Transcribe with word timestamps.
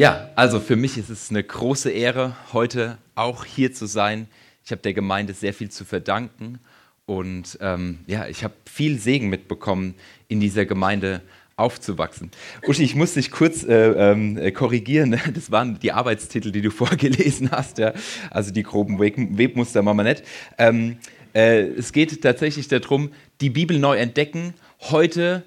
Ja, 0.00 0.30
also 0.34 0.60
für 0.60 0.76
mich 0.76 0.96
ist 0.96 1.10
es 1.10 1.28
eine 1.28 1.44
große 1.44 1.90
Ehre, 1.90 2.34
heute 2.54 2.96
auch 3.16 3.44
hier 3.44 3.74
zu 3.74 3.84
sein. 3.84 4.28
Ich 4.64 4.70
habe 4.70 4.80
der 4.80 4.94
Gemeinde 4.94 5.34
sehr 5.34 5.52
viel 5.52 5.70
zu 5.70 5.84
verdanken 5.84 6.58
und 7.04 7.58
ähm, 7.60 7.98
ja, 8.06 8.26
ich 8.26 8.42
habe 8.42 8.54
viel 8.64 8.98
Segen 8.98 9.28
mitbekommen, 9.28 9.94
in 10.26 10.40
dieser 10.40 10.64
Gemeinde 10.64 11.20
aufzuwachsen. 11.56 12.30
Uschi, 12.66 12.82
ich 12.82 12.94
muss 12.94 13.12
dich 13.12 13.30
kurz 13.30 13.62
äh, 13.62 13.90
äh, 13.90 14.50
korrigieren. 14.52 15.20
Das 15.34 15.50
waren 15.50 15.78
die 15.78 15.92
Arbeitstitel, 15.92 16.50
die 16.50 16.62
du 16.62 16.70
vorgelesen 16.70 17.50
hast. 17.50 17.76
Ja? 17.76 17.92
Also 18.30 18.52
die 18.52 18.62
groben 18.62 18.98
Webmuster 18.98 19.82
machen 19.82 19.98
wir 19.98 20.04
nicht. 20.04 20.22
Ähm, 20.56 20.96
äh, 21.34 21.60
es 21.60 21.92
geht 21.92 22.22
tatsächlich 22.22 22.68
darum, 22.68 23.12
die 23.42 23.50
Bibel 23.50 23.78
neu 23.78 23.98
entdecken. 23.98 24.54
Heute 24.80 25.44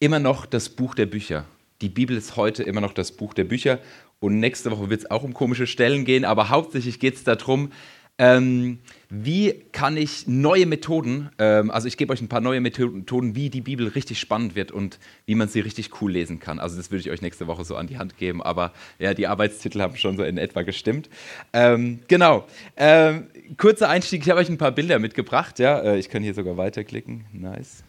immer 0.00 0.18
noch 0.18 0.44
das 0.44 0.70
Buch 0.70 0.96
der 0.96 1.06
Bücher. 1.06 1.44
Die 1.80 1.88
Bibel 1.88 2.16
ist 2.16 2.36
heute 2.36 2.62
immer 2.62 2.80
noch 2.80 2.92
das 2.92 3.12
Buch 3.12 3.34
der 3.34 3.44
Bücher. 3.44 3.78
Und 4.20 4.40
nächste 4.40 4.70
Woche 4.70 4.90
wird 4.90 5.00
es 5.00 5.10
auch 5.10 5.22
um 5.22 5.34
komische 5.34 5.66
Stellen 5.66 6.04
gehen. 6.04 6.24
Aber 6.24 6.48
hauptsächlich 6.48 7.00
geht 7.00 7.14
es 7.16 7.24
darum, 7.24 7.70
ähm, 8.16 8.78
wie 9.10 9.64
kann 9.72 9.96
ich 9.96 10.28
neue 10.28 10.66
Methoden, 10.66 11.30
ähm, 11.40 11.72
also 11.72 11.88
ich 11.88 11.96
gebe 11.96 12.12
euch 12.12 12.20
ein 12.20 12.28
paar 12.28 12.40
neue 12.40 12.60
Methoden, 12.60 13.34
wie 13.34 13.50
die 13.50 13.60
Bibel 13.60 13.88
richtig 13.88 14.20
spannend 14.20 14.54
wird 14.54 14.70
und 14.70 15.00
wie 15.26 15.34
man 15.34 15.48
sie 15.48 15.58
richtig 15.58 16.00
cool 16.00 16.12
lesen 16.12 16.38
kann. 16.38 16.60
Also 16.60 16.76
das 16.76 16.92
würde 16.92 17.00
ich 17.00 17.10
euch 17.10 17.22
nächste 17.22 17.48
Woche 17.48 17.64
so 17.64 17.74
an 17.74 17.88
die 17.88 17.98
Hand 17.98 18.16
geben, 18.16 18.40
aber 18.40 18.72
ja, 19.00 19.14
die 19.14 19.26
Arbeitstitel 19.26 19.80
haben 19.80 19.96
schon 19.96 20.16
so 20.16 20.22
in 20.22 20.38
etwa 20.38 20.62
gestimmt. 20.62 21.08
Ähm, 21.52 22.00
genau. 22.06 22.46
Ähm, 22.76 23.26
kurzer 23.56 23.88
Einstieg, 23.88 24.22
ich 24.22 24.30
habe 24.30 24.38
euch 24.38 24.48
ein 24.48 24.58
paar 24.58 24.72
Bilder 24.72 25.00
mitgebracht. 25.00 25.58
Ja, 25.58 25.80
äh, 25.80 25.98
ich 25.98 26.08
kann 26.08 26.22
hier 26.22 26.34
sogar 26.34 26.56
weiterklicken. 26.56 27.24
Nice. 27.32 27.82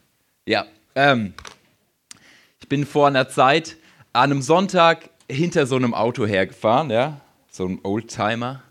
Ja, 0.47 0.65
ähm, 0.95 1.35
ich 2.65 2.69
bin 2.69 2.83
vor 2.83 3.05
einer 3.05 3.29
Zeit 3.29 3.77
an 4.11 4.31
einem 4.31 4.41
Sonntag 4.41 5.11
hinter 5.29 5.67
so 5.67 5.75
einem 5.75 5.93
Auto 5.93 6.25
hergefahren, 6.25 6.89
ja, 6.89 7.21
so 7.51 7.65
einem 7.65 7.79
Oldtimer 7.83 8.63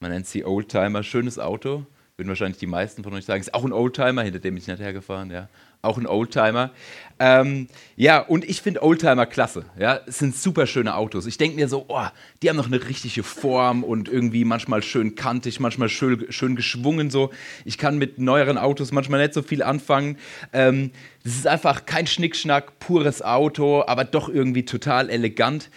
man 0.00 0.12
nennt 0.12 0.26
sie 0.26 0.44
Oldtimer, 0.44 1.02
schönes 1.02 1.38
Auto. 1.38 1.84
Würden 2.16 2.28
wahrscheinlich 2.28 2.58
die 2.58 2.66
meisten 2.66 3.02
von 3.02 3.14
euch 3.14 3.24
sagen, 3.24 3.40
ist 3.40 3.54
auch 3.54 3.64
ein 3.64 3.72
Oldtimer, 3.72 4.22
hinter 4.22 4.38
dem 4.38 4.54
bin 4.54 4.62
ich 4.62 4.68
nicht 4.68 4.80
hergefahren, 4.80 5.30
ja. 5.30 5.48
Auch 5.82 5.96
ein 5.96 6.06
Oldtimer. 6.06 6.72
Ähm, 7.20 7.66
ja, 7.96 8.20
und 8.20 8.44
ich 8.44 8.62
finde 8.62 8.82
Oldtimer 8.82 9.26
klasse. 9.26 9.64
Ja, 9.78 10.00
es 10.06 10.18
sind 10.18 10.36
super 10.36 10.66
schöne 10.66 10.94
Autos. 10.94 11.26
Ich 11.26 11.36
denke 11.36 11.56
mir 11.56 11.68
so, 11.68 11.86
oh, 11.88 12.06
die 12.42 12.48
haben 12.48 12.56
noch 12.56 12.66
eine 12.66 12.88
richtige 12.88 13.22
Form 13.22 13.82
und 13.82 14.08
irgendwie 14.08 14.44
manchmal 14.44 14.82
schön 14.82 15.16
kantig, 15.16 15.58
manchmal 15.58 15.88
schön, 15.88 16.26
schön 16.30 16.54
geschwungen 16.54 17.10
so. 17.10 17.30
Ich 17.64 17.78
kann 17.78 17.98
mit 17.98 18.18
neueren 18.18 18.58
Autos 18.58 18.92
manchmal 18.92 19.20
nicht 19.20 19.34
so 19.34 19.42
viel 19.42 19.62
anfangen. 19.62 20.16
Ähm, 20.52 20.92
es 21.24 21.36
ist 21.36 21.46
einfach 21.46 21.86
kein 21.86 22.06
Schnickschnack, 22.06 22.78
pures 22.78 23.22
Auto, 23.22 23.82
aber 23.86 24.04
doch 24.04 24.28
irgendwie 24.28 24.64
total 24.64 25.10
elegant. 25.10 25.70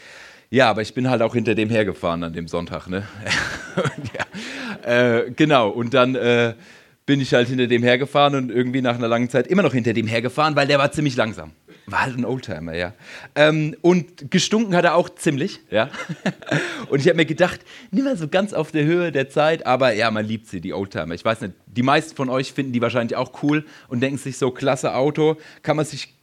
Ja, 0.52 0.70
aber 0.70 0.82
ich 0.82 0.94
bin 0.94 1.10
halt 1.10 1.22
auch 1.22 1.34
hinter 1.34 1.56
dem 1.56 1.70
hergefahren 1.70 2.24
an 2.24 2.34
dem 2.34 2.48
Sonntag, 2.48 2.88
ne? 2.88 3.08
ja. 4.84 5.22
äh, 5.22 5.32
genau, 5.32 5.70
und 5.70 5.94
dann 5.94 6.16
äh, 6.16 6.56
bin 7.06 7.20
ich 7.20 7.34
halt 7.34 7.48
hinter 7.48 7.68
dem 7.68 7.84
hergefahren 7.84 8.36
und 8.36 8.52
irgendwie 8.52 8.82
nach 8.82 8.96
einer 8.96 9.08
langen 9.08 9.30
Zeit 9.30 9.48
immer 9.48 9.64
noch 9.64 9.74
hinter 9.74 9.94
dem 9.94 10.08
hergefahren, 10.08 10.56
weil 10.56 10.68
der 10.68 10.80
war 10.80 10.92
ziemlich 10.92 11.16
langsam. 11.16 11.52
War 11.88 12.04
halt 12.04 12.18
ein 12.18 12.26
Oldtimer, 12.26 12.76
ja. 12.76 12.94
Ähm, 13.36 13.76
und 13.82 14.30
gestunken 14.30 14.76
hat 14.76 14.86
er 14.86 14.96
auch 14.96 15.10
ziemlich, 15.10 15.60
ja. 15.72 15.90
und 16.90 17.00
ich 17.00 17.08
habe 17.08 17.18
mir 17.18 17.26
gedacht, 17.26 17.62
nimm 17.90 18.06
mal 18.06 18.16
so 18.16 18.28
ganz 18.28 18.54
auf 18.54 18.72
der 18.72 18.86
Höhe 18.86 19.12
der 19.12 19.30
Zeit, 19.30 19.66
aber 19.66 19.94
ja, 19.94 20.12
man 20.12 20.26
liebt 20.26 20.48
sie, 20.48 20.62
die 20.62 20.74
Oldtimer. 20.74 21.16
Ich 21.16 21.26
weiß 21.26 21.42
nicht, 21.42 21.54
die 21.66 21.84
meisten 21.84 22.16
von 22.16 22.30
euch 22.30 22.54
finden 22.54 22.72
die 22.72 22.82
wahrscheinlich 22.82 23.16
auch 23.16 23.44
cool 23.44 23.66
und 23.88 24.00
denken 24.00 24.18
sich 24.18 24.38
so, 24.38 24.52
klasse 24.52 24.94
Auto, 24.94 25.38
kann 25.64 25.76
man 25.76 25.86
sich 25.86 26.14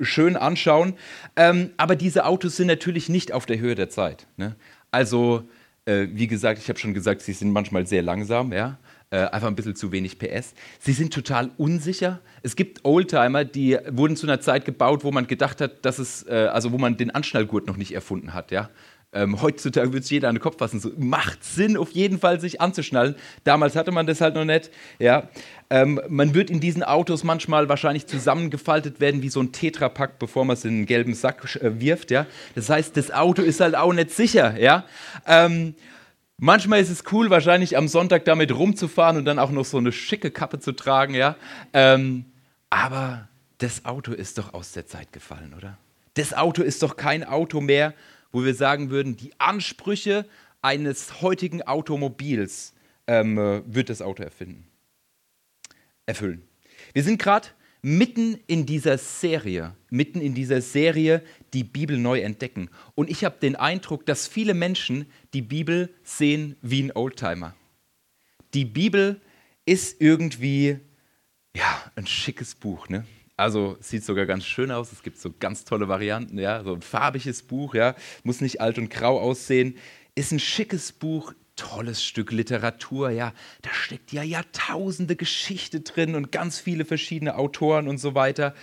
schön 0.00 0.36
anschauen. 0.36 0.94
Ähm, 1.34 1.70
aber 1.76 1.96
diese 1.96 2.26
Autos 2.26 2.56
sind 2.56 2.66
natürlich 2.66 3.08
nicht 3.08 3.32
auf 3.32 3.46
der 3.46 3.58
Höhe 3.58 3.74
der 3.74 3.88
Zeit. 3.88 4.26
Ne? 4.36 4.54
Also, 4.90 5.48
äh, 5.86 6.08
wie 6.12 6.26
gesagt, 6.26 6.58
ich 6.58 6.68
habe 6.68 6.78
schon 6.78 6.94
gesagt, 6.94 7.22
sie 7.22 7.32
sind 7.32 7.52
manchmal 7.52 7.86
sehr 7.86 8.02
langsam, 8.02 8.52
ja. 8.52 8.78
Äh, 9.10 9.18
einfach 9.18 9.46
ein 9.46 9.54
bisschen 9.54 9.76
zu 9.76 9.92
wenig 9.92 10.18
PS. 10.18 10.52
Sie 10.80 10.92
sind 10.92 11.14
total 11.14 11.52
unsicher. 11.58 12.18
Es 12.42 12.56
gibt 12.56 12.84
Oldtimer, 12.84 13.44
die 13.44 13.78
wurden 13.88 14.16
zu 14.16 14.26
einer 14.26 14.40
Zeit 14.40 14.64
gebaut, 14.64 15.04
wo 15.04 15.12
man 15.12 15.28
gedacht 15.28 15.60
hat, 15.60 15.84
dass 15.84 16.00
es, 16.00 16.26
äh, 16.26 16.48
also 16.52 16.72
wo 16.72 16.78
man 16.78 16.96
den 16.96 17.12
Anschnallgurt 17.12 17.68
noch 17.68 17.76
nicht 17.76 17.92
erfunden 17.94 18.34
hat, 18.34 18.50
ja. 18.50 18.68
Ähm, 19.12 19.40
heutzutage 19.40 19.88
würde 19.88 20.00
es 20.00 20.10
jeder 20.10 20.28
an 20.28 20.34
den 20.34 20.42
Kopf 20.42 20.58
fassen. 20.58 20.80
So, 20.80 20.90
macht 20.98 21.44
Sinn, 21.44 21.76
auf 21.76 21.92
jeden 21.92 22.18
Fall 22.18 22.40
sich 22.40 22.60
anzuschnallen. 22.60 23.14
Damals 23.44 23.76
hatte 23.76 23.92
man 23.92 24.06
das 24.06 24.20
halt 24.20 24.34
noch 24.34 24.44
nicht. 24.44 24.70
Ja. 24.98 25.28
Ähm, 25.70 26.00
man 26.08 26.34
wird 26.34 26.50
in 26.50 26.60
diesen 26.60 26.82
Autos 26.82 27.22
manchmal 27.22 27.68
wahrscheinlich 27.68 28.06
zusammengefaltet 28.06 29.00
werden 29.00 29.22
wie 29.22 29.28
so 29.28 29.40
ein 29.40 29.52
Tetrapack, 29.52 30.18
bevor 30.18 30.44
man 30.44 30.54
es 30.54 30.64
in 30.64 30.72
einen 30.72 30.86
gelben 30.86 31.14
Sack 31.14 31.56
äh, 31.56 31.80
wirft. 31.80 32.10
Ja. 32.10 32.26
Das 32.56 32.68
heißt, 32.68 32.96
das 32.96 33.10
Auto 33.12 33.42
ist 33.42 33.60
halt 33.60 33.76
auch 33.76 33.92
nicht 33.92 34.10
sicher. 34.10 34.58
Ja. 34.60 34.84
Ähm, 35.26 35.76
manchmal 36.38 36.80
ist 36.80 36.90
es 36.90 37.04
cool, 37.12 37.30
wahrscheinlich 37.30 37.76
am 37.76 37.88
Sonntag 37.88 38.24
damit 38.24 38.52
rumzufahren 38.52 39.16
und 39.16 39.24
dann 39.24 39.38
auch 39.38 39.50
noch 39.50 39.64
so 39.64 39.78
eine 39.78 39.92
schicke 39.92 40.30
Kappe 40.30 40.58
zu 40.58 40.72
tragen. 40.72 41.14
Ja. 41.14 41.36
Ähm, 41.72 42.26
aber 42.70 43.28
das 43.58 43.84
Auto 43.84 44.12
ist 44.12 44.38
doch 44.38 44.54
aus 44.54 44.72
der 44.72 44.86
Zeit 44.86 45.12
gefallen, 45.12 45.54
oder? 45.56 45.78
Das 46.14 46.34
Auto 46.34 46.62
ist 46.62 46.82
doch 46.82 46.96
kein 46.96 47.24
Auto 47.24 47.60
mehr, 47.60 47.94
wo 48.32 48.44
wir 48.44 48.54
sagen 48.54 48.90
würden, 48.90 49.16
die 49.16 49.32
Ansprüche 49.38 50.26
eines 50.62 51.20
heutigen 51.20 51.62
Automobils 51.62 52.74
ähm, 53.06 53.38
äh, 53.38 53.62
wird 53.66 53.88
das 53.88 54.02
Auto 54.02 54.22
erfinden, 54.22 54.66
erfüllen. 56.06 56.42
Wir 56.92 57.02
sind 57.02 57.20
gerade 57.20 57.48
mitten 57.82 58.38
in 58.46 58.66
dieser 58.66 58.98
Serie, 58.98 59.74
mitten 59.90 60.20
in 60.20 60.34
dieser 60.34 60.60
Serie 60.60 61.22
die 61.52 61.64
Bibel 61.64 61.98
neu 61.98 62.20
entdecken. 62.20 62.68
Und 62.94 63.10
ich 63.10 63.24
habe 63.24 63.38
den 63.40 63.56
Eindruck, 63.56 64.06
dass 64.06 64.26
viele 64.26 64.54
Menschen 64.54 65.06
die 65.34 65.42
Bibel 65.42 65.94
sehen 66.02 66.56
wie 66.62 66.82
ein 66.82 66.92
Oldtimer. 66.94 67.54
Die 68.54 68.64
Bibel 68.64 69.20
ist 69.64 70.00
irgendwie 70.00 70.78
ja, 71.56 71.90
ein 71.94 72.06
schickes 72.06 72.54
Buch, 72.54 72.88
ne? 72.88 73.04
Also 73.38 73.76
sieht 73.80 74.04
sogar 74.04 74.24
ganz 74.24 74.46
schön 74.46 74.70
aus. 74.70 74.92
Es 74.92 75.02
gibt 75.02 75.18
so 75.18 75.30
ganz 75.38 75.64
tolle 75.64 75.88
Varianten, 75.88 76.38
ja, 76.38 76.62
so 76.64 76.74
ein 76.74 76.80
farbiges 76.80 77.42
Buch, 77.42 77.74
ja, 77.74 77.94
muss 78.24 78.40
nicht 78.40 78.60
alt 78.60 78.78
und 78.78 78.88
grau 78.88 79.20
aussehen. 79.20 79.76
Ist 80.14 80.32
ein 80.32 80.40
schickes 80.40 80.92
Buch, 80.92 81.34
tolles 81.56 82.04
Stück 82.04 82.32
Literatur, 82.32 83.10
ja. 83.10 83.32
Da 83.62 83.70
steckt 83.72 84.12
ja 84.12 84.22
Jahrtausende 84.22 85.16
Geschichte 85.16 85.80
drin 85.80 86.14
und 86.14 86.30
ganz 86.30 86.58
viele 86.58 86.84
verschiedene 86.84 87.36
Autoren 87.36 87.88
und 87.88 87.98
so 87.98 88.14
weiter. 88.14 88.54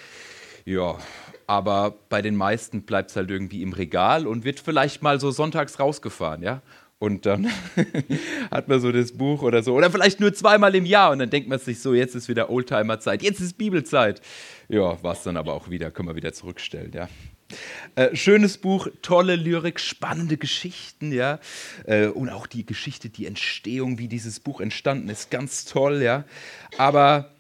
Ja, 0.66 0.98
aber 1.48 1.96
bei 2.10 2.22
den 2.22 2.36
meisten 2.36 2.84
bleibt 2.84 3.10
es 3.10 3.16
halt 3.16 3.30
irgendwie 3.30 3.62
im 3.62 3.74
Regal 3.74 4.28
und 4.28 4.46
wird 4.46 4.60
vielleicht 4.60 5.02
mal 5.02 5.20
so 5.20 5.32
sonntags 5.32 5.80
rausgefahren, 5.80 6.42
ja. 6.42 6.62
Und 7.00 7.26
dann 7.26 7.48
hat 8.52 8.70
man 8.70 8.80
so 8.80 8.94
das 8.94 9.12
Buch 9.12 9.42
oder 9.42 9.62
so. 9.62 9.74
Oder 9.74 9.92
vielleicht 9.92 10.22
nur 10.22 10.34
zweimal 10.34 10.74
im 10.74 10.86
Jahr. 10.86 11.12
Und 11.12 11.20
dann 11.20 11.30
denkt 11.30 11.50
man 11.50 11.60
sich 11.60 11.82
so, 11.82 11.94
jetzt 11.94 12.16
ist 12.16 12.30
wieder 12.30 12.50
Oldtimer-Zeit, 12.50 13.22
jetzt 13.24 13.42
ist 13.42 13.58
Bibelzeit. 13.58 14.22
Ja, 14.70 15.04
war 15.04 15.12
es 15.12 15.24
dann 15.24 15.36
aber 15.36 15.52
auch 15.52 15.70
wieder, 15.70 15.92
können 15.92 16.08
wir 16.08 16.16
wieder 16.16 16.32
zurückstellen, 16.32 16.94
ja. 16.94 17.10
Äh, 17.96 18.16
schönes 18.16 18.58
Buch, 18.58 18.88
tolle 19.02 19.36
Lyrik, 19.36 19.80
spannende 19.80 20.38
Geschichten, 20.38 21.12
ja. 21.12 21.40
Äh, 21.86 22.08
und 22.08 22.30
auch 22.30 22.48
die 22.48 22.66
Geschichte, 22.66 23.10
die 23.10 23.26
Entstehung, 23.26 23.98
wie 23.98 24.08
dieses 24.08 24.40
Buch 24.40 24.62
entstanden 24.62 25.10
ist, 25.10 25.32
ganz 25.32 25.66
toll, 25.66 26.02
ja. 26.02 26.26
Aber 26.78 27.34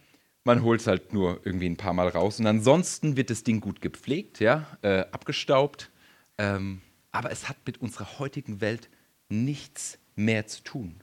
man 0.44 0.63
holt 0.63 0.81
es 0.81 0.88
halt 0.88 1.13
nur 1.13 1.40
irgendwie 1.44 1.69
ein 1.69 1.78
paar 1.78 1.94
Mal 1.94 2.09
raus. 2.09 2.40
Und 2.40 2.47
ansonsten 2.47 3.16
wird 3.18 3.29
das 3.29 3.44
Ding 3.44 3.62
gut 3.62 3.81
gepflegt, 3.81 4.40
ja, 4.40 4.68
äh, 4.81 5.06
abgestaubt. 5.12 5.90
Ähm, 6.38 6.81
aber 7.12 7.31
es 7.31 7.47
hat 7.47 7.57
mit 7.66 7.81
unserer 7.81 8.19
heutigen 8.19 8.59
Welt 8.59 8.90
nichts 9.30 10.00
mehr 10.16 10.47
zu 10.47 10.63
tun. 10.63 11.01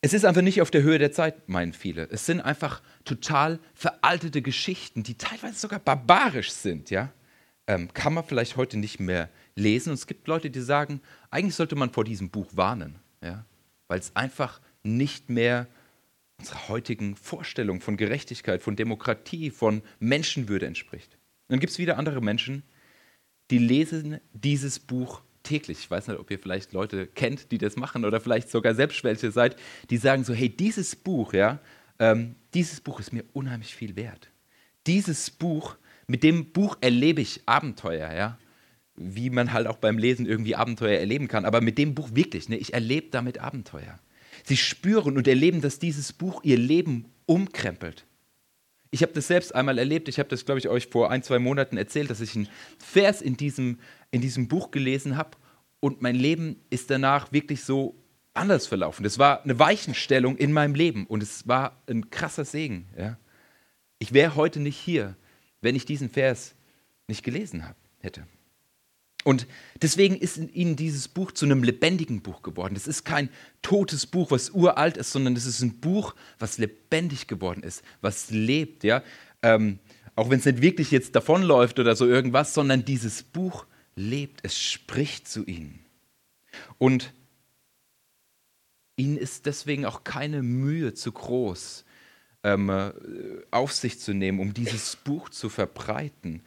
Es 0.00 0.12
ist 0.12 0.26
einfach 0.26 0.42
nicht 0.42 0.60
auf 0.60 0.70
der 0.70 0.82
Höhe 0.82 0.98
der 0.98 1.12
Zeit, 1.12 1.48
meinen 1.48 1.72
viele. 1.72 2.08
Es 2.10 2.26
sind 2.26 2.42
einfach 2.42 2.82
total 3.04 3.58
veraltete 3.74 4.42
Geschichten, 4.42 5.02
die 5.02 5.14
teilweise 5.14 5.58
sogar 5.58 5.78
barbarisch 5.78 6.50
sind. 6.52 6.90
Ja? 6.90 7.12
Ähm, 7.66 7.92
kann 7.92 8.14
man 8.14 8.24
vielleicht 8.24 8.56
heute 8.56 8.78
nicht 8.78 9.00
mehr 9.00 9.28
lesen. 9.54 9.90
Und 9.90 9.94
es 9.94 10.06
gibt 10.06 10.26
Leute, 10.26 10.50
die 10.50 10.60
sagen, 10.60 11.00
eigentlich 11.30 11.54
sollte 11.54 11.76
man 11.76 11.90
vor 11.90 12.04
diesem 12.04 12.30
Buch 12.30 12.48
warnen, 12.52 12.96
ja? 13.22 13.44
weil 13.88 13.98
es 13.98 14.14
einfach 14.16 14.60
nicht 14.82 15.30
mehr 15.30 15.66
unserer 16.38 16.68
heutigen 16.68 17.16
Vorstellung 17.16 17.80
von 17.80 17.96
Gerechtigkeit, 17.96 18.62
von 18.62 18.76
Demokratie, 18.76 19.50
von 19.50 19.82
Menschenwürde 20.00 20.66
entspricht. 20.66 21.14
Und 21.14 21.54
dann 21.54 21.60
gibt 21.60 21.72
es 21.72 21.78
wieder 21.78 21.98
andere 21.98 22.20
Menschen, 22.20 22.62
die 23.50 23.58
lesen 23.58 24.20
dieses 24.32 24.78
Buch 24.78 25.22
täglich. 25.42 25.78
Ich 25.78 25.90
weiß 25.90 26.08
nicht, 26.08 26.18
ob 26.18 26.30
ihr 26.30 26.38
vielleicht 26.38 26.72
Leute 26.72 27.06
kennt, 27.06 27.52
die 27.52 27.58
das 27.58 27.76
machen 27.76 28.04
oder 28.04 28.20
vielleicht 28.20 28.50
sogar 28.50 28.74
selbst 28.74 29.04
welche 29.04 29.30
seid, 29.30 29.56
die 29.90 29.98
sagen 29.98 30.24
so, 30.24 30.34
hey, 30.34 30.48
dieses 30.48 30.96
Buch, 30.96 31.34
ja, 31.34 31.60
ähm, 31.98 32.36
dieses 32.54 32.80
Buch 32.80 33.00
ist 33.00 33.12
mir 33.12 33.24
unheimlich 33.32 33.74
viel 33.74 33.96
wert. 33.96 34.30
Dieses 34.86 35.30
Buch, 35.30 35.76
mit 36.06 36.22
dem 36.22 36.52
Buch 36.52 36.76
erlebe 36.80 37.20
ich 37.20 37.42
Abenteuer, 37.46 38.12
ja, 38.12 38.38
wie 38.96 39.30
man 39.30 39.52
halt 39.52 39.66
auch 39.66 39.78
beim 39.78 39.98
Lesen 39.98 40.26
irgendwie 40.26 40.54
Abenteuer 40.54 40.98
erleben 40.98 41.28
kann, 41.28 41.44
aber 41.44 41.60
mit 41.60 41.78
dem 41.78 41.94
Buch 41.94 42.10
wirklich, 42.12 42.48
ne, 42.48 42.56
ich 42.56 42.74
erlebe 42.74 43.08
damit 43.10 43.38
Abenteuer. 43.38 43.98
Sie 44.44 44.56
spüren 44.56 45.16
und 45.16 45.26
erleben, 45.26 45.60
dass 45.60 45.78
dieses 45.78 46.12
Buch 46.12 46.42
ihr 46.44 46.58
Leben 46.58 47.06
umkrempelt. 47.26 48.04
ich 48.90 49.02
habe 49.02 49.12
das 49.12 49.26
selbst 49.26 49.54
einmal 49.54 49.78
erlebt. 49.78 50.08
Ich 50.08 50.18
habe 50.18 50.28
das, 50.28 50.44
glaube 50.44 50.58
ich, 50.60 50.68
euch 50.68 50.86
vor 50.86 51.10
ein, 51.10 51.22
zwei 51.22 51.38
Monaten 51.38 51.76
erzählt, 51.76 52.10
dass 52.10 52.20
ich 52.20 52.36
einen 52.36 52.48
Vers 52.78 53.22
in 53.22 53.36
diesem, 53.36 53.78
in 54.10 54.20
diesem 54.20 54.46
Buch 54.46 54.70
gelesen 54.70 55.16
habe 55.16 55.36
und 55.80 56.00
mein 56.00 56.14
Leben 56.14 56.60
ist 56.70 56.90
danach 56.90 57.32
wirklich 57.32 57.64
so 57.64 57.94
anders 58.34 58.66
verlaufen. 58.66 59.04
Das 59.04 59.18
war 59.18 59.42
eine 59.42 59.58
Weichenstellung 59.58 60.36
in 60.36 60.52
meinem 60.52 60.74
Leben 60.74 61.06
und 61.06 61.22
es 61.22 61.48
war 61.48 61.80
ein 61.88 62.10
krasser 62.10 62.44
Segen. 62.44 62.86
Ja. 62.98 63.16
Ich 63.98 64.12
wäre 64.12 64.34
heute 64.34 64.60
nicht 64.60 64.78
hier, 64.78 65.16
wenn 65.60 65.76
ich 65.76 65.86
diesen 65.86 66.10
Vers 66.10 66.54
nicht 67.08 67.22
gelesen 67.22 67.66
hab, 67.66 67.76
hätte. 68.00 68.26
Und 69.24 69.46
deswegen 69.80 70.16
ist 70.16 70.36
in 70.36 70.52
ihnen 70.52 70.76
dieses 70.76 71.08
Buch 71.08 71.32
zu 71.32 71.46
einem 71.46 71.62
lebendigen 71.62 72.20
Buch 72.20 72.42
geworden. 72.42 72.76
Es 72.76 72.86
ist 72.86 73.04
kein 73.04 73.30
totes 73.62 74.06
Buch, 74.06 74.30
was 74.30 74.50
uralt 74.50 74.98
ist, 74.98 75.12
sondern 75.12 75.34
es 75.34 75.46
ist 75.46 75.62
ein 75.62 75.80
Buch, 75.80 76.14
was 76.38 76.58
lebendig 76.58 77.26
geworden 77.26 77.62
ist, 77.62 77.82
was 78.02 78.30
lebt. 78.30 78.84
Ja? 78.84 79.02
Ähm, 79.40 79.78
auch 80.14 80.28
wenn 80.28 80.40
es 80.40 80.44
nicht 80.44 80.60
wirklich 80.60 80.90
jetzt 80.90 81.16
davonläuft 81.16 81.78
oder 81.78 81.96
so 81.96 82.06
irgendwas, 82.06 82.52
sondern 82.52 82.84
dieses 82.84 83.22
Buch 83.22 83.64
lebt. 83.96 84.40
Es 84.42 84.58
spricht 84.58 85.26
zu 85.26 85.44
ihnen. 85.46 85.80
Und 86.76 87.14
ihnen 88.96 89.16
ist 89.16 89.46
deswegen 89.46 89.86
auch 89.86 90.04
keine 90.04 90.42
Mühe 90.42 90.94
zu 90.94 91.12
groß, 91.12 91.84
ähm, 92.42 92.68
äh, 92.68 92.92
auf 93.50 93.72
sich 93.72 93.98
zu 93.98 94.14
nehmen, 94.14 94.40
um 94.40 94.54
dieses 94.54 94.96
Buch 94.96 95.28
zu 95.28 95.48
verbreiten. 95.48 96.42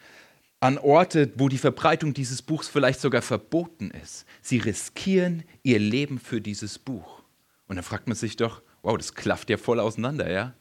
An 0.60 0.78
Orte, 0.78 1.32
wo 1.36 1.50
die 1.50 1.58
Verbreitung 1.58 2.14
dieses 2.14 2.42
Buchs 2.42 2.68
vielleicht 2.68 3.00
sogar 3.00 3.22
verboten 3.22 3.92
ist. 3.92 4.26
Sie 4.42 4.58
riskieren 4.58 5.44
ihr 5.62 5.80
Leben 5.80 6.20
für 6.20 6.42
dieses 6.42 6.80
Buch. 6.80 7.24
Und 7.68 7.76
dann 7.76 7.84
fragt 7.84 8.08
man 8.08 8.16
sich 8.16 8.38
doch, 8.38 8.62
wow, 8.82 8.98
das 8.98 9.14
klafft 9.14 9.50
ja 9.50 9.58
voll 9.58 9.80
auseinander, 9.80 10.32
ja? 10.32 10.54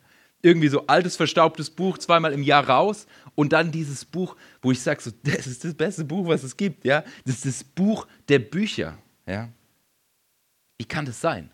Irgendwie 0.42 0.68
so 0.68 0.86
altes, 0.86 1.16
verstaubtes 1.16 1.70
Buch, 1.70 1.96
zweimal 1.98 2.32
im 2.32 2.42
Jahr 2.42 2.68
raus 2.68 3.06
und 3.34 3.52
dann 3.52 3.72
dieses 3.72 4.04
Buch, 4.04 4.36
wo 4.60 4.70
ich 4.70 4.80
sage, 4.80 5.00
so, 5.02 5.10
das 5.22 5.46
ist 5.46 5.64
das 5.64 5.74
beste 5.74 6.04
Buch, 6.04 6.26
was 6.28 6.42
es 6.42 6.56
gibt, 6.56 6.84
ja? 6.84 7.02
Das 7.24 7.36
ist 7.36 7.46
das 7.46 7.64
Buch 7.64 8.06
der 8.28 8.40
Bücher, 8.40 8.98
ja? 9.26 9.48
Wie 10.78 10.84
kann 10.84 11.06
das 11.06 11.20
sein? 11.20 11.50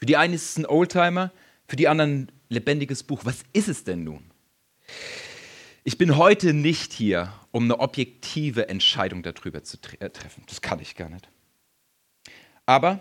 Für 0.00 0.06
die 0.06 0.16
einen 0.16 0.32
ist 0.32 0.50
es 0.50 0.56
ein 0.56 0.64
Oldtimer, 0.64 1.30
für 1.68 1.76
die 1.76 1.86
anderen 1.86 2.32
lebendiges 2.48 3.02
Buch. 3.02 3.20
Was 3.24 3.44
ist 3.52 3.68
es 3.68 3.84
denn 3.84 4.02
nun? 4.02 4.24
Ich 5.84 5.98
bin 5.98 6.16
heute 6.16 6.54
nicht 6.54 6.94
hier, 6.94 7.34
um 7.52 7.64
eine 7.64 7.80
objektive 7.80 8.70
Entscheidung 8.70 9.22
darüber 9.22 9.62
zu 9.62 9.78
tre 9.78 10.00
äh, 10.00 10.08
treffen. 10.08 10.42
Das 10.46 10.62
kann 10.62 10.80
ich 10.80 10.96
gar 10.96 11.10
nicht. 11.10 11.28
Aber 12.64 13.00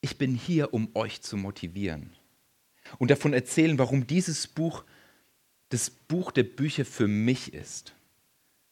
ich 0.00 0.18
bin 0.18 0.34
hier, 0.34 0.74
um 0.74 0.90
euch 0.94 1.22
zu 1.22 1.36
motivieren 1.36 2.12
und 2.98 3.12
davon 3.12 3.32
erzählen, 3.32 3.78
warum 3.78 4.06
dieses 4.06 4.48
Buch 4.48 4.84
das 5.68 5.90
Buch 5.90 6.32
der 6.32 6.44
Bücher 6.44 6.84
für 6.84 7.06
mich 7.06 7.54
ist. 7.54 7.94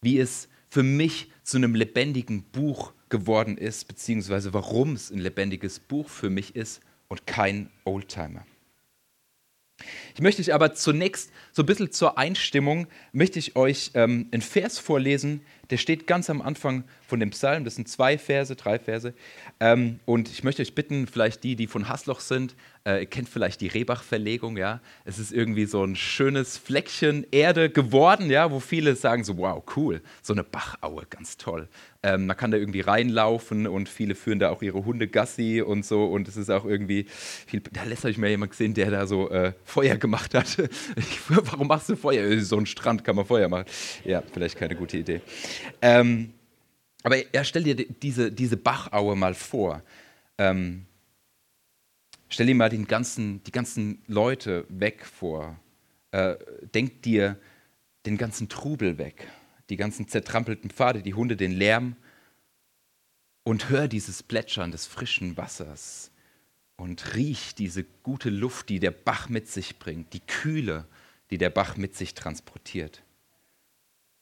Wie 0.01 0.19
es 0.19 0.49
für 0.71 0.83
mich 0.83 1.31
zu 1.45 1.57
einem 1.57 1.75
lebendigen 1.75 2.43
Buch 2.43 2.95
geworden 3.11 3.59
ist, 3.59 3.87
beziehungsweise 3.87 4.53
warum 4.55 4.95
es 4.95 5.11
ein 5.11 5.19
lebendiges 5.19 5.79
Buch 5.79 6.09
für 6.09 6.31
mich 6.31 6.57
ist 6.57 6.81
und 7.09 7.27
kein 7.27 7.71
Oldtimer. 7.85 8.45
Ich 10.15 10.23
möchte 10.23 10.41
euch 10.41 10.55
aber 10.55 10.75
zunächst 10.75 11.31
so 11.53 11.63
ein 11.63 11.67
bisschen 11.67 11.93
zur 11.93 12.17
Einstimmung, 12.17 12.87
möchte 13.13 13.39
ich 13.39 13.57
euch 13.57 13.91
ähm, 13.95 14.29
einen 14.33 14.43
Vers 14.43 14.79
vorlesen, 14.79 15.43
der 15.71 15.77
steht 15.77 16.07
ganz 16.07 16.31
am 16.31 16.43
Anfang 16.43 16.85
von 17.07 17.21
dem 17.21 17.31
Psalm. 17.31 17.65
Das 17.65 17.77
sind 17.77 17.89
zwei 17.89 18.19
Verse, 18.19 18.55
drei 18.57 18.79
Verse. 18.79 19.15
Ähm, 19.61 20.01
und 20.05 20.29
ich 20.29 20.45
möchte 20.45 20.63
euch 20.63 20.75
bitten, 20.75 21.07
vielleicht 21.07 21.45
die, 21.45 21.57
die 21.57 21.67
von 21.67 21.89
Hasloch 21.89 22.21
sind, 22.21 22.55
äh, 22.87 23.01
ihr 23.01 23.07
kennt 23.07 23.29
vielleicht 23.29 23.61
die 23.61 23.67
Rehbach-Verlegung, 23.67 24.57
ja. 24.57 24.81
Es 25.05 25.19
ist 25.19 25.33
irgendwie 25.33 25.67
so 25.67 25.83
ein 25.83 25.97
schönes 25.97 26.57
Fleckchen 26.57 27.27
Erde 27.33 27.69
geworden, 27.69 28.31
ja, 28.31 28.51
wo 28.51 28.61
viele 28.61 28.95
sagen 28.95 29.25
so, 29.25 29.39
wow, 29.39 29.63
cool, 29.77 30.01
so 30.23 30.33
eine 30.33 30.45
Bachaue, 30.45 31.05
ganz 31.11 31.37
toll. 31.37 31.69
Ähm, 32.05 32.27
man 32.27 32.37
kann 32.37 32.53
da 32.53 32.57
irgendwie 32.57 32.83
reinlaufen 32.83 33.67
und 33.67 33.89
viele 33.89 34.15
führen 34.15 34.39
da 34.39 34.51
auch 34.51 34.63
ihre 34.63 34.85
Hunde 34.85 35.09
Gassi 35.09 35.61
und 35.61 35.85
so. 35.85 36.05
Und 36.05 36.29
es 36.29 36.37
ist 36.37 36.51
auch 36.51 36.65
irgendwie, 36.65 37.07
viel, 37.09 37.61
da 37.73 37.83
lässt 37.83 38.05
habe 38.05 38.21
mal 38.21 38.31
jemand 38.31 38.53
gesehen, 38.53 38.75
der 38.75 38.93
da 38.93 39.07
so 39.09 39.31
äh, 39.31 39.53
Feuer 39.65 39.97
gemacht 39.97 40.35
hat. 40.35 40.47
Ich, 40.97 41.21
warum 41.29 41.67
machst 41.69 41.89
du 41.89 41.97
Feuer? 41.97 42.41
So 42.41 42.57
ein 42.57 42.67
Strand 42.67 43.05
kann 43.05 43.17
man 43.17 43.27
Feuer 43.27 43.49
machen. 43.49 43.67
Ja, 44.05 44.23
vielleicht 44.33 44.57
keine 44.57 44.75
gute 44.75 44.99
Idee. 44.99 45.21
Ähm, 45.83 46.33
aber 47.03 47.17
ja, 47.35 47.45
stell 47.45 47.63
dir 47.63 47.77
diese, 47.77 48.33
diese 48.33 48.57
Bachaue 48.57 49.17
mal 49.17 49.35
vor. 49.35 49.83
Ähm, 50.39 50.87
stell 52.29 52.47
dir 52.47 52.55
mal 52.55 52.69
den 52.69 52.87
ganzen, 52.87 53.43
die 53.45 53.53
ganzen 53.53 54.03
Leute 54.07 54.67
weg 54.69 55.07
vor. 55.07 55.59
Äh, 56.11 56.37
denk 56.75 57.03
dir 57.03 57.39
den 58.07 58.17
ganzen 58.17 58.49
Trubel 58.49 58.99
weg, 58.99 59.29
die 59.69 59.77
ganzen 59.77 60.09
zertrampelten 60.09 60.71
Pfade, 60.71 61.03
die 61.03 61.15
Hunde, 61.15 61.37
den 61.37 61.53
Lärm 61.53 61.97
und 63.43 63.69
hör 63.69 63.87
dieses 63.87 64.23
Plätschern 64.23 64.73
des 64.73 64.87
frischen 64.87 65.37
Wassers 65.37 66.11
und 66.77 67.15
riech 67.15 67.55
diese 67.55 67.85
gute 68.03 68.31
Luft, 68.31 68.69
die 68.69 68.81
der 68.81 68.91
Bach 68.91 69.29
mit 69.29 69.49
sich 69.49 69.79
bringt, 69.79 70.13
die 70.13 70.21
Kühle, 70.21 70.87
die 71.31 71.39
der 71.39 71.51
Bach 71.51 71.77
mit 71.77 71.97
sich 71.97 72.15
transportiert. 72.15 73.03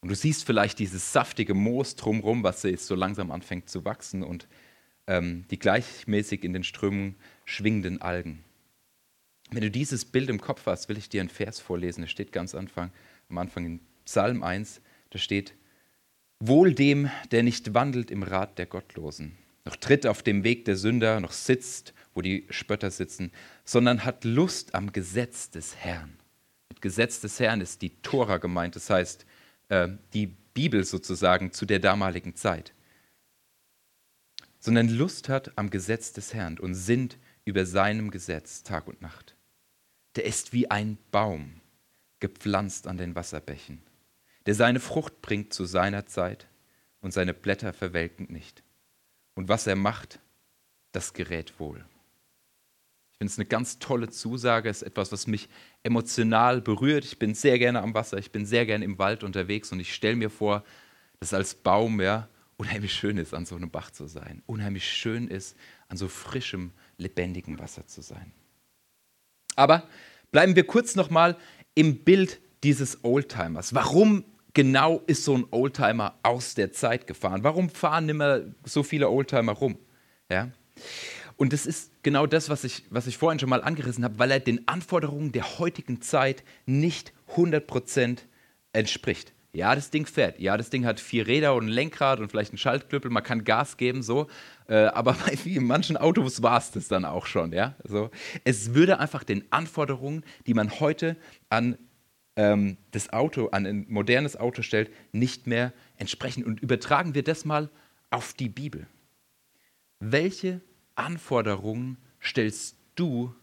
Und 0.05 0.11
du 0.11 0.17
siehst 0.17 0.45
vielleicht 0.45 0.81
dieses 0.81 1.15
saftige 1.15 1.55
Moos 1.55 1.97
drumherum, 1.97 2.43
was 2.43 2.63
jetzt 2.63 2.87
so 2.87 2.95
langsam 2.95 3.31
anfängt 3.31 3.71
zu 3.71 3.87
wachsen 3.87 4.23
und 4.23 4.47
ähm, 5.07 5.47
die 5.51 5.59
gleichmäßig 5.59 6.45
in 6.45 6.53
den 6.53 6.63
Strömungen 6.63 7.15
schwingenden 7.47 8.03
Algen. 8.03 8.45
Wenn 9.51 9.63
du 9.63 9.71
dieses 9.71 10.05
Bild 10.05 10.29
im 10.29 10.43
Kopf 10.43 10.67
hast, 10.67 10.91
will 10.91 10.99
ich 10.99 11.09
dir 11.09 11.23
einen 11.23 11.31
Vers 11.31 11.59
vorlesen. 11.59 12.03
Der 12.03 12.09
steht 12.09 12.33
ganz 12.33 12.55
Anfang, 12.55 12.91
am 13.31 13.39
Anfang 13.39 13.65
in 13.65 13.81
Psalm 14.05 14.43
1. 14.43 14.83
Da 15.09 15.19
steht: 15.19 15.55
Wohl 16.39 16.75
dem, 16.75 17.11
der 17.31 17.43
nicht 17.43 17.73
wandelt 17.73 18.11
im 18.11 18.25
Rat 18.25 18.59
der 18.59 18.67
Gottlosen, 18.67 19.39
noch 19.65 19.77
tritt 19.77 20.07
auf 20.07 20.23
dem 20.23 20.45
Weg 20.45 20.67
der 20.67 20.77
Sünder, 20.77 21.19
noch 21.19 21.33
sitzt, 21.33 21.95
wo 22.13 22.21
die 22.21 22.45
Spötter 22.51 22.91
sitzen, 22.91 23.33
sondern 23.65 24.05
hat 24.05 24.25
Lust 24.25 24.75
am 24.75 24.93
Gesetz 24.93 25.49
des 25.49 25.77
Herrn. 25.77 26.19
Mit 26.69 26.83
Gesetz 26.83 27.23
des 27.23 27.41
Herrn 27.41 27.63
ist 27.63 27.81
die 27.81 28.03
Tora 28.03 28.37
gemeint, 28.37 28.77
das 28.77 28.91
heißt 28.91 29.25
äh, 29.75 29.89
die 30.13 30.27
Bibel 30.55 30.85
sozusagen 30.85 31.53
zu 31.53 31.67
der 31.67 31.81
damaligen 31.81 32.37
Zeit, 32.37 32.73
sondern 34.61 34.89
Lust 34.89 35.29
hat 35.29 35.59
am 35.59 35.69
Gesetz 35.69 36.13
des 36.13 36.33
Herrn 36.33 36.59
und 36.59 36.75
sinnt 36.75 37.19
über 37.45 37.67
seinem 37.67 38.11
Gesetz 38.11 38.63
Tag 38.63 38.87
und 38.87 39.03
Nacht. 39.03 39.35
Der 40.15 40.25
ist 40.25 40.53
wie 40.53 40.71
ein 40.71 40.97
Baum, 41.11 41.61
gepflanzt 42.21 42.87
an 42.87 42.97
den 42.97 43.17
Wasserbächen, 43.17 43.83
der 44.47 44.55
seine 44.55 44.79
Frucht 44.79 45.21
bringt 45.21 45.53
zu 45.53 45.65
seiner 45.65 46.07
Zeit 46.07 46.47
und 47.01 47.13
seine 47.13 47.35
Blätter 47.35 47.73
verwelken 47.73 48.33
nicht. 48.33 48.63
Und 49.35 49.49
was 49.49 49.67
er 49.67 49.77
macht, 49.77 50.21
das 50.93 51.13
gerät 51.13 51.59
wohl. 51.59 51.85
Ich 53.15 53.19
finde 53.19 53.31
es 53.31 53.39
eine 53.39 53.47
ganz 53.47 53.79
tolle 53.79 54.11
Zusage, 54.11 54.69
es 54.69 54.83
ist 54.83 54.89
etwas, 54.89 55.13
was 55.13 55.29
mich 55.29 55.49
emotional 55.85 56.61
berührt. 56.61 57.05
Ich 57.05 57.21
bin 57.21 57.33
sehr 57.33 57.61
gerne 57.61 57.81
am 57.81 57.95
Wasser, 57.95 58.19
ich 58.19 58.33
bin 58.33 58.45
sehr 58.45 58.67
gerne 58.67 58.85
im 58.85 58.99
Wald 58.99 59.23
unterwegs 59.23 59.71
und 59.71 59.79
ich 59.79 59.95
stelle 59.95 60.17
mir 60.17 60.31
vor, 60.31 60.65
dass 61.21 61.33
als 61.33 61.55
Baum 61.55 62.01
ja 62.01 62.29
unheimlich 62.57 62.93
schön 62.93 63.17
ist, 63.17 63.33
an 63.33 63.47
so 63.47 63.55
einem 63.55 63.71
Bach 63.71 63.93
zu 63.93 64.09
sein. 64.09 64.43
Unheimlich 64.47 64.91
schön 64.91 65.29
ist, 65.29 65.57
an 65.89 65.97
so 65.97 66.09
frischem, 66.09 66.73
lebendigem 66.99 67.59
Wasser 67.61 67.87
zu 67.87 68.03
sein. 68.03 68.33
Aber 69.55 69.87
bleiben 70.33 70.57
wir 70.57 70.67
kurz 70.67 70.97
nochmal 70.97 71.37
im 71.77 72.03
Bild 72.03 72.41
dieses 72.65 73.05
Oldtimers. 73.05 73.75
Warum 73.75 74.25
genau 74.55 75.03
ist 75.07 75.25
so 75.25 75.37
ein 75.37 75.47
Oldtimer 75.53 76.19
aus 76.25 76.57
der 76.57 76.73
Zeit 76.73 77.07
gefahren? 77.07 77.45
Warum 77.45 77.71
fahren 77.71 78.09
immer 78.09 78.41
so 78.65 78.83
viele 78.83 79.09
Oldtimer 79.09 79.53
rum? 79.53 79.79
Ja? 80.29 80.51
Und 81.37 81.53
das 81.53 81.67
ist 81.67 81.91
genau 82.03 82.27
das, 82.27 82.49
was 82.49 82.65
ich, 82.65 82.85
was 82.91 83.07
ich 83.07 83.19
vorhin 83.19 83.39
schon 83.39 83.49
mal 83.49 83.63
angerissen 83.63 84.05
habe, 84.05 84.19
weil 84.19 84.31
er 84.31 84.41
den 84.41 84.69
Anforderungen 84.69 85.33
der 85.33 85.59
heutigen 85.59 86.01
Zeit 86.01 86.45
nicht 86.67 87.13
100% 87.37 88.19
entspricht. 88.73 89.33
Ja, 89.55 89.77
das 89.77 89.91
Ding 89.91 90.05
fährt. 90.05 90.41
Ja, 90.41 90.57
das 90.57 90.69
Ding 90.69 90.85
hat 90.85 90.99
vier 90.99 91.29
Räder 91.29 91.55
und 91.55 91.67
ein 91.67 91.69
Lenkrad 91.69 92.19
und 92.19 92.29
vielleicht 92.29 92.51
einen 92.51 92.59
Schaltknüppel. 92.59 93.09
Man 93.09 93.23
kann 93.23 93.45
Gas 93.45 93.77
geben, 93.77 94.03
so. 94.03 94.27
Äh, 94.67 94.87
aber 94.87 95.13
bei 95.45 95.61
manchen 95.61 95.97
Autos 95.97 96.43
war 96.43 96.59
es 96.59 96.73
das 96.73 96.89
dann 96.89 97.05
auch 97.05 97.27
schon. 97.27 97.53
Ja? 97.53 97.77
So. 97.85 98.11
Es 98.43 98.75
würde 98.75 98.99
einfach 98.99 99.23
den 99.23 99.45
Anforderungen, 99.51 100.25
die 100.49 100.55
man 100.55 100.81
heute 100.81 101.17
an 101.51 101.79
ähm, 102.35 102.79
das 102.91 103.13
Auto, 103.13 103.49
an 103.51 103.65
ein 103.65 103.87
modernes 103.89 104.37
Auto 104.37 104.63
stellt, 104.63 104.91
nicht 105.13 105.47
mehr 105.47 105.73
entsprechen. 105.99 106.43
Und 106.43 106.61
übertragen 106.61 107.15
wir 107.15 107.23
das 107.23 107.45
mal 107.45 107.71
auf 108.11 108.33
die 108.33 108.49
Bibel. 108.49 108.89
Welche 110.01 110.61
Anforderungen 110.97 111.99
stellst 112.23 112.77
du 112.95 113.35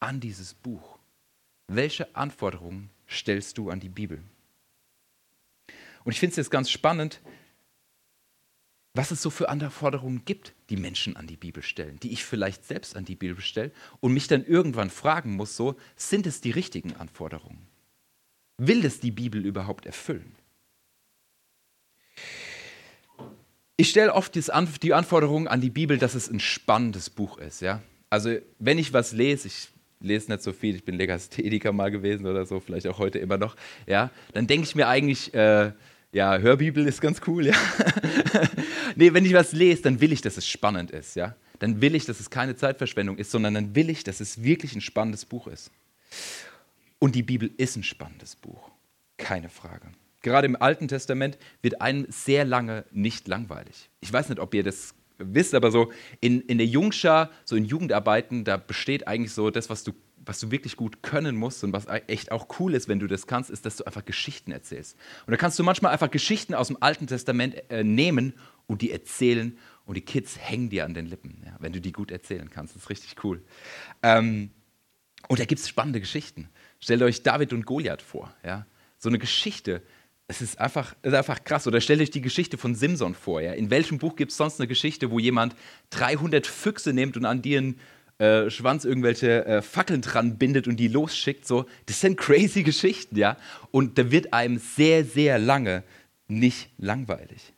an 0.00 0.20
dieses 0.20 0.54
Buch? 0.54 0.98
Welche 1.68 2.14
Anforderungen 2.14 2.90
stellst 3.08 3.56
du 3.58 3.70
an 3.70 3.80
die 3.80 3.88
Bibel? 3.88 4.22
Und 6.04 6.12
ich 6.12 6.20
finde 6.20 6.32
es 6.32 6.36
jetzt 6.36 6.50
ganz 6.50 6.70
spannend, 6.70 7.20
was 8.94 9.10
es 9.10 9.22
so 9.22 9.30
für 9.30 9.48
Anforderungen 9.48 10.24
gibt, 10.26 10.54
die 10.68 10.76
Menschen 10.76 11.16
an 11.16 11.26
die 11.26 11.36
Bibel 11.36 11.62
stellen, 11.62 11.98
die 12.00 12.12
ich 12.12 12.24
vielleicht 12.24 12.64
selbst 12.64 12.94
an 12.94 13.06
die 13.06 13.16
Bibel 13.16 13.40
stelle 13.40 13.72
und 14.00 14.12
mich 14.12 14.28
dann 14.28 14.44
irgendwann 14.44 14.90
fragen 14.90 15.32
muss, 15.32 15.56
so, 15.56 15.76
sind 15.96 16.26
es 16.26 16.42
die 16.42 16.50
richtigen 16.50 16.94
Anforderungen? 16.96 17.66
Will 18.58 18.84
es 18.84 19.00
die 19.00 19.10
Bibel 19.10 19.46
überhaupt 19.46 19.86
erfüllen? 19.86 20.34
Ich 23.76 23.90
stelle 23.90 24.14
oft 24.14 24.34
die 24.34 24.92
Anforderung 24.94 25.48
an 25.48 25.60
die 25.60 25.70
Bibel, 25.70 25.98
dass 25.98 26.14
es 26.14 26.30
ein 26.30 26.40
spannendes 26.40 27.10
Buch 27.10 27.38
ist. 27.38 27.62
Ja? 27.62 27.82
Also 28.10 28.36
wenn 28.58 28.78
ich 28.78 28.92
was 28.92 29.12
lese, 29.12 29.48
ich 29.48 29.68
lese 30.00 30.30
nicht 30.30 30.42
so 30.42 30.52
viel, 30.52 30.74
ich 30.74 30.84
bin 30.84 30.96
Legastheniker 30.96 31.72
mal 31.72 31.90
gewesen 31.90 32.26
oder 32.26 32.44
so, 32.44 32.60
vielleicht 32.60 32.86
auch 32.86 32.98
heute 32.98 33.18
immer 33.18 33.38
noch, 33.38 33.56
ja, 33.86 34.10
dann 34.34 34.46
denke 34.46 34.66
ich 34.66 34.74
mir 34.74 34.88
eigentlich, 34.88 35.32
äh, 35.34 35.72
ja, 36.12 36.38
Hörbibel 36.38 36.86
ist 36.86 37.00
ganz 37.00 37.20
cool, 37.26 37.46
ja. 37.46 37.54
nee, 38.96 39.14
wenn 39.14 39.24
ich 39.24 39.32
was 39.32 39.52
lese, 39.52 39.82
dann 39.82 40.00
will 40.00 40.12
ich, 40.12 40.20
dass 40.20 40.36
es 40.36 40.46
spannend 40.46 40.90
ist, 40.90 41.16
ja. 41.16 41.36
Dann 41.58 41.80
will 41.80 41.94
ich, 41.94 42.04
dass 42.04 42.20
es 42.20 42.28
keine 42.28 42.56
Zeitverschwendung 42.56 43.16
ist, 43.16 43.30
sondern 43.30 43.54
dann 43.54 43.74
will 43.74 43.88
ich, 43.88 44.04
dass 44.04 44.20
es 44.20 44.42
wirklich 44.42 44.74
ein 44.74 44.80
spannendes 44.80 45.24
Buch 45.24 45.46
ist. 45.46 45.70
Und 46.98 47.14
die 47.14 47.22
Bibel 47.22 47.50
ist 47.56 47.76
ein 47.76 47.84
spannendes 47.84 48.36
Buch, 48.36 48.70
keine 49.16 49.48
Frage. 49.48 49.88
Gerade 50.22 50.46
im 50.46 50.60
Alten 50.60 50.88
Testament 50.88 51.36
wird 51.60 51.80
einem 51.80 52.06
sehr 52.08 52.44
lange 52.44 52.84
nicht 52.92 53.28
langweilig. 53.28 53.90
Ich 54.00 54.12
weiß 54.12 54.28
nicht, 54.28 54.40
ob 54.40 54.54
ihr 54.54 54.62
das 54.62 54.94
wisst, 55.18 55.54
aber 55.54 55.70
so 55.70 55.92
in, 56.20 56.40
in 56.42 56.58
der 56.58 56.66
Jungschar, 56.66 57.30
so 57.44 57.56
in 57.56 57.64
Jugendarbeiten, 57.64 58.44
da 58.44 58.56
besteht 58.56 59.06
eigentlich 59.06 59.32
so 59.32 59.50
das, 59.50 59.68
was 59.68 59.84
du, 59.84 59.92
was 60.24 60.40
du 60.40 60.50
wirklich 60.50 60.76
gut 60.76 61.02
können 61.02 61.36
musst 61.36 61.64
und 61.64 61.72
was 61.72 61.86
echt 62.06 62.32
auch 62.32 62.46
cool 62.58 62.74
ist, 62.74 62.88
wenn 62.88 62.98
du 62.98 63.06
das 63.06 63.26
kannst, 63.26 63.50
ist, 63.50 63.66
dass 63.66 63.76
du 63.76 63.84
einfach 63.84 64.04
Geschichten 64.04 64.52
erzählst. 64.52 64.96
Und 65.26 65.32
da 65.32 65.36
kannst 65.36 65.58
du 65.58 65.64
manchmal 65.64 65.92
einfach 65.92 66.10
Geschichten 66.10 66.54
aus 66.54 66.68
dem 66.68 66.78
Alten 66.80 67.06
Testament 67.06 67.70
äh, 67.70 67.84
nehmen 67.84 68.34
und 68.66 68.82
die 68.82 68.90
erzählen 68.92 69.58
und 69.84 69.96
die 69.96 70.02
Kids 70.02 70.38
hängen 70.38 70.70
dir 70.70 70.84
an 70.84 70.94
den 70.94 71.06
Lippen, 71.06 71.42
ja, 71.44 71.56
wenn 71.58 71.72
du 71.72 71.80
die 71.80 71.92
gut 71.92 72.10
erzählen 72.10 72.48
kannst. 72.50 72.76
Das 72.76 72.84
ist 72.84 72.90
richtig 72.90 73.24
cool. 73.24 73.42
Ähm, 74.02 74.50
und 75.28 75.40
da 75.40 75.44
gibt 75.44 75.60
es 75.60 75.68
spannende 75.68 76.00
Geschichten. 76.00 76.48
Stellt 76.80 77.02
euch 77.02 77.22
David 77.22 77.52
und 77.52 77.66
Goliath 77.66 78.02
vor. 78.02 78.34
Ja? 78.44 78.66
So 78.98 79.08
eine 79.08 79.18
Geschichte, 79.18 79.82
es 80.32 80.40
ist 80.40 80.58
einfach, 80.58 80.94
ist 81.02 81.12
einfach 81.12 81.44
krass. 81.44 81.66
Oder 81.66 81.80
stellt 81.82 82.00
euch 82.00 82.10
die 82.10 82.22
Geschichte 82.22 82.56
von 82.56 82.74
Simson 82.74 83.14
vor. 83.14 83.42
Ja? 83.42 83.52
In 83.52 83.68
welchem 83.68 83.98
Buch 83.98 84.16
gibt 84.16 84.30
es 84.30 84.38
sonst 84.38 84.58
eine 84.58 84.66
Geschichte, 84.66 85.10
wo 85.10 85.18
jemand 85.18 85.54
300 85.90 86.46
Füchse 86.46 86.94
nimmt 86.94 87.18
und 87.18 87.26
an 87.26 87.42
ihren 87.42 87.78
äh, 88.18 88.48
Schwanz 88.48 88.86
irgendwelche 88.86 89.44
äh, 89.44 89.62
Fackeln 89.62 90.00
dran 90.00 90.38
bindet 90.38 90.66
und 90.68 90.76
die 90.76 90.88
losschickt? 90.88 91.46
So, 91.46 91.66
das 91.84 92.00
sind 92.00 92.16
crazy 92.16 92.62
Geschichten, 92.72 93.16
ja. 93.16 93.36
Und 93.70 93.98
da 93.98 94.10
wird 94.10 94.32
einem 94.32 94.58
sehr, 94.58 95.04
sehr 95.04 95.38
lange 95.38 95.84
nicht 96.28 96.70
langweilig. 96.78 97.52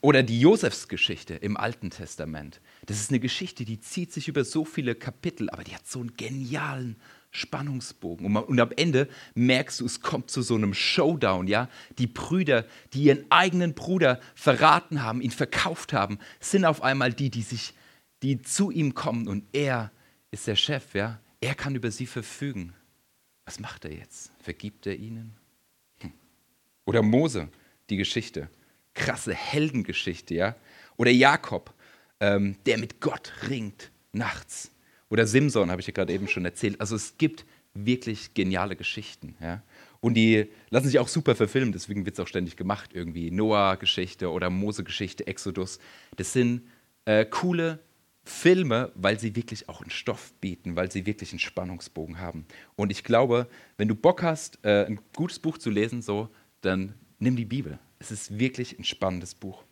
Oder 0.00 0.24
die 0.24 0.40
Josefsgeschichte 0.40 1.34
im 1.34 1.56
Alten 1.56 1.90
Testament. 1.90 2.60
Das 2.84 3.00
ist 3.00 3.10
eine 3.10 3.20
Geschichte, 3.20 3.64
die 3.64 3.80
zieht 3.80 4.12
sich 4.12 4.26
über 4.26 4.44
so 4.44 4.64
viele 4.64 4.96
Kapitel, 4.96 5.48
aber 5.50 5.62
die 5.62 5.74
hat 5.74 5.86
so 5.86 6.00
einen 6.00 6.16
genialen 6.16 6.96
Spannungsbogen. 7.34 8.24
Und, 8.26 8.36
und, 8.36 8.60
am 8.60 8.70
Ende 8.76 9.08
merkst 9.34 9.80
du, 9.80 9.86
es 9.86 10.00
kommt 10.00 10.30
zu 10.30 10.40
so 10.40 10.54
einem 10.54 10.72
Showdown, 10.72 11.48
ja? 11.48 11.68
Die 11.98 12.06
Brüder, 12.06 12.64
die 12.92 13.02
ihren 13.02 13.26
eigenen 13.30 13.74
Bruder 13.74 14.20
verraten 14.36 15.02
haben, 15.02 15.20
ihn 15.20 15.32
verkauft 15.32 15.92
haben, 15.92 16.18
sind 16.38 16.64
auf 16.64 16.82
einmal 16.82 17.12
die, 17.12 17.30
die 17.30 17.42
sich, 17.42 17.74
die 18.22 18.40
zu 18.40 18.70
ihm 18.70 18.94
kommen 18.94 19.26
und 19.26 19.44
er 19.52 19.90
ist 20.30 20.46
der 20.46 20.54
Chef, 20.54 20.94
ja? 20.94 21.20
Er 21.40 21.56
kann 21.56 21.74
über 21.74 21.90
sie 21.90 22.06
verfügen. 22.06 22.72
Was 23.44 23.58
macht 23.58 23.84
er 23.84 23.92
jetzt? 23.92 24.30
Vergibt 24.40 24.86
er 24.86 24.94
ihnen? 24.94 25.36
Hm. 26.00 26.12
Oder 26.84 27.02
Mose, 27.02 27.48
die 27.90 27.96
Geschichte. 27.96 28.48
Krasse 28.94 29.34
Heldengeschichte, 29.34 30.34
ja? 30.34 30.54
Oder 30.96 31.10
Jakob, 31.10 31.74
ähm, 32.20 32.56
der 32.64 32.78
mit 32.78 33.00
Gott 33.00 33.32
ringt 33.48 33.90
nachts 34.12 34.70
oder 35.14 35.28
Simson 35.28 35.70
habe 35.70 35.80
ich 35.80 35.86
dir 35.86 35.92
gerade 35.92 36.12
eben 36.12 36.26
schon 36.26 36.44
erzählt. 36.44 36.80
Also 36.80 36.96
es 36.96 37.16
gibt 37.18 37.44
wirklich 37.72 38.34
geniale 38.34 38.74
Geschichten. 38.74 39.36
Ja? 39.40 39.62
Und 40.00 40.14
die 40.14 40.48
lassen 40.70 40.88
sich 40.88 40.98
auch 40.98 41.06
super 41.06 41.36
verfilmen, 41.36 41.70
deswegen 41.70 42.04
wird 42.04 42.18
es 42.18 42.20
auch 42.20 42.26
ständig 42.26 42.56
gemacht. 42.56 42.90
Irgendwie 42.94 43.30
Noah-Geschichte 43.30 44.28
oder 44.28 44.50
Mose-Geschichte, 44.50 45.28
Exodus. 45.28 45.78
Das 46.16 46.32
sind 46.32 46.62
äh, 47.04 47.24
coole 47.26 47.78
Filme, 48.24 48.90
weil 48.96 49.20
sie 49.20 49.36
wirklich 49.36 49.68
auch 49.68 49.82
einen 49.82 49.90
Stoff 49.92 50.32
bieten, 50.40 50.74
weil 50.74 50.90
sie 50.90 51.06
wirklich 51.06 51.30
einen 51.30 51.38
Spannungsbogen 51.38 52.18
haben. 52.18 52.44
Und 52.74 52.90
ich 52.90 53.04
glaube, 53.04 53.46
wenn 53.76 53.86
du 53.86 53.94
Bock 53.94 54.20
hast, 54.24 54.58
äh, 54.64 54.84
ein 54.84 54.98
gutes 55.14 55.38
Buch 55.38 55.58
zu 55.58 55.70
lesen, 55.70 56.02
so, 56.02 56.28
dann 56.60 56.92
nimm 57.20 57.36
die 57.36 57.44
Bibel. 57.44 57.78
Es 58.00 58.10
ist 58.10 58.36
wirklich 58.40 58.80
ein 58.80 58.84
spannendes 58.84 59.36
Buch. 59.36 59.62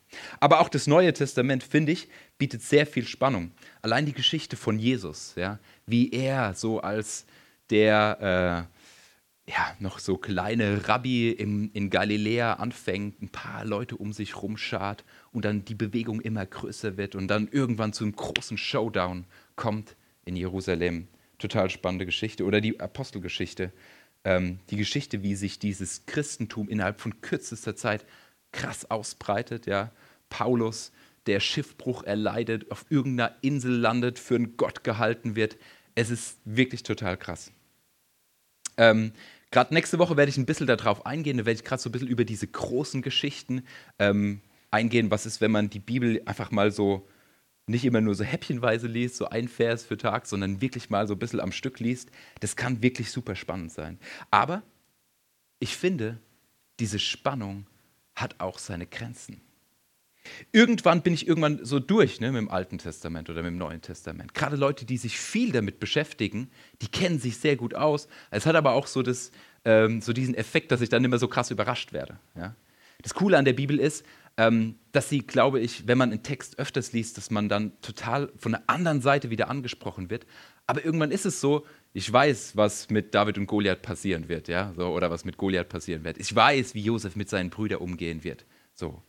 Aber 0.41 0.61
auch 0.61 0.69
das 0.69 0.87
Neue 0.87 1.13
Testament, 1.13 1.63
finde 1.63 1.93
ich, 1.93 2.09
bietet 2.39 2.63
sehr 2.63 2.87
viel 2.87 3.07
Spannung. 3.07 3.53
Allein 3.81 4.07
die 4.07 4.13
Geschichte 4.13 4.57
von 4.57 4.79
Jesus, 4.79 5.35
ja, 5.37 5.59
wie 5.87 6.11
er 6.11 6.55
so 6.55 6.81
als 6.81 7.27
der 7.71 8.69
äh, 8.69 9.51
ja, 9.51 9.75
noch 9.81 9.99
so 9.99 10.17
kleine 10.17 10.89
Rabbi 10.89 11.31
im, 11.31 11.71
in 11.73 11.91
Galiläa 11.91 12.55
anfängt, 12.55 13.21
ein 13.23 13.29
paar 13.29 13.65
Leute 13.65 13.97
um 13.97 14.13
sich 14.13 14.41
rumschart 14.41 15.05
und 15.33 15.45
dann 15.45 15.65
die 15.65 15.75
Bewegung 15.75 16.21
immer 16.21 16.47
größer 16.47 16.97
wird 16.97 17.15
und 17.15 17.29
dann 17.29 17.49
irgendwann 17.51 17.93
zu 17.93 18.05
einem 18.05 18.15
großen 18.15 18.57
Showdown 18.57 19.25
kommt 19.57 19.97
in 20.25 20.37
Jerusalem. 20.37 21.09
Total 21.39 21.71
spannende 21.71 22.07
Geschichte. 22.07 22.45
Oder 22.45 22.61
die 22.61 22.79
Apostelgeschichte. 22.79 23.73
Ähm, 24.25 24.61
die 24.71 24.77
Geschichte, 24.77 25.25
wie 25.25 25.35
sich 25.35 25.59
dieses 25.59 26.07
Christentum 26.07 26.69
innerhalb 26.69 27.01
von 27.01 27.21
kürzester 27.21 27.75
Zeit 27.75 28.07
krass 28.53 28.89
ausbreitet, 28.91 29.67
ja. 29.67 29.91
Paulus, 30.33 30.93
der 31.27 31.41
Schiffbruch 31.41 32.05
erleidet, 32.05 32.71
auf 32.71 32.87
irgendeiner 32.89 33.37
Insel 33.43 33.77
landet, 33.77 34.19
für 34.19 34.35
einen 34.35 34.57
Gott 34.57 34.83
gehalten 34.83 35.37
wird. 35.37 35.59
Es 35.95 36.09
ist 36.09 36.39
wirklich 36.47 36.83
total 36.83 37.19
krass. 37.19 37.53
Ähm, 38.79 39.13
gerade 39.51 39.75
nächste 39.75 39.99
Woche 39.99 40.17
werde 40.17 40.31
ich 40.31 40.39
ein 40.39 40.47
bisschen 40.47 40.67
darauf 40.67 41.05
eingehen, 41.05 41.37
da 41.37 41.45
werde 41.45 41.59
ich 41.59 41.65
gerade 41.65 41.83
so 41.83 41.91
ein 41.91 41.93
bisschen 41.93 42.09
über 42.09 42.25
diese 42.25 42.47
großen 42.47 43.03
Geschichten 43.03 43.63
ähm, 43.99 44.41
eingehen. 44.71 45.11
Was 45.11 45.27
ist, 45.27 45.43
wenn 45.43 45.51
man 45.51 45.69
die 45.69 45.81
Bibel 45.81 46.23
einfach 46.25 46.51
mal 46.51 46.71
so 46.73 47.07
nicht 47.67 47.85
immer 47.85 48.01
nur 48.01 48.15
so 48.15 48.25
häppchenweise 48.25 48.87
liest, 48.87 49.17
so 49.17 49.29
ein 49.29 49.49
Vers 49.49 49.85
für 49.85 49.99
Tag, 49.99 50.27
sondern 50.27 50.63
wirklich 50.63 50.89
mal 50.89 51.07
so 51.07 51.15
ein 51.15 51.19
bisschen 51.19 51.41
am 51.41 51.53
Stück 51.53 51.79
liest. 51.79 52.11
Das 52.41 52.57
kann 52.57 52.83
wirklich 52.83 53.11
super 53.11 53.37
spannend 53.37 53.71
sein. 53.71 53.99
Aber 54.31 54.63
ich 55.61 55.77
finde, 55.77 56.19
diese 56.81 56.99
Spannung 56.99 57.67
hat 58.17 58.41
auch 58.41 58.59
seine 58.59 58.87
Grenzen. 58.87 59.43
Irgendwann 60.53 61.03
bin 61.03 61.15
ich 61.15 61.27
irgendwann 61.27 61.65
so 61.65 61.81
durch 61.81 62.21
ne, 62.21 62.31
mit 62.31 62.41
dem 62.41 62.51
Alten 62.51 62.79
Testament 62.79 63.29
oder 63.29 63.43
mit 63.43 63.51
dem 63.51 63.59
Neuen 63.59 63.81
Testament. 63.81 64.35
Gerade 64.35 64.57
Leute, 64.57 64.85
die 64.85 64.97
sich 64.97 65.19
viel 65.19 65.53
damit 65.53 65.81
beschäftigen, 65.81 66.51
die 66.81 66.89
kennen 66.89 67.19
sich 67.19 67.39
sehr 67.39 67.57
gut 67.57 67.75
aus. 67.75 68.09
Es 68.31 68.47
hat 68.47 68.55
aber 68.55 68.73
auch 68.73 68.87
so, 68.87 69.03
das, 69.03 69.33
ähm, 69.65 70.01
so 70.01 70.13
diesen 70.13 70.35
Effekt, 70.35 70.71
dass 70.71 70.81
ich 70.81 70.89
dann 70.89 71.05
immer 71.05 71.19
so 71.19 71.29
krass 71.29 71.51
überrascht 71.51 71.93
werde. 71.93 72.19
Ja? 72.37 72.55
Das 73.03 73.15
Coole 73.15 73.37
an 73.37 73.45
der 73.45 73.53
Bibel 73.53 73.81
ist, 73.81 74.05
ähm, 74.37 74.77
dass 74.93 75.09
sie, 75.09 75.21
glaube 75.21 75.61
ich, 75.61 75.87
wenn 75.87 75.99
man 75.99 76.11
einen 76.11 76.23
Text 76.23 76.59
öfters 76.59 76.93
liest, 76.93 77.17
dass 77.17 77.31
man 77.31 77.49
dann 77.49 77.73
total 77.83 78.33
von 78.37 78.53
der 78.53 78.63
anderen 78.69 79.03
Seite 79.03 79.31
wieder 79.31 79.51
angesprochen 79.51 80.09
wird. 80.09 80.27
Aber 80.67 80.85
irgendwann 80.85 81.11
ist 81.11 81.27
es 81.27 81.41
so, 81.41 81.67
ich 81.93 82.11
weiß, 82.11 82.57
was 82.57 82.89
mit 82.89 83.15
David 83.15 83.37
und 83.37 83.47
Goliath 83.47 83.83
passieren 83.83 84.29
wird, 84.29 84.49
ja, 84.49 84.73
so, 84.77 84.89
oder 84.89 85.11
was 85.11 85.25
mit 85.25 85.37
Goliath 85.37 85.69
passieren 85.69 86.05
wird. 86.05 86.19
Ich 86.19 86.35
weiß, 86.35 86.75
wie 86.75 86.83
Josef 86.83 87.17
mit 87.17 87.29
seinen 87.29 87.51
Brüdern 87.51 87.81
umgehen 87.81 88.25
wird. 88.25 88.47
So. 88.73 89.03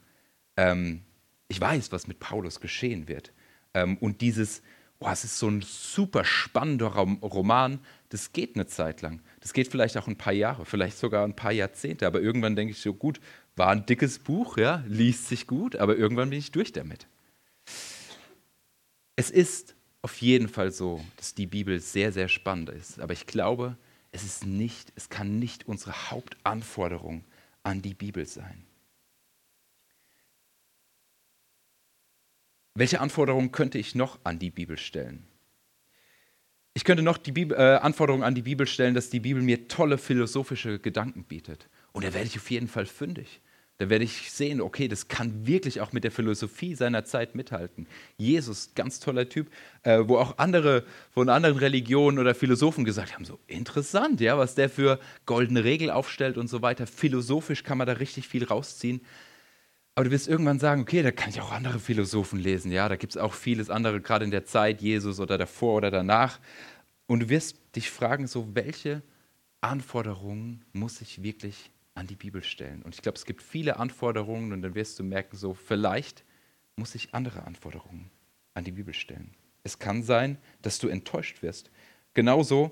Ähm, 0.57 1.01
ich 1.47 1.59
weiß, 1.59 1.91
was 1.91 2.07
mit 2.07 2.19
Paulus 2.19 2.59
geschehen 2.59 3.07
wird. 3.07 3.31
Ähm, 3.73 3.97
und 3.97 4.21
dieses, 4.21 4.61
oh, 4.99 5.09
es 5.09 5.23
ist 5.23 5.37
so 5.37 5.47
ein 5.47 5.61
super 5.61 6.23
spannender 6.23 6.87
Roman, 6.87 7.79
das 8.09 8.31
geht 8.31 8.55
eine 8.55 8.67
Zeit 8.67 9.01
lang. 9.01 9.21
Das 9.41 9.53
geht 9.53 9.67
vielleicht 9.67 9.97
auch 9.97 10.07
ein 10.07 10.17
paar 10.17 10.33
Jahre, 10.33 10.65
vielleicht 10.65 10.97
sogar 10.97 11.25
ein 11.25 11.35
paar 11.35 11.51
Jahrzehnte. 11.51 12.07
Aber 12.07 12.21
irgendwann 12.21 12.55
denke 12.55 12.71
ich 12.71 12.81
so, 12.81 12.93
gut, 12.93 13.19
war 13.55 13.69
ein 13.69 13.85
dickes 13.85 14.19
Buch, 14.19 14.57
ja, 14.57 14.83
liest 14.87 15.27
sich 15.27 15.47
gut, 15.47 15.75
aber 15.75 15.97
irgendwann 15.97 16.29
bin 16.29 16.39
ich 16.39 16.51
durch 16.51 16.71
damit. 16.71 17.07
Es 19.15 19.29
ist 19.29 19.75
auf 20.01 20.21
jeden 20.21 20.49
Fall 20.49 20.71
so, 20.71 21.03
dass 21.17 21.33
die 21.33 21.47
Bibel 21.47 21.79
sehr, 21.79 22.11
sehr 22.11 22.27
spannend 22.27 22.69
ist. 22.69 22.99
Aber 22.99 23.13
ich 23.13 23.25
glaube, 23.25 23.77
es 24.11 24.23
ist 24.23 24.45
nicht, 24.45 24.91
es 24.95 25.09
kann 25.09 25.39
nicht 25.39 25.67
unsere 25.67 26.11
Hauptanforderung 26.11 27.23
an 27.63 27.81
die 27.81 27.93
Bibel 27.93 28.25
sein. 28.25 28.65
Welche 32.75 33.01
Anforderungen 33.01 33.51
könnte 33.51 33.77
ich 33.77 33.93
noch 33.93 34.17
an 34.23 34.39
die 34.39 34.49
Bibel 34.49 34.77
stellen? 34.77 35.27
Ich 36.73 36.83
könnte 36.83 37.03
noch 37.03 37.19
die 37.19 37.31
Bibel, 37.31 37.55
äh, 37.55 37.75
Anforderung 37.75 38.23
an 38.23 38.33
die 38.33 38.41
Bibel 38.41 38.65
stellen, 38.65 38.95
dass 38.95 39.11
die 39.11 39.19
Bibel 39.19 39.43
mir 39.43 39.67
tolle 39.67 39.99
philosophische 39.99 40.79
Gedanken 40.79 41.23
bietet. 41.23 41.67
Und 41.91 42.03
da 42.03 42.15
werde 42.15 42.25
ich 42.25 42.37
auf 42.37 42.49
jeden 42.49 42.67
Fall 42.67 42.87
fündig. 42.87 43.41
Da 43.77 43.89
werde 43.89 44.05
ich 44.05 44.31
sehen, 44.31 44.59
okay, 44.59 44.87
das 44.87 45.07
kann 45.07 45.45
wirklich 45.45 45.81
auch 45.81 45.93
mit 45.93 46.03
der 46.03 46.11
Philosophie 46.11 46.73
seiner 46.73 47.05
Zeit 47.05 47.35
mithalten. 47.35 47.85
Jesus, 48.17 48.71
ganz 48.73 48.99
toller 48.99 49.29
Typ, 49.29 49.51
äh, 49.83 49.99
wo 50.07 50.17
auch 50.17 50.39
andere 50.39 50.83
von 51.11 51.29
anderen 51.29 51.57
Religionen 51.57 52.17
oder 52.17 52.33
Philosophen 52.33 52.85
gesagt 52.85 53.13
haben, 53.13 53.25
so 53.25 53.39
interessant, 53.45 54.19
ja, 54.19 54.37
was 54.39 54.55
der 54.55 54.69
für 54.69 54.99
goldene 55.27 55.63
Regel 55.63 55.91
aufstellt 55.91 56.37
und 56.37 56.47
so 56.47 56.63
weiter. 56.63 56.87
Philosophisch 56.87 57.63
kann 57.63 57.77
man 57.77 57.85
da 57.85 57.93
richtig 57.93 58.27
viel 58.27 58.43
rausziehen. 58.43 59.01
Aber 59.95 60.05
du 60.05 60.11
wirst 60.11 60.27
irgendwann 60.27 60.59
sagen, 60.59 60.81
okay, 60.81 61.03
da 61.03 61.11
kann 61.11 61.29
ich 61.29 61.39
auch 61.39 61.51
andere 61.51 61.79
Philosophen 61.79 62.39
lesen, 62.39 62.71
ja, 62.71 62.89
da 62.89 62.95
gibt 62.95 63.13
es 63.13 63.17
auch 63.17 63.33
vieles 63.33 63.69
andere, 63.69 64.01
gerade 64.01 64.25
in 64.25 64.31
der 64.31 64.45
Zeit 64.45 64.81
Jesus 64.81 65.19
oder 65.19 65.37
davor 65.37 65.75
oder 65.75 65.91
danach. 65.91 66.39
Und 67.05 67.19
du 67.19 67.29
wirst 67.29 67.57
dich 67.75 67.91
fragen, 67.91 68.25
so 68.25 68.55
welche 68.55 69.03
Anforderungen 69.61 70.65
muss 70.73 71.01
ich 71.01 71.21
wirklich 71.21 71.71
an 71.93 72.07
die 72.07 72.15
Bibel 72.15 72.43
stellen? 72.43 72.81
Und 72.81 72.95
ich 72.95 73.01
glaube, 73.01 73.17
es 73.17 73.25
gibt 73.25 73.43
viele 73.43 73.77
Anforderungen 73.77 74.51
und 74.51 74.63
dann 74.63 74.73
wirst 74.73 74.97
du 74.97 75.03
merken, 75.03 75.37
so 75.37 75.53
vielleicht 75.53 76.23
muss 76.75 76.95
ich 76.95 77.13
andere 77.13 77.43
Anforderungen 77.43 78.09
an 78.55 78.63
die 78.63 78.71
Bibel 78.71 78.95
stellen. 78.95 79.31
Es 79.63 79.77
kann 79.77 80.01
sein, 80.01 80.37
dass 80.63 80.79
du 80.79 80.87
enttäuscht 80.87 81.43
wirst. 81.43 81.69
Genauso 82.15 82.71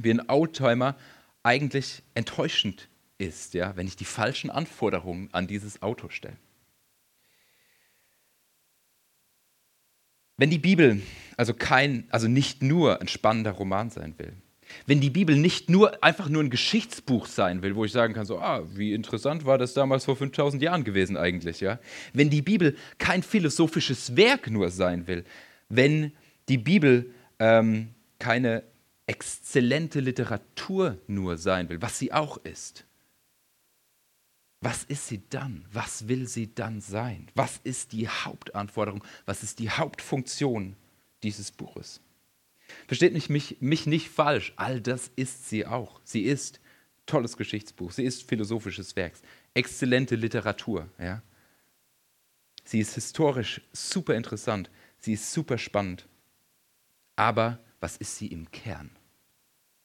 wie 0.00 0.10
ein 0.10 0.28
Oldtimer 0.28 0.96
eigentlich 1.42 2.02
enttäuschend 2.14 2.88
ist, 3.18 3.54
ja, 3.54 3.76
wenn 3.76 3.86
ich 3.86 3.96
die 3.96 4.04
falschen 4.04 4.50
Anforderungen 4.50 5.28
an 5.32 5.46
dieses 5.46 5.82
Auto 5.82 6.08
stelle. 6.08 6.36
Wenn 10.36 10.50
die 10.50 10.58
Bibel 10.58 11.00
also 11.36 11.54
kein, 11.54 12.06
also 12.10 12.28
nicht 12.28 12.62
nur 12.62 13.00
ein 13.00 13.08
spannender 13.08 13.52
Roman 13.52 13.90
sein 13.90 14.14
will, 14.18 14.32
wenn 14.86 15.00
die 15.00 15.10
Bibel 15.10 15.36
nicht 15.36 15.70
nur 15.70 16.02
einfach 16.02 16.28
nur 16.28 16.42
ein 16.42 16.50
Geschichtsbuch 16.50 17.26
sein 17.26 17.62
will, 17.62 17.76
wo 17.76 17.84
ich 17.84 17.92
sagen 17.92 18.14
kann, 18.14 18.26
so, 18.26 18.40
ah, 18.40 18.62
wie 18.74 18.94
interessant 18.94 19.46
war 19.46 19.58
das 19.58 19.74
damals 19.74 20.06
vor 20.06 20.16
5000 20.16 20.60
Jahren 20.60 20.82
gewesen 20.82 21.16
eigentlich, 21.16 21.60
ja? 21.60 21.78
Wenn 22.12 22.30
die 22.30 22.42
Bibel 22.42 22.76
kein 22.98 23.22
philosophisches 23.22 24.16
Werk 24.16 24.50
nur 24.50 24.70
sein 24.70 25.06
will, 25.06 25.24
wenn 25.68 26.12
die 26.48 26.58
Bibel 26.58 27.14
ähm, 27.38 27.94
keine 28.18 28.64
exzellente 29.06 30.00
Literatur 30.00 30.98
nur 31.06 31.36
sein 31.36 31.68
will, 31.68 31.80
was 31.80 31.98
sie 31.98 32.12
auch 32.12 32.38
ist, 32.38 32.84
was 34.60 34.84
ist 34.84 35.08
sie 35.08 35.22
dann? 35.30 35.64
Was 35.72 36.08
will 36.08 36.26
sie 36.26 36.54
dann 36.54 36.80
sein? 36.80 37.28
Was 37.34 37.60
ist 37.62 37.92
die 37.92 38.08
Hauptanforderung? 38.08 39.04
Was 39.24 39.42
ist 39.42 39.58
die 39.58 39.70
Hauptfunktion 39.70 40.76
dieses 41.22 41.52
Buches? 41.52 42.00
Versteht 42.86 43.12
mich, 43.12 43.28
mich, 43.28 43.58
mich 43.60 43.86
nicht 43.86 44.08
falsch, 44.08 44.52
all 44.56 44.80
das 44.80 45.10
ist 45.14 45.48
sie 45.48 45.66
auch. 45.66 46.00
Sie 46.04 46.22
ist 46.22 46.60
tolles 47.06 47.36
Geschichtsbuch, 47.36 47.92
sie 47.92 48.04
ist 48.04 48.28
philosophisches 48.28 48.96
Werk, 48.96 49.14
exzellente 49.54 50.16
Literatur. 50.16 50.88
Ja? 50.98 51.22
Sie 52.64 52.80
ist 52.80 52.94
historisch 52.94 53.60
super 53.72 54.14
interessant, 54.14 54.70
sie 54.98 55.12
ist 55.12 55.32
super 55.32 55.58
spannend. 55.58 56.08
Aber 57.14 57.60
was 57.80 57.96
ist 57.96 58.16
sie 58.16 58.26
im 58.26 58.50
Kern? 58.50 58.90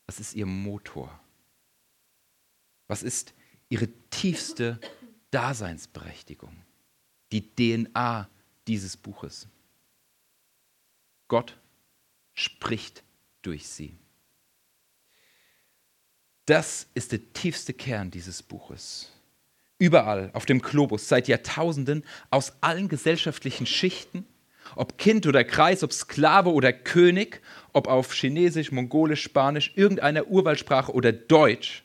Was 0.08 0.20
ist 0.20 0.34
ihr 0.34 0.46
Motor? 0.46 1.20
Was 2.88 3.04
ist 3.04 3.34
ihre 3.72 3.88
tiefste 4.12 4.80
Daseinsberechtigung? 5.32 6.56
Die 7.32 7.42
DNA 7.56 8.30
dieses 8.68 8.98
Buches. 8.98 9.48
Gott 11.28 11.58
spricht 12.34 13.02
durch 13.42 13.68
sie. 13.68 13.96
Das 16.46 16.88
ist 16.94 17.14
der 17.14 17.34
tiefste 17.34 17.74
Kern 17.74 18.12
dieses 18.12 18.44
Buches. 18.44 19.10
Überall 19.78 20.30
auf 20.34 20.46
dem 20.46 20.62
Globus 20.62 21.08
seit 21.08 21.30
Jahrtausenden 21.30 22.04
aus 22.30 22.54
allen 22.62 22.90
gesellschaftlichen 22.90 23.66
Schichten, 23.66 24.26
ob 24.76 24.98
Kind 24.98 25.26
oder 25.26 25.44
Kreis, 25.44 25.84
ob 25.84 25.94
Sklave 25.94 26.52
oder 26.52 26.74
König, 26.74 27.42
ob 27.72 27.88
auf 27.88 28.14
Chinesisch, 28.14 28.72
Mongolisch, 28.72 29.24
Spanisch, 29.24 29.72
irgendeiner 29.76 30.28
Urwaldsprache 30.28 30.92
oder 30.92 31.14
Deutsch, 31.14 31.84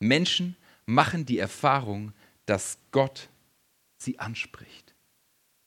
Menschen 0.00 0.54
machen 0.88 1.26
die 1.26 1.38
Erfahrung, 1.38 2.12
dass 2.46 2.78
Gott 2.92 3.28
sie 3.98 4.18
anspricht. 4.18 4.94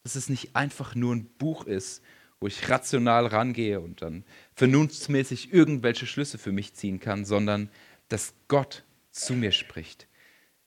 Dass 0.04 0.16
es 0.16 0.30
nicht 0.30 0.56
einfach 0.56 0.96
nur 0.96 1.14
ein 1.14 1.26
Buch 1.38 1.66
ist, 1.66 2.02
wo 2.40 2.48
ich 2.48 2.70
rational 2.70 3.28
rangehe 3.28 3.80
und 3.80 4.02
dann 4.02 4.26
vernunftsmäßig 4.56 5.54
irgendwelche 5.54 6.08
Schlüsse 6.08 6.40
für 6.40 6.52
mich 6.52 6.74
ziehen 6.74 7.00
kann, 7.00 7.24
sondern 7.24 7.70
dass 8.10 8.34
Gott 8.48 8.84
zu 9.12 9.36
mir 9.36 9.52
spricht. 9.52 10.08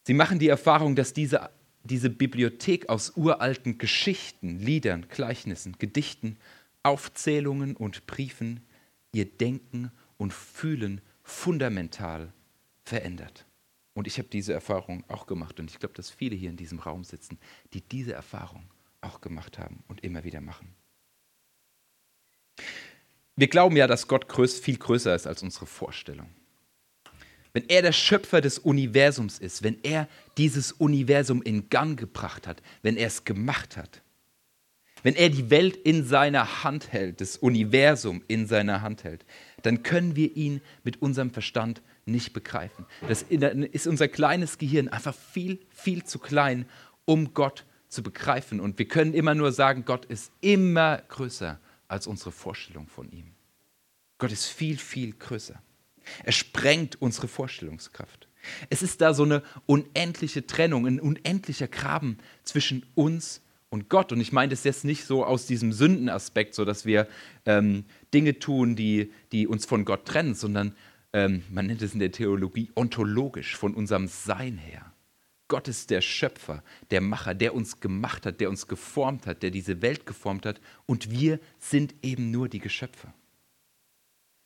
Sie 0.04 0.14
machen 0.14 0.38
die 0.38 0.48
Erfahrung, 0.48 0.94
dass 0.94 1.12
diese, 1.12 1.50
diese 1.82 2.08
Bibliothek 2.08 2.88
aus 2.88 3.16
uralten 3.16 3.78
Geschichten, 3.78 4.60
Liedern, 4.60 5.06
Gleichnissen, 5.08 5.74
Gedichten, 5.80 6.36
Aufzählungen 6.84 7.74
und 7.74 8.06
Briefen 8.06 8.60
ihr 9.12 9.24
Denken 9.24 9.90
und 10.16 10.32
Fühlen 10.32 11.00
fundamental 11.24 12.32
verändert. 12.84 13.46
Und 13.94 14.08
ich 14.08 14.18
habe 14.18 14.28
diese 14.28 14.52
Erfahrung 14.52 15.04
auch 15.08 15.26
gemacht 15.26 15.60
und 15.60 15.70
ich 15.70 15.78
glaube, 15.78 15.94
dass 15.94 16.10
viele 16.10 16.34
hier 16.34 16.50
in 16.50 16.56
diesem 16.56 16.80
Raum 16.80 17.04
sitzen, 17.04 17.38
die 17.72 17.80
diese 17.80 18.12
Erfahrung 18.12 18.64
auch 19.00 19.20
gemacht 19.20 19.58
haben 19.58 19.84
und 19.88 20.02
immer 20.02 20.24
wieder 20.24 20.40
machen. 20.40 20.74
Wir 23.36 23.48
glauben 23.48 23.76
ja, 23.76 23.86
dass 23.86 24.06
Gott 24.08 24.26
viel 24.48 24.76
größer 24.76 25.14
ist 25.14 25.26
als 25.26 25.42
unsere 25.42 25.66
Vorstellung. 25.66 26.28
Wenn 27.52 27.68
er 27.68 27.82
der 27.82 27.92
Schöpfer 27.92 28.40
des 28.40 28.58
Universums 28.58 29.38
ist, 29.38 29.62
wenn 29.62 29.78
er 29.84 30.08
dieses 30.36 30.72
Universum 30.72 31.40
in 31.42 31.68
Gang 31.68 31.98
gebracht 31.98 32.48
hat, 32.48 32.62
wenn 32.82 32.96
er 32.96 33.06
es 33.06 33.24
gemacht 33.24 33.76
hat, 33.76 34.02
wenn 35.04 35.14
er 35.14 35.28
die 35.28 35.50
Welt 35.50 35.76
in 35.76 36.04
seiner 36.04 36.64
Hand 36.64 36.92
hält, 36.92 37.20
das 37.20 37.36
Universum 37.36 38.24
in 38.26 38.46
seiner 38.46 38.82
Hand 38.82 39.04
hält, 39.04 39.24
dann 39.62 39.82
können 39.82 40.16
wir 40.16 40.34
ihn 40.36 40.62
mit 40.82 41.00
unserem 41.02 41.30
Verstand 41.30 41.82
nicht 42.06 42.32
begreifen. 42.32 42.86
Das 43.08 43.22
ist 43.22 43.86
unser 43.86 44.08
kleines 44.08 44.58
Gehirn 44.58 44.88
einfach 44.88 45.14
viel, 45.14 45.60
viel 45.70 46.04
zu 46.04 46.18
klein, 46.18 46.66
um 47.04 47.34
Gott 47.34 47.64
zu 47.88 48.02
begreifen. 48.02 48.60
Und 48.60 48.78
wir 48.78 48.88
können 48.88 49.14
immer 49.14 49.34
nur 49.34 49.52
sagen, 49.52 49.84
Gott 49.84 50.04
ist 50.06 50.32
immer 50.40 50.98
größer 51.08 51.58
als 51.88 52.06
unsere 52.06 52.32
Vorstellung 52.32 52.88
von 52.88 53.10
ihm. 53.10 53.32
Gott 54.18 54.32
ist 54.32 54.46
viel, 54.46 54.78
viel 54.78 55.12
größer. 55.12 55.60
Er 56.22 56.32
sprengt 56.32 57.00
unsere 57.00 57.28
Vorstellungskraft. 57.28 58.28
Es 58.68 58.82
ist 58.82 59.00
da 59.00 59.14
so 59.14 59.22
eine 59.22 59.42
unendliche 59.66 60.46
Trennung, 60.46 60.86
ein 60.86 61.00
unendlicher 61.00 61.68
Graben 61.68 62.18
zwischen 62.42 62.84
uns 62.94 63.40
und 63.70 63.88
Gott. 63.88 64.12
Und 64.12 64.20
ich 64.20 64.32
meine 64.32 64.50
das 64.50 64.64
jetzt 64.64 64.84
nicht 64.84 65.04
so 65.04 65.24
aus 65.24 65.46
diesem 65.46 65.72
Sündenaspekt, 65.72 66.54
so 66.54 66.64
dass 66.64 66.84
wir 66.84 67.08
ähm, 67.46 67.84
Dinge 68.12 68.38
tun, 68.38 68.76
die, 68.76 69.12
die 69.32 69.46
uns 69.46 69.64
von 69.64 69.84
Gott 69.84 70.04
trennen, 70.04 70.34
sondern 70.34 70.74
ähm, 71.14 71.44
man 71.48 71.66
nennt 71.66 71.80
es 71.80 71.94
in 71.94 72.00
der 72.00 72.10
Theologie 72.10 72.70
ontologisch, 72.74 73.56
von 73.56 73.72
unserem 73.72 74.08
Sein 74.08 74.58
her. 74.58 74.92
Gott 75.46 75.68
ist 75.68 75.90
der 75.90 76.00
Schöpfer, 76.00 76.64
der 76.90 77.00
Macher, 77.00 77.34
der 77.34 77.54
uns 77.54 77.80
gemacht 77.80 78.26
hat, 78.26 78.40
der 78.40 78.50
uns 78.50 78.66
geformt 78.66 79.26
hat, 79.26 79.42
der 79.42 79.50
diese 79.50 79.80
Welt 79.80 80.06
geformt 80.06 80.44
hat 80.44 80.60
und 80.86 81.10
wir 81.10 81.38
sind 81.60 81.94
eben 82.02 82.30
nur 82.32 82.48
die 82.48 82.58
Geschöpfe. 82.58 83.12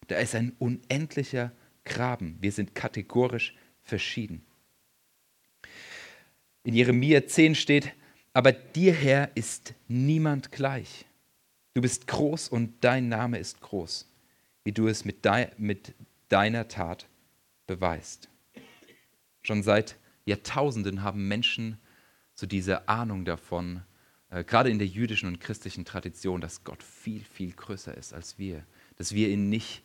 Da 0.09 0.18
ist 0.18 0.35
ein 0.35 0.52
unendlicher 0.59 1.52
Graben. 1.85 2.37
Wir 2.40 2.52
sind 2.52 2.74
kategorisch 2.74 3.57
verschieden. 3.83 4.42
In 6.64 6.74
Jeremia 6.74 7.26
10 7.26 7.54
steht, 7.54 7.94
aber 8.35 8.52
dir 8.52 8.92
Herr 8.92 9.31
ist 9.35 9.72
niemand 9.87 10.52
gleich. 10.52 11.07
Du 11.72 11.81
bist 11.81 12.07
groß 12.07 12.48
und 12.48 12.74
dein 12.83 13.09
Name 13.09 13.38
ist 13.38 13.61
groß, 13.62 14.07
wie 14.64 14.72
du 14.72 14.88
es 14.88 15.07
mit, 15.07 15.26
mit 15.57 15.94
deiner 16.28 16.68
Tat 16.68 17.08
beweist. 17.66 18.28
Schon 19.42 19.62
seit 19.62 19.96
Jahrtausenden 20.24 21.02
haben 21.02 21.28
Menschen 21.28 21.78
so 22.34 22.46
diese 22.46 22.88
Ahnung 22.88 23.24
davon, 23.24 23.82
äh, 24.30 24.44
gerade 24.44 24.70
in 24.70 24.78
der 24.78 24.86
jüdischen 24.86 25.28
und 25.28 25.40
christlichen 25.40 25.84
Tradition, 25.84 26.40
dass 26.40 26.64
Gott 26.64 26.82
viel, 26.82 27.22
viel 27.24 27.52
größer 27.52 27.96
ist 27.96 28.12
als 28.12 28.38
wir, 28.38 28.64
dass 28.96 29.12
wir 29.12 29.28
ihn 29.28 29.48
nicht 29.48 29.82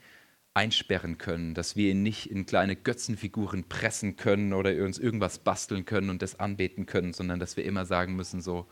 einsperren 0.53 1.17
können, 1.17 1.55
dass 1.55 1.75
wir 1.75 1.91
ihn 1.91 2.03
nicht 2.03 2.29
in 2.29 2.45
kleine 2.45 2.75
Götzenfiguren 2.75 3.63
pressen 3.63 4.17
können 4.17 4.53
oder 4.53 4.71
uns 4.83 4.99
irgendwas 4.99 5.39
basteln 5.39 5.85
können 5.85 6.09
und 6.09 6.21
das 6.21 6.39
anbeten 6.39 6.85
können, 6.85 7.13
sondern 7.13 7.39
dass 7.39 7.57
wir 7.57 7.65
immer 7.65 7.85
sagen 7.85 8.15
müssen, 8.15 8.41
so, 8.41 8.67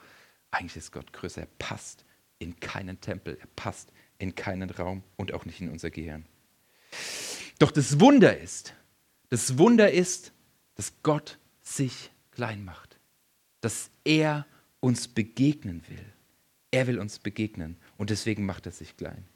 eigentlich 0.52 0.78
ist 0.78 0.92
Gott 0.92 1.12
größer, 1.12 1.42
er 1.42 1.48
passt 1.58 2.06
in 2.38 2.60
keinen 2.60 3.02
Tempel, 3.02 3.38
er 3.40 3.48
passt 3.56 3.92
in 4.20 4.36
keinen 4.36 4.70
Raum 4.70 5.04
und 5.16 5.34
auch 5.34 5.46
nicht 5.46 5.62
in 5.62 5.70
unser 5.70 5.90
Gehirn. 5.90 6.26
Doch 7.62 7.70
das 7.70 8.00
Wunder 8.00 8.40
ist, 8.40 8.74
das 9.30 9.60
Wunder 9.60 9.92
ist, 9.92 10.34
dass 10.74 10.94
Gott 11.04 11.38
sich 11.62 12.10
klein 12.32 12.66
macht, 12.66 12.98
dass 13.60 13.92
er 14.04 14.48
uns 14.80 15.08
begegnen 15.08 15.84
will. 15.88 16.04
Er 16.72 16.88
will 16.88 16.98
uns 16.98 17.20
begegnen 17.20 17.78
und 17.98 18.10
deswegen 18.10 18.48
macht 18.48 18.66
er 18.66 18.72
sich 18.72 18.98
klein. 18.98 19.28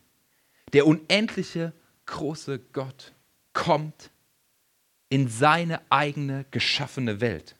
Der 0.73 0.88
unendliche, 0.88 1.71
große 2.07 2.57
Gott 2.73 3.13
kommt 3.53 4.09
in 5.09 5.27
seine 5.27 5.79
eigene 5.91 6.47
geschaffene 6.49 7.21
Welt. 7.21 7.55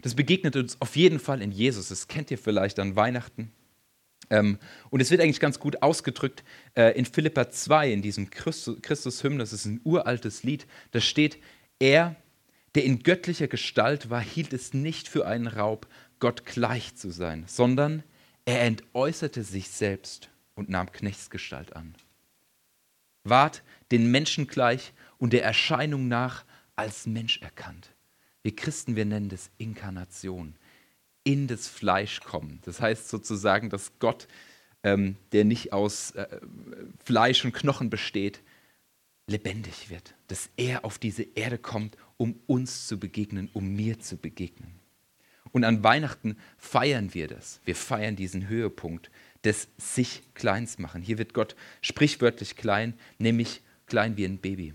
Das 0.00 0.14
begegnet 0.14 0.54
uns 0.54 0.80
auf 0.80 0.94
jeden 0.94 1.18
Fall 1.18 1.42
in 1.42 1.50
Jesus. 1.50 1.88
Das 1.88 2.06
kennt 2.06 2.30
ihr 2.30 2.38
vielleicht 2.38 2.78
an 2.78 2.94
Weihnachten. 2.94 3.50
Ähm, 4.30 4.58
und 4.90 5.00
es 5.00 5.10
wird 5.10 5.20
eigentlich 5.20 5.40
ganz 5.40 5.58
gut 5.58 5.82
ausgedrückt 5.82 6.44
äh, 6.74 6.96
in 6.96 7.04
Philippa 7.04 7.50
2, 7.50 7.92
in 7.92 8.02
diesem 8.02 8.30
Christus-Hymn. 8.30 9.38
Das 9.38 9.52
ist 9.52 9.66
ein 9.66 9.80
uraltes 9.84 10.42
Lied. 10.42 10.66
Da 10.92 11.00
steht, 11.00 11.38
er 11.78 12.16
der 12.74 12.84
in 12.84 13.02
göttlicher 13.02 13.48
Gestalt 13.48 14.10
war, 14.10 14.20
hielt 14.20 14.52
es 14.52 14.74
nicht 14.74 15.08
für 15.08 15.26
einen 15.26 15.46
Raub, 15.46 15.88
Gott 16.20 16.44
gleich 16.44 16.94
zu 16.96 17.10
sein, 17.10 17.44
sondern 17.46 18.02
er 18.44 18.62
entäußerte 18.62 19.42
sich 19.42 19.68
selbst 19.68 20.30
und 20.54 20.68
nahm 20.68 20.92
Knechtsgestalt 20.92 21.74
an. 21.74 21.94
Ward 23.24 23.62
den 23.90 24.10
Menschen 24.10 24.46
gleich 24.46 24.92
und 25.18 25.32
der 25.32 25.44
Erscheinung 25.44 26.08
nach 26.08 26.44
als 26.76 27.06
Mensch 27.06 27.40
erkannt. 27.42 27.90
Wir 28.42 28.54
Christen, 28.54 28.96
wir 28.96 29.04
nennen 29.04 29.28
das 29.28 29.50
Inkarnation, 29.58 30.54
in 31.24 31.46
das 31.46 31.68
Fleisch 31.68 32.20
kommen. 32.20 32.60
Das 32.64 32.80
heißt 32.80 33.08
sozusagen, 33.08 33.70
dass 33.70 33.98
Gott, 33.98 34.26
ähm, 34.82 35.16
der 35.32 35.44
nicht 35.44 35.72
aus 35.72 36.12
äh, 36.12 36.40
Fleisch 37.04 37.44
und 37.44 37.52
Knochen 37.52 37.90
besteht, 37.90 38.40
lebendig 39.26 39.90
wird. 39.90 40.14
Dass 40.28 40.50
er 40.56 40.84
auf 40.84 40.98
diese 40.98 41.22
Erde 41.22 41.58
kommt, 41.58 41.96
um 42.16 42.38
uns 42.46 42.86
zu 42.86 42.98
begegnen, 42.98 43.48
um 43.52 43.74
mir 43.74 44.00
zu 44.00 44.16
begegnen. 44.16 44.80
Und 45.52 45.64
an 45.64 45.82
Weihnachten 45.82 46.36
feiern 46.58 47.14
wir 47.14 47.28
das. 47.28 47.60
Wir 47.64 47.74
feiern 47.74 48.16
diesen 48.16 48.48
Höhepunkt 48.48 49.10
des 49.44 49.68
sich 49.78 50.22
Kleins 50.34 50.78
machen. 50.78 51.02
Hier 51.02 51.18
wird 51.18 51.34
Gott 51.34 51.56
sprichwörtlich 51.80 52.56
klein, 52.56 52.94
nämlich 53.18 53.62
klein 53.86 54.16
wie 54.16 54.24
ein 54.24 54.38
Baby. 54.38 54.74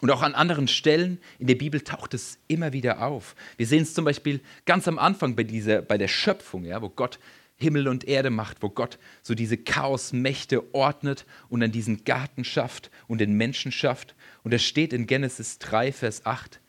Und 0.00 0.10
auch 0.10 0.22
an 0.22 0.34
anderen 0.34 0.68
Stellen 0.68 1.18
in 1.38 1.46
der 1.46 1.56
Bibel 1.56 1.80
taucht 1.80 2.14
es 2.14 2.38
immer 2.46 2.72
wieder 2.72 3.02
auf. 3.02 3.34
Wir 3.56 3.66
sehen 3.66 3.82
es 3.82 3.94
zum 3.94 4.04
Beispiel 4.04 4.40
ganz 4.64 4.86
am 4.86 4.98
Anfang 4.98 5.34
bei, 5.34 5.42
dieser, 5.42 5.82
bei 5.82 5.98
der 5.98 6.08
Schöpfung, 6.08 6.64
ja, 6.64 6.80
wo 6.80 6.88
Gott 6.88 7.18
Himmel 7.56 7.88
und 7.88 8.06
Erde 8.06 8.30
macht, 8.30 8.62
wo 8.62 8.68
Gott 8.68 8.98
so 9.22 9.34
diese 9.34 9.56
Chaosmächte 9.56 10.72
ordnet 10.72 11.26
und 11.48 11.60
dann 11.60 11.72
diesen 11.72 12.04
Garten 12.04 12.44
schafft 12.44 12.90
und 13.08 13.18
den 13.18 13.34
Menschen 13.34 13.72
schafft. 13.72 14.14
Und 14.44 14.54
es 14.54 14.62
steht 14.62 14.92
in 14.92 15.06
Genesis 15.06 15.58
3, 15.58 15.92
Vers 15.92 16.24
8, 16.24 16.60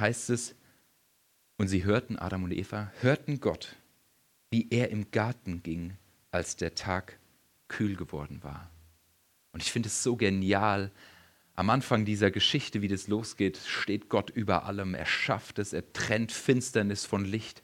heißt 0.00 0.30
es, 0.30 0.56
und 1.58 1.68
sie 1.68 1.84
hörten, 1.84 2.18
Adam 2.18 2.42
und 2.42 2.52
Eva, 2.52 2.90
hörten 3.00 3.38
Gott, 3.38 3.76
wie 4.50 4.66
er 4.70 4.90
im 4.90 5.12
Garten 5.12 5.62
ging, 5.62 5.96
als 6.32 6.56
der 6.56 6.74
Tag 6.74 7.18
kühl 7.68 7.94
geworden 7.94 8.40
war. 8.42 8.68
Und 9.52 9.62
ich 9.62 9.70
finde 9.70 9.88
es 9.88 10.02
so 10.02 10.16
genial. 10.16 10.90
Am 11.54 11.68
Anfang 11.68 12.04
dieser 12.04 12.30
Geschichte, 12.30 12.80
wie 12.80 12.88
das 12.88 13.08
losgeht, 13.08 13.58
steht 13.58 14.08
Gott 14.08 14.30
über 14.30 14.64
allem. 14.64 14.94
Er 14.94 15.06
schafft 15.06 15.58
es, 15.58 15.72
er 15.72 15.92
trennt 15.92 16.32
Finsternis 16.32 17.04
von 17.04 17.24
Licht. 17.24 17.62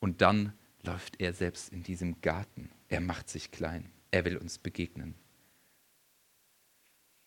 Und 0.00 0.20
dann 0.22 0.52
läuft 0.82 1.20
er 1.20 1.32
selbst 1.32 1.72
in 1.72 1.82
diesem 1.82 2.20
Garten. 2.20 2.70
Er 2.88 3.00
macht 3.00 3.28
sich 3.28 3.50
klein. 3.50 3.90
Er 4.10 4.24
will 4.24 4.36
uns 4.36 4.58
begegnen. 4.58 5.14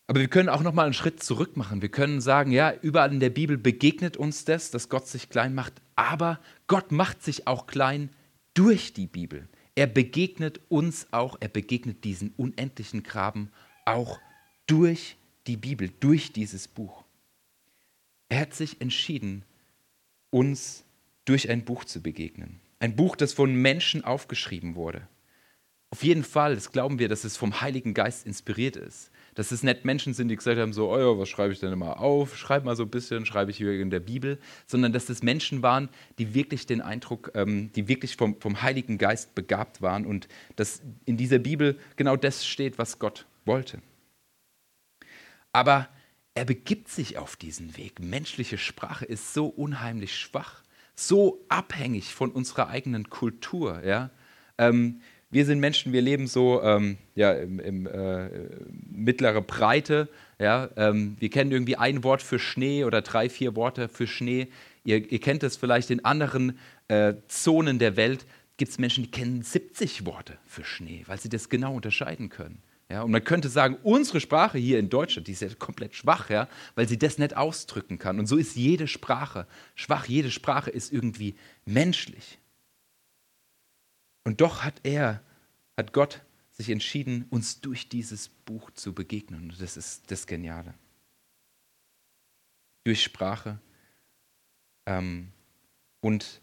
Aber 0.07 0.19
wir 0.19 0.27
können 0.27 0.49
auch 0.49 0.63
noch 0.63 0.73
mal 0.73 0.83
einen 0.83 0.93
Schritt 0.93 1.23
zurück 1.23 1.55
machen. 1.55 1.81
Wir 1.81 1.89
können 1.89 2.19
sagen, 2.19 2.51
ja, 2.51 2.73
überall 2.81 3.13
in 3.13 3.21
der 3.21 3.29
Bibel 3.29 3.57
begegnet 3.57 4.17
uns 4.17 4.43
das, 4.43 4.69
dass 4.69 4.89
Gott 4.89 5.07
sich 5.07 5.29
klein 5.29 5.53
macht, 5.53 5.81
aber 5.95 6.41
Gott 6.67 6.91
macht 6.91 7.23
sich 7.23 7.47
auch 7.47 7.65
klein 7.65 8.09
durch 8.53 8.91
die 8.91 9.07
Bibel. 9.07 9.47
Er 9.75 9.87
begegnet 9.87 10.59
uns 10.67 11.07
auch, 11.11 11.37
er 11.39 11.47
begegnet 11.47 12.03
diesen 12.03 12.31
unendlichen 12.35 13.03
Graben 13.03 13.51
auch 13.85 14.19
durch 14.67 15.15
die 15.47 15.57
Bibel, 15.57 15.91
durch 15.99 16.31
dieses 16.31 16.67
Buch. 16.67 17.03
Er 18.29 18.41
hat 18.41 18.53
sich 18.53 18.81
entschieden, 18.81 19.43
uns 20.29 20.83
durch 21.25 21.49
ein 21.49 21.65
Buch 21.65 21.85
zu 21.85 22.01
begegnen. 22.01 22.59
Ein 22.79 22.95
Buch, 22.95 23.15
das 23.15 23.33
von 23.33 23.53
Menschen 23.53 24.03
aufgeschrieben 24.03 24.75
wurde. 24.75 25.07
Auf 25.89 26.03
jeden 26.03 26.23
Fall, 26.23 26.55
das 26.55 26.71
glauben 26.71 26.99
wir, 26.99 27.09
dass 27.09 27.25
es 27.25 27.35
vom 27.35 27.61
Heiligen 27.61 27.93
Geist 27.93 28.25
inspiriert 28.25 28.77
ist 28.77 29.11
dass 29.35 29.51
es 29.51 29.63
nicht 29.63 29.85
Menschen 29.85 30.13
sind, 30.13 30.27
die 30.27 30.35
gesagt 30.35 30.59
haben, 30.59 30.73
so, 30.73 30.91
oh 30.91 31.17
was 31.17 31.29
schreibe 31.29 31.53
ich 31.53 31.59
denn 31.59 31.71
immer 31.71 31.99
auf? 31.99 32.37
Schreib 32.37 32.65
mal 32.65 32.75
so 32.75 32.83
ein 32.83 32.89
bisschen, 32.89 33.25
schreibe 33.25 33.51
ich 33.51 33.57
hier 33.57 33.71
in 33.79 33.89
der 33.89 33.99
Bibel, 33.99 34.39
sondern 34.67 34.91
dass 34.91 35.09
es 35.09 35.23
Menschen 35.23 35.61
waren, 35.61 35.89
die 36.17 36.33
wirklich 36.33 36.65
den 36.65 36.81
Eindruck, 36.81 37.31
ähm, 37.35 37.71
die 37.73 37.87
wirklich 37.87 38.17
vom, 38.17 38.39
vom 38.39 38.61
Heiligen 38.61 38.97
Geist 38.97 39.33
begabt 39.35 39.81
waren 39.81 40.05
und 40.05 40.27
dass 40.55 40.81
in 41.05 41.17
dieser 41.17 41.39
Bibel 41.39 41.77
genau 41.95 42.15
das 42.15 42.45
steht, 42.45 42.77
was 42.77 42.99
Gott 42.99 43.25
wollte. 43.45 43.81
Aber 45.51 45.87
er 46.33 46.45
begibt 46.45 46.89
sich 46.89 47.17
auf 47.17 47.35
diesen 47.35 47.77
Weg. 47.77 47.99
Menschliche 47.99 48.57
Sprache 48.57 49.05
ist 49.05 49.33
so 49.33 49.47
unheimlich 49.47 50.15
schwach, 50.15 50.63
so 50.95 51.43
abhängig 51.49 52.13
von 52.13 52.31
unserer 52.31 52.69
eigenen 52.69 53.09
Kultur. 53.09 53.83
Ja? 53.83 54.11
Ähm, 54.57 55.01
wir 55.29 55.45
sind 55.45 55.59
Menschen, 55.59 55.93
wir 55.93 56.01
leben 56.01 56.27
so 56.27 56.61
ähm, 56.61 56.97
ja, 57.15 57.31
im, 57.31 57.59
im 57.59 57.87
äh, 57.87 58.29
mittlere 58.91 59.41
Breite. 59.41 60.09
Ja, 60.39 60.69
ähm, 60.75 61.15
wir 61.19 61.29
kennen 61.29 61.51
irgendwie 61.51 61.77
ein 61.77 62.03
Wort 62.03 62.21
für 62.21 62.37
Schnee 62.37 62.83
oder 62.83 63.01
drei, 63.01 63.29
vier 63.29 63.55
Worte 63.55 63.87
für 63.87 64.07
Schnee. 64.07 64.49
Ihr, 64.83 65.09
ihr 65.09 65.19
kennt 65.19 65.43
es 65.43 65.55
vielleicht 65.55 65.89
in 65.89 66.03
anderen 66.03 66.59
äh, 66.89 67.13
Zonen 67.27 67.79
der 67.79 67.95
Welt. 67.95 68.25
Gibt 68.57 68.71
es 68.71 68.77
Menschen, 68.77 69.05
die 69.05 69.11
kennen 69.11 69.41
70 69.41 70.05
Worte 70.05 70.37
für 70.45 70.65
Schnee, 70.65 71.03
weil 71.07 71.19
sie 71.19 71.29
das 71.29 71.47
genau 71.47 71.75
unterscheiden 71.75 72.29
können. 72.29 72.61
Ja, 72.91 73.03
und 73.03 73.11
man 73.11 73.23
könnte 73.23 73.47
sagen, 73.47 73.77
unsere 73.83 74.19
Sprache 74.19 74.57
hier 74.57 74.77
in 74.77 74.89
Deutschland, 74.89 75.29
die 75.29 75.31
ist 75.31 75.41
ja 75.41 75.47
komplett 75.55 75.95
schwach, 75.95 76.29
ja, 76.29 76.49
weil 76.75 76.89
sie 76.89 76.99
das 76.99 77.17
nicht 77.17 77.37
ausdrücken 77.37 77.97
kann. 77.97 78.19
Und 78.19 78.25
so 78.25 78.35
ist 78.35 78.57
jede 78.57 78.85
Sprache 78.85 79.47
schwach. 79.75 80.07
Jede 80.07 80.29
Sprache 80.29 80.69
ist 80.71 80.91
irgendwie 80.91 81.37
menschlich. 81.63 82.37
Und 84.25 84.41
doch 84.41 84.65
hat 84.65 84.81
er, 84.83 85.23
hat 85.77 85.93
Gott 85.93 86.21
sich 86.51 86.69
entschieden, 86.69 87.27
uns 87.29 87.61
durch 87.61 87.87
dieses 87.87 88.27
Buch 88.27 88.71
zu 88.71 88.93
begegnen. 88.93 89.51
Und 89.51 89.61
das 89.61 89.77
ist 89.77 90.11
das 90.11 90.27
Geniale. 90.27 90.73
Durch 92.83 93.03
Sprache. 93.03 93.61
Ähm, 94.85 95.31
und 96.01 96.41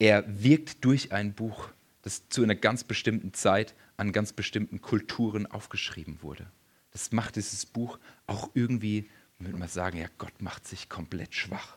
er 0.00 0.24
wirkt 0.42 0.84
durch 0.84 1.12
ein 1.12 1.34
Buch, 1.34 1.68
das 2.02 2.28
zu 2.30 2.42
einer 2.42 2.56
ganz 2.56 2.82
bestimmten 2.82 3.32
Zeit 3.32 3.76
an 3.96 4.12
ganz 4.12 4.32
bestimmten 4.32 4.80
Kulturen 4.80 5.46
aufgeschrieben 5.46 6.22
wurde. 6.22 6.50
Das 6.90 7.12
macht 7.12 7.36
dieses 7.36 7.66
Buch 7.66 7.98
auch 8.26 8.50
irgendwie, 8.54 9.08
würde 9.38 9.58
man 9.58 9.68
sagen, 9.68 9.98
ja, 9.98 10.08
Gott 10.18 10.40
macht 10.40 10.66
sich 10.66 10.88
komplett 10.88 11.34
schwach. 11.34 11.76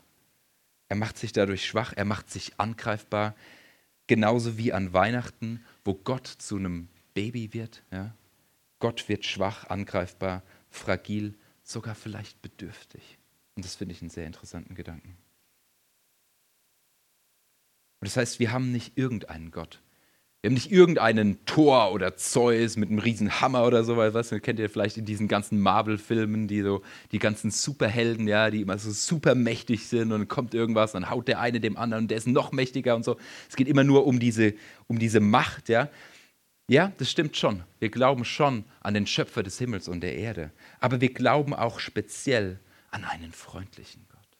Er 0.88 0.96
macht 0.96 1.18
sich 1.18 1.32
dadurch 1.32 1.66
schwach, 1.66 1.92
er 1.94 2.04
macht 2.04 2.30
sich 2.30 2.58
angreifbar, 2.58 3.34
Genauso 4.10 4.58
wie 4.58 4.72
an 4.72 4.92
Weihnachten, 4.92 5.64
wo 5.84 5.94
Gott 5.94 6.26
zu 6.26 6.56
einem 6.56 6.88
Baby 7.14 7.54
wird. 7.54 7.84
Ja? 7.92 8.12
Gott 8.80 9.08
wird 9.08 9.24
schwach, 9.24 9.70
angreifbar, 9.70 10.42
fragil, 10.68 11.38
sogar 11.62 11.94
vielleicht 11.94 12.42
bedürftig. 12.42 13.18
Und 13.54 13.64
das 13.64 13.76
finde 13.76 13.94
ich 13.94 14.00
einen 14.00 14.10
sehr 14.10 14.26
interessanten 14.26 14.74
Gedanken. 14.74 15.16
Und 18.00 18.08
das 18.08 18.16
heißt, 18.16 18.40
wir 18.40 18.50
haben 18.50 18.72
nicht 18.72 18.98
irgendeinen 18.98 19.52
Gott, 19.52 19.80
wir 20.40 20.48
haben 20.48 20.54
nicht 20.54 20.72
irgendeinen 20.72 21.44
Thor 21.44 21.92
oder 21.92 22.16
Zeus 22.16 22.78
mit 22.78 22.88
einem 22.88 22.98
riesen 22.98 23.42
Hammer 23.42 23.66
oder 23.66 23.84
sowas, 23.84 24.14
was 24.14 24.30
kennt 24.40 24.58
ihr 24.58 24.70
vielleicht 24.70 24.96
in 24.96 25.04
diesen 25.04 25.28
ganzen 25.28 25.60
Marvel-Filmen, 25.60 26.48
die 26.48 26.62
so 26.62 26.82
die 27.12 27.18
ganzen 27.18 27.50
Superhelden, 27.50 28.26
ja, 28.26 28.48
die 28.50 28.62
immer 28.62 28.78
so 28.78 28.90
super 28.90 29.34
mächtig 29.34 29.86
sind 29.86 30.12
und 30.12 30.20
dann 30.20 30.28
kommt 30.28 30.54
irgendwas, 30.54 30.92
dann 30.92 31.10
haut 31.10 31.28
der 31.28 31.40
eine 31.40 31.60
dem 31.60 31.76
anderen 31.76 32.04
und 32.04 32.10
der 32.10 32.16
ist 32.16 32.26
noch 32.26 32.52
mächtiger 32.52 32.96
und 32.96 33.04
so. 33.04 33.18
Es 33.50 33.56
geht 33.56 33.68
immer 33.68 33.84
nur 33.84 34.06
um 34.06 34.18
diese, 34.18 34.54
um 34.86 34.98
diese 34.98 35.20
Macht, 35.20 35.68
ja. 35.68 35.90
Ja, 36.70 36.92
das 36.96 37.10
stimmt 37.10 37.36
schon. 37.36 37.64
Wir 37.78 37.90
glauben 37.90 38.24
schon 38.24 38.64
an 38.80 38.94
den 38.94 39.06
Schöpfer 39.06 39.42
des 39.42 39.58
Himmels 39.58 39.88
und 39.88 40.00
der 40.00 40.16
Erde. 40.16 40.52
Aber 40.78 41.02
wir 41.02 41.12
glauben 41.12 41.52
auch 41.52 41.80
speziell 41.80 42.60
an 42.92 43.04
einen 43.04 43.32
freundlichen 43.32 44.06
Gott. 44.08 44.38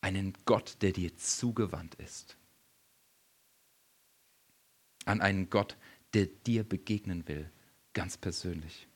Einen 0.00 0.32
Gott, 0.46 0.76
der 0.80 0.92
dir 0.92 1.14
zugewandt 1.16 1.96
ist 1.96 2.38
an 5.04 5.20
einen 5.20 5.50
Gott, 5.50 5.76
der 6.14 6.26
dir 6.26 6.64
begegnen 6.64 7.26
will, 7.28 7.50
ganz 7.92 8.16
persönlich, 8.16 8.86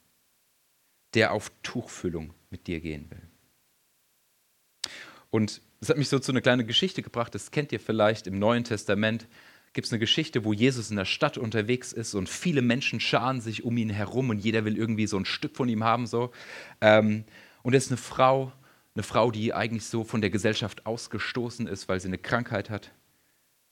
der 1.14 1.32
auf 1.32 1.50
Tuchfüllung 1.62 2.34
mit 2.50 2.66
dir 2.66 2.80
gehen 2.80 3.10
will. 3.10 3.22
Und 5.30 5.60
das 5.80 5.90
hat 5.90 5.98
mich 5.98 6.08
so 6.08 6.18
zu 6.18 6.32
einer 6.32 6.40
kleinen 6.40 6.66
Geschichte 6.66 7.02
gebracht, 7.02 7.34
das 7.34 7.50
kennt 7.50 7.72
ihr 7.72 7.80
vielleicht 7.80 8.26
im 8.26 8.38
Neuen 8.38 8.64
Testament, 8.64 9.28
gibt 9.72 9.86
es 9.86 9.92
eine 9.92 10.00
Geschichte, 10.00 10.44
wo 10.44 10.54
Jesus 10.54 10.90
in 10.90 10.96
der 10.96 11.04
Stadt 11.04 11.36
unterwegs 11.36 11.92
ist 11.92 12.14
und 12.14 12.30
viele 12.30 12.62
Menschen 12.62 12.98
scharen 12.98 13.42
sich 13.42 13.62
um 13.62 13.76
ihn 13.76 13.90
herum 13.90 14.30
und 14.30 14.38
jeder 14.38 14.64
will 14.64 14.76
irgendwie 14.76 15.06
so 15.06 15.18
ein 15.18 15.26
Stück 15.26 15.54
von 15.54 15.68
ihm 15.68 15.84
haben. 15.84 16.06
So. 16.06 16.32
Ähm, 16.80 17.24
und 17.62 17.74
es 17.74 17.84
ist 17.84 17.90
eine 17.90 17.98
Frau, 17.98 18.52
eine 18.94 19.02
Frau, 19.02 19.30
die 19.30 19.52
eigentlich 19.52 19.84
so 19.84 20.02
von 20.02 20.22
der 20.22 20.30
Gesellschaft 20.30 20.86
ausgestoßen 20.86 21.66
ist, 21.66 21.90
weil 21.90 22.00
sie 22.00 22.08
eine 22.08 22.16
Krankheit 22.16 22.70
hat. 22.70 22.90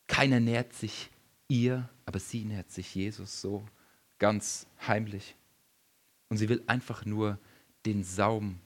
Keiner 0.07 0.41
nähert 0.41 0.75
sich 0.75 1.09
ihr, 1.49 1.89
aber 2.07 2.19
sie 2.19 2.45
nähert 2.45 2.71
sich 2.71 2.95
Jesus 2.95 3.41
so 3.41 3.65
ganz 4.19 4.67
heimlich. 4.87 5.37
Und 6.29 6.39
sie 6.39 6.49
will 6.49 6.63
einfach 6.67 7.05
nur 7.05 7.39
den 7.87 8.03
Saum 8.03 8.61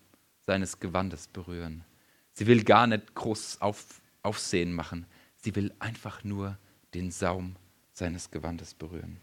seines 0.46 0.80
Gewandes 0.80 1.28
berühren. 1.28 1.84
Sie 2.32 2.46
will 2.46 2.64
gar 2.64 2.86
nicht 2.86 3.14
groß 3.14 3.60
auf, 3.60 4.00
Aufsehen 4.22 4.72
machen. 4.72 5.06
Sie 5.36 5.54
will 5.54 5.74
einfach 5.78 6.24
nur 6.24 6.58
den 6.94 7.10
Saum 7.10 7.56
seines 7.92 8.30
Gewandes 8.30 8.74
berühren. 8.74 9.18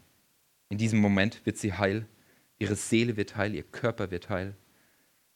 In 0.68 0.78
diesem 0.78 1.00
Moment 1.00 1.44
wird 1.46 1.56
sie 1.56 1.72
heil. 1.72 2.06
Ihre 2.58 2.76
Seele 2.76 3.16
wird 3.16 3.36
heil, 3.36 3.54
ihr 3.54 3.62
Körper 3.62 4.10
wird 4.10 4.28
heil. 4.28 4.56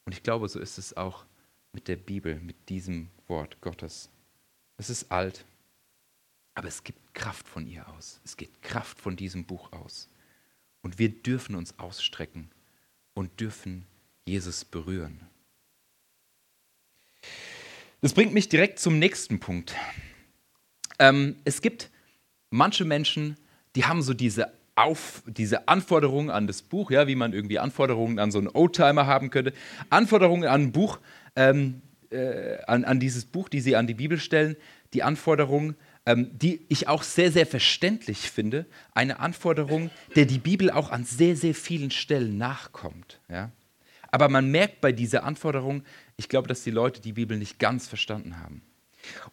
Und 0.05 0.13
ich 0.13 0.23
glaube, 0.23 0.47
so 0.47 0.59
ist 0.59 0.77
es 0.77 0.95
auch 0.97 1.25
mit 1.73 1.87
der 1.87 1.95
Bibel, 1.95 2.39
mit 2.39 2.69
diesem 2.69 3.09
Wort 3.27 3.61
Gottes. 3.61 4.09
Es 4.77 4.89
ist 4.89 5.11
alt, 5.11 5.45
aber 6.53 6.67
es 6.67 6.83
gibt 6.83 7.00
Kraft 7.13 7.47
von 7.47 7.67
ihr 7.67 7.87
aus. 7.89 8.19
Es 8.23 8.37
geht 8.37 8.61
Kraft 8.61 8.99
von 8.99 9.15
diesem 9.15 9.45
Buch 9.45 9.71
aus. 9.71 10.07
Und 10.81 10.99
wir 10.99 11.09
dürfen 11.09 11.55
uns 11.55 11.77
ausstrecken 11.79 12.49
und 13.13 13.39
dürfen 13.39 13.85
Jesus 14.25 14.65
berühren. 14.65 15.21
Das 18.01 18.13
bringt 18.13 18.33
mich 18.33 18.49
direkt 18.49 18.79
zum 18.79 18.97
nächsten 18.97 19.39
Punkt. 19.39 19.75
Ähm, 20.97 21.35
es 21.45 21.61
gibt 21.61 21.91
manche 22.49 22.85
Menschen, 22.85 23.37
die 23.75 23.85
haben 23.85 24.01
so 24.01 24.13
diese, 24.13 24.51
Auf, 24.75 25.21
diese 25.27 25.67
Anforderungen 25.67 26.31
an 26.31 26.47
das 26.47 26.61
Buch, 26.63 26.89
ja, 26.89 27.07
wie 27.07 27.15
man 27.15 27.33
irgendwie 27.33 27.59
Anforderungen 27.59 28.17
an 28.17 28.31
so 28.31 28.39
einen 28.39 28.47
Oldtimer 28.47 29.05
haben 29.05 29.29
könnte. 29.29 29.53
Anforderungen 29.89 30.45
an 30.45 30.61
ein 30.61 30.71
Buch, 30.71 30.99
ähm, 31.35 31.81
äh, 32.09 32.57
an, 32.65 32.85
an 32.85 32.99
dieses 32.99 33.25
Buch, 33.25 33.49
die 33.49 33.61
sie 33.61 33.75
an 33.75 33.85
die 33.85 33.93
Bibel 33.93 34.17
stellen. 34.19 34.55
Die 34.93 35.03
Anforderungen, 35.03 35.75
ähm, 35.75 35.79
die 36.05 36.65
ich 36.67 36.87
auch 36.87 37.03
sehr, 37.03 37.31
sehr 37.31 37.45
verständlich 37.45 38.31
finde. 38.31 38.65
Eine 38.93 39.19
Anforderung, 39.19 39.91
der 40.15 40.25
die 40.25 40.39
Bibel 40.39 40.71
auch 40.71 40.89
an 40.89 41.03
sehr, 41.03 41.35
sehr 41.35 41.53
vielen 41.53 41.91
Stellen 41.91 42.37
nachkommt. 42.37 43.19
Ja? 43.29 43.51
Aber 44.09 44.27
man 44.27 44.49
merkt 44.49 44.81
bei 44.81 44.91
dieser 44.91 45.23
Anforderung, 45.23 45.83
ich 46.17 46.27
glaube, 46.27 46.47
dass 46.47 46.63
die 46.63 46.71
Leute 46.71 47.01
die 47.01 47.13
Bibel 47.13 47.37
nicht 47.37 47.59
ganz 47.59 47.87
verstanden 47.87 48.39
haben. 48.39 48.63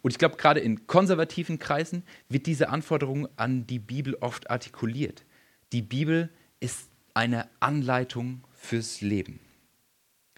Und 0.01 0.11
ich 0.11 0.17
glaube, 0.17 0.37
gerade 0.37 0.59
in 0.59 0.87
konservativen 0.87 1.59
Kreisen 1.59 2.03
wird 2.27 2.45
diese 2.45 2.69
Anforderung 2.69 3.27
an 3.35 3.67
die 3.67 3.79
Bibel 3.79 4.15
oft 4.15 4.49
artikuliert. 4.49 5.25
Die 5.73 5.81
Bibel 5.81 6.29
ist 6.59 6.89
eine 7.13 7.49
Anleitung 7.59 8.43
fürs 8.53 9.01
Leben. 9.01 9.39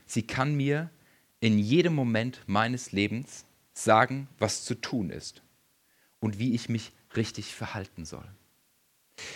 Sie 0.06 0.24
kann 0.24 0.56
mir 0.56 0.90
in 1.40 1.60
jedem 1.60 1.94
Moment 1.94 2.42
meines 2.48 2.92
Lebens 2.92 3.46
sagen, 3.74 4.28
was 4.38 4.66
zu 4.66 4.76
tun 4.76 5.10
ist 5.10 5.42
und 6.22 6.40
wie 6.40 6.56
ich 6.56 6.70
mich 6.70 6.94
richtig 7.18 7.54
verhalten 7.54 8.06
soll. 8.06 8.24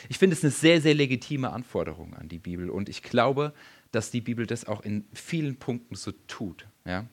Ich 0.07 0.17
finde 0.17 0.35
es 0.35 0.43
eine 0.43 0.51
sehr, 0.51 0.81
sehr 0.81 0.93
legitime 0.93 1.51
Anforderung 1.51 2.13
an 2.15 2.29
die 2.29 2.39
Bibel 2.39 2.69
und 2.69 2.87
ich 2.87 3.03
glaube, 3.03 3.53
dass 3.91 4.11
die 4.11 4.21
Bibel 4.21 4.45
das 4.47 4.65
auch 4.65 4.81
in 4.81 5.05
vielen 5.13 5.57
Punkten 5.57 5.95
so 5.95 6.11
tut. 6.27 6.65
Ja? 6.85 7.05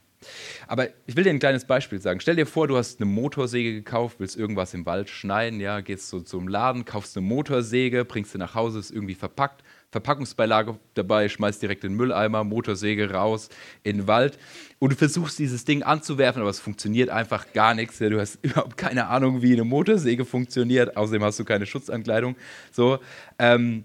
Aber 0.67 0.89
ich 1.07 1.17
will 1.17 1.25
dir 1.25 1.31
ein 1.31 1.39
kleines 1.39 1.65
Beispiel 1.67 2.01
sagen. 2.01 2.21
Stell 2.21 2.37
dir 2.37 2.47
vor, 2.47 2.69
du 2.69 2.77
hast 2.77 3.01
eine 3.01 3.11
Motorsäge 3.11 3.73
gekauft, 3.73 4.21
willst 4.21 4.37
irgendwas 4.37 4.75
im 4.75 4.87
Wald 4.87 5.11
schneiden, 5.11 5.61
ja, 5.61 5.81
gehst 5.81 6.09
so 6.09 6.21
zum 6.21 6.49
Laden, 6.49 6.85
kaufst 6.85 7.17
eine 7.17 7.27
Motorsäge, 7.27 8.05
bringst 8.05 8.33
sie 8.33 8.39
nach 8.39 8.55
Hause, 8.55 8.79
ist 8.79 8.91
irgendwie 8.91 9.15
verpackt, 9.15 9.63
Verpackungsbeilage 9.93 10.79
dabei, 10.95 11.29
schmeißt 11.29 11.63
direkt 11.63 11.85
in 11.85 11.93
den 11.93 11.97
Mülleimer, 11.99 12.43
Motorsäge 12.43 13.11
raus 13.11 13.51
in 13.85 13.99
den 13.99 14.07
Wald 14.09 14.39
und 14.79 14.93
du 14.93 14.97
versuchst 14.97 15.39
dieses 15.39 15.65
Ding 15.65 15.83
anzuwerfen, 15.83 16.41
aber 16.41 16.51
es 16.51 16.59
funktioniert 16.59 17.11
einfach 17.11 17.53
gar 17.53 17.75
nichts. 17.75 17.99
Ja, 18.01 18.09
du 18.09 18.19
hast 18.19 18.39
überhaupt 18.43 18.77
keine 18.77 19.07
Ahnung, 19.09 19.43
wie 19.43 19.53
eine 19.53 19.65
Motorsäge 19.65 20.25
funktioniert, 20.25 20.97
außerdem 20.97 21.23
hast 21.23 21.39
du 21.39 21.45
keine 21.45 21.67
Schutzankleidung. 21.67 22.37
So, 22.73 22.99
ähm, 23.39 23.85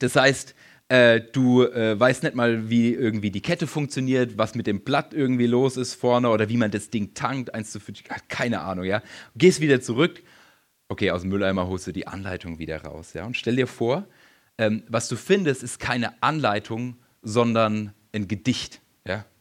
das 0.00 0.16
heißt, 0.16 0.54
äh, 0.88 1.20
du 1.20 1.62
äh, 1.62 1.98
weißt 1.98 2.22
nicht 2.22 2.34
mal, 2.34 2.68
wie 2.68 2.94
irgendwie 2.94 3.30
die 3.30 3.42
Kette 3.42 3.66
funktioniert, 3.66 4.38
was 4.38 4.54
mit 4.54 4.66
dem 4.66 4.80
Blatt 4.80 5.14
irgendwie 5.14 5.46
los 5.46 5.76
ist 5.76 5.94
vorne 5.94 6.28
oder 6.30 6.48
wie 6.48 6.56
man 6.56 6.70
das 6.70 6.90
Ding 6.90 7.14
tankt. 7.14 7.54
Eins 7.54 7.70
zu 7.70 7.80
fünf, 7.80 8.02
keine 8.28 8.60
Ahnung, 8.60 8.84
ja. 8.84 9.02
Gehst 9.36 9.60
wieder 9.60 9.80
zurück. 9.80 10.22
Okay, 10.88 11.10
aus 11.10 11.22
dem 11.22 11.30
Mülleimer 11.30 11.66
holst 11.66 11.86
du 11.86 11.92
die 11.92 12.06
Anleitung 12.06 12.58
wieder 12.58 12.82
raus, 12.82 13.14
ja. 13.14 13.24
Und 13.24 13.36
stell 13.36 13.56
dir 13.56 13.66
vor, 13.66 14.06
ähm, 14.58 14.82
was 14.88 15.08
du 15.08 15.16
findest, 15.16 15.62
ist 15.62 15.78
keine 15.78 16.22
Anleitung, 16.22 16.96
sondern 17.22 17.92
ein 18.12 18.28
Gedicht. 18.28 18.80
Ja? 19.06 19.24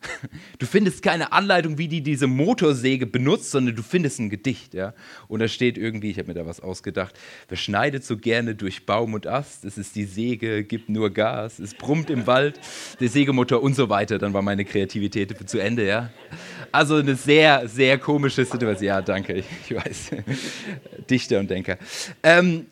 Du 0.60 0.66
findest 0.66 1.02
keine 1.04 1.32
Anleitung, 1.34 1.78
wie 1.78 1.88
die 1.88 2.02
diese 2.02 2.28
Motorsäge 2.28 3.06
benutzt, 3.06 3.52
sondern 3.52 3.76
du 3.76 3.84
findest 3.84 4.20
ein 4.20 4.30
Gedicht. 4.30 4.74
Ja? 4.74 4.94
Und 5.28 5.40
da 5.40 5.48
steht 5.48 5.78
irgendwie, 5.78 6.12
ich 6.12 6.18
habe 6.18 6.30
mir 6.30 6.34
da 6.34 6.46
was 6.46 6.60
ausgedacht, 6.60 7.18
wer 7.50 7.58
schneidet 7.58 8.04
so 8.06 8.18
gerne 8.18 8.56
durch 8.56 8.86
Baum 8.86 9.14
und 9.14 9.28
Ast, 9.28 9.66
es 9.66 9.78
ist 9.78 9.96
die 9.96 10.06
Säge, 10.06 10.64
gibt 10.64 10.90
nur 10.90 11.10
Gas, 11.10 11.60
es 11.60 11.74
brummt 11.74 12.10
im 12.10 12.28
Wald, 12.28 12.60
der 13.00 13.10
Sägemotor 13.10 13.62
und 13.62 13.76
so 13.76 13.90
weiter. 13.90 14.18
Dann 14.18 14.34
war 14.34 14.42
meine 14.42 14.66
Kreativität 14.66 15.50
zu 15.50 15.60
Ende. 15.60 15.86
Ja? 15.86 16.12
Also 16.72 16.96
eine 16.96 17.16
sehr, 17.16 17.68
sehr 17.68 17.98
komische 17.98 18.46
Situation. 18.46 18.88
Ja, 18.88 19.02
danke, 19.02 19.34
ich, 19.34 19.76
weiß. 19.76 20.12
Dichter 21.10 21.40
und 21.40 21.50
Denker. 21.50 21.78
Ähm, 22.22 22.68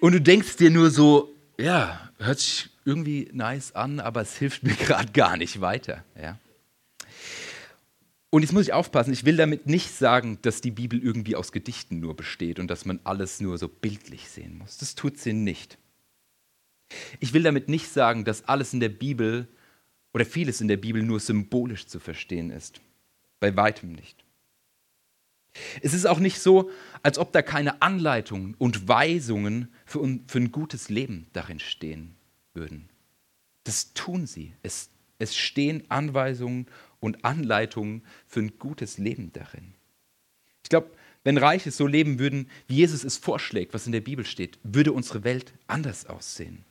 und 0.00 0.12
du 0.12 0.20
denkst 0.20 0.56
dir 0.56 0.70
nur 0.70 0.90
so, 0.90 1.35
ja, 1.58 2.10
hört 2.18 2.38
sich 2.38 2.70
irgendwie 2.84 3.28
nice 3.32 3.74
an, 3.74 4.00
aber 4.00 4.20
es 4.20 4.36
hilft 4.36 4.62
mir 4.62 4.74
gerade 4.86 5.12
gar 5.12 5.36
nicht 5.36 5.60
weiter. 5.60 6.04
Ja? 6.20 6.38
Und 8.30 8.42
jetzt 8.42 8.52
muss 8.52 8.64
ich 8.64 8.72
aufpassen, 8.72 9.12
ich 9.12 9.24
will 9.24 9.36
damit 9.36 9.66
nicht 9.66 9.92
sagen, 9.92 10.38
dass 10.42 10.60
die 10.60 10.70
Bibel 10.70 11.02
irgendwie 11.02 11.36
aus 11.36 11.52
Gedichten 11.52 12.00
nur 12.00 12.14
besteht 12.14 12.58
und 12.58 12.68
dass 12.68 12.84
man 12.84 13.00
alles 13.04 13.40
nur 13.40 13.56
so 13.56 13.68
bildlich 13.68 14.28
sehen 14.28 14.58
muss. 14.58 14.76
Das 14.78 14.94
tut 14.94 15.18
sie 15.18 15.32
nicht. 15.32 15.78
Ich 17.18 17.32
will 17.32 17.42
damit 17.42 17.68
nicht 17.68 17.88
sagen, 17.88 18.24
dass 18.24 18.46
alles 18.46 18.72
in 18.72 18.80
der 18.80 18.90
Bibel 18.90 19.48
oder 20.12 20.26
vieles 20.26 20.60
in 20.60 20.68
der 20.68 20.76
Bibel 20.76 21.02
nur 21.02 21.20
symbolisch 21.20 21.86
zu 21.86 21.98
verstehen 21.98 22.50
ist. 22.50 22.80
Bei 23.40 23.56
weitem 23.56 23.92
nicht. 23.92 24.25
Es 25.82 25.94
ist 25.94 26.06
auch 26.06 26.18
nicht 26.18 26.40
so, 26.40 26.70
als 27.02 27.18
ob 27.18 27.32
da 27.32 27.42
keine 27.42 27.82
Anleitungen 27.82 28.54
und 28.58 28.88
Weisungen 28.88 29.68
für, 29.84 30.00
für 30.26 30.38
ein 30.38 30.52
gutes 30.52 30.88
Leben 30.88 31.26
darin 31.32 31.60
stehen 31.60 32.14
würden. 32.54 32.88
Das 33.64 33.92
tun 33.94 34.26
sie. 34.26 34.54
Es, 34.62 34.90
es 35.18 35.36
stehen 35.36 35.84
Anweisungen 35.88 36.66
und 37.00 37.24
Anleitungen 37.24 38.02
für 38.26 38.40
ein 38.40 38.58
gutes 38.58 38.98
Leben 38.98 39.32
darin. 39.32 39.74
Ich 40.62 40.68
glaube, 40.68 40.90
wenn 41.24 41.38
Reiche 41.38 41.72
so 41.72 41.86
leben 41.86 42.18
würden, 42.18 42.48
wie 42.68 42.76
Jesus 42.76 43.02
es 43.02 43.16
vorschlägt, 43.16 43.74
was 43.74 43.86
in 43.86 43.92
der 43.92 44.00
Bibel 44.00 44.24
steht, 44.24 44.58
würde 44.62 44.92
unsere 44.92 45.24
Welt 45.24 45.54
anders 45.66 46.06
aussehen. 46.06 46.64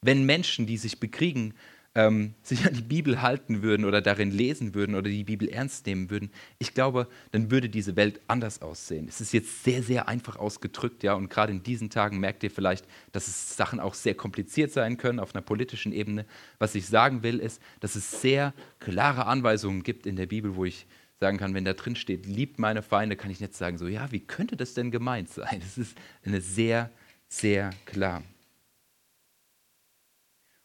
Wenn 0.00 0.24
Menschen, 0.24 0.66
die 0.66 0.76
sich 0.76 1.00
bekriegen, 1.00 1.54
ähm, 1.96 2.34
sich 2.42 2.66
an 2.66 2.74
die 2.74 2.82
Bibel 2.82 3.22
halten 3.22 3.62
würden 3.62 3.86
oder 3.86 4.02
darin 4.02 4.30
lesen 4.30 4.74
würden 4.74 4.94
oder 4.94 5.08
die 5.08 5.24
Bibel 5.24 5.48
ernst 5.48 5.86
nehmen 5.86 6.10
würden, 6.10 6.30
ich 6.58 6.74
glaube, 6.74 7.08
dann 7.32 7.50
würde 7.50 7.70
diese 7.70 7.96
Welt 7.96 8.20
anders 8.28 8.60
aussehen. 8.60 9.08
Es 9.08 9.22
ist 9.22 9.32
jetzt 9.32 9.64
sehr, 9.64 9.82
sehr 9.82 10.06
einfach 10.06 10.36
ausgedrückt, 10.36 11.02
ja, 11.02 11.14
und 11.14 11.30
gerade 11.30 11.52
in 11.52 11.62
diesen 11.62 11.88
Tagen 11.88 12.20
merkt 12.20 12.44
ihr 12.44 12.50
vielleicht, 12.50 12.86
dass 13.12 13.28
es 13.28 13.56
Sachen 13.56 13.80
auch 13.80 13.94
sehr 13.94 14.14
kompliziert 14.14 14.72
sein 14.72 14.98
können 14.98 15.18
auf 15.18 15.34
einer 15.34 15.42
politischen 15.42 15.92
Ebene. 15.92 16.26
Was 16.58 16.74
ich 16.74 16.86
sagen 16.86 17.22
will, 17.22 17.38
ist, 17.38 17.62
dass 17.80 17.96
es 17.96 18.20
sehr 18.20 18.52
klare 18.78 19.24
Anweisungen 19.24 19.82
gibt 19.82 20.06
in 20.06 20.16
der 20.16 20.26
Bibel, 20.26 20.54
wo 20.54 20.66
ich 20.66 20.86
sagen 21.18 21.38
kann, 21.38 21.54
wenn 21.54 21.64
da 21.64 21.72
drin 21.72 21.96
steht, 21.96 22.26
liebt 22.26 22.58
meine 22.58 22.82
Feinde, 22.82 23.16
kann 23.16 23.30
ich 23.30 23.40
nicht 23.40 23.54
sagen, 23.54 23.78
so, 23.78 23.88
ja, 23.88 24.12
wie 24.12 24.20
könnte 24.20 24.54
das 24.54 24.74
denn 24.74 24.90
gemeint 24.90 25.30
sein? 25.30 25.62
Es 25.64 25.78
ist 25.78 25.96
eine 26.22 26.42
sehr, 26.42 26.90
sehr 27.26 27.70
klar. 27.86 28.22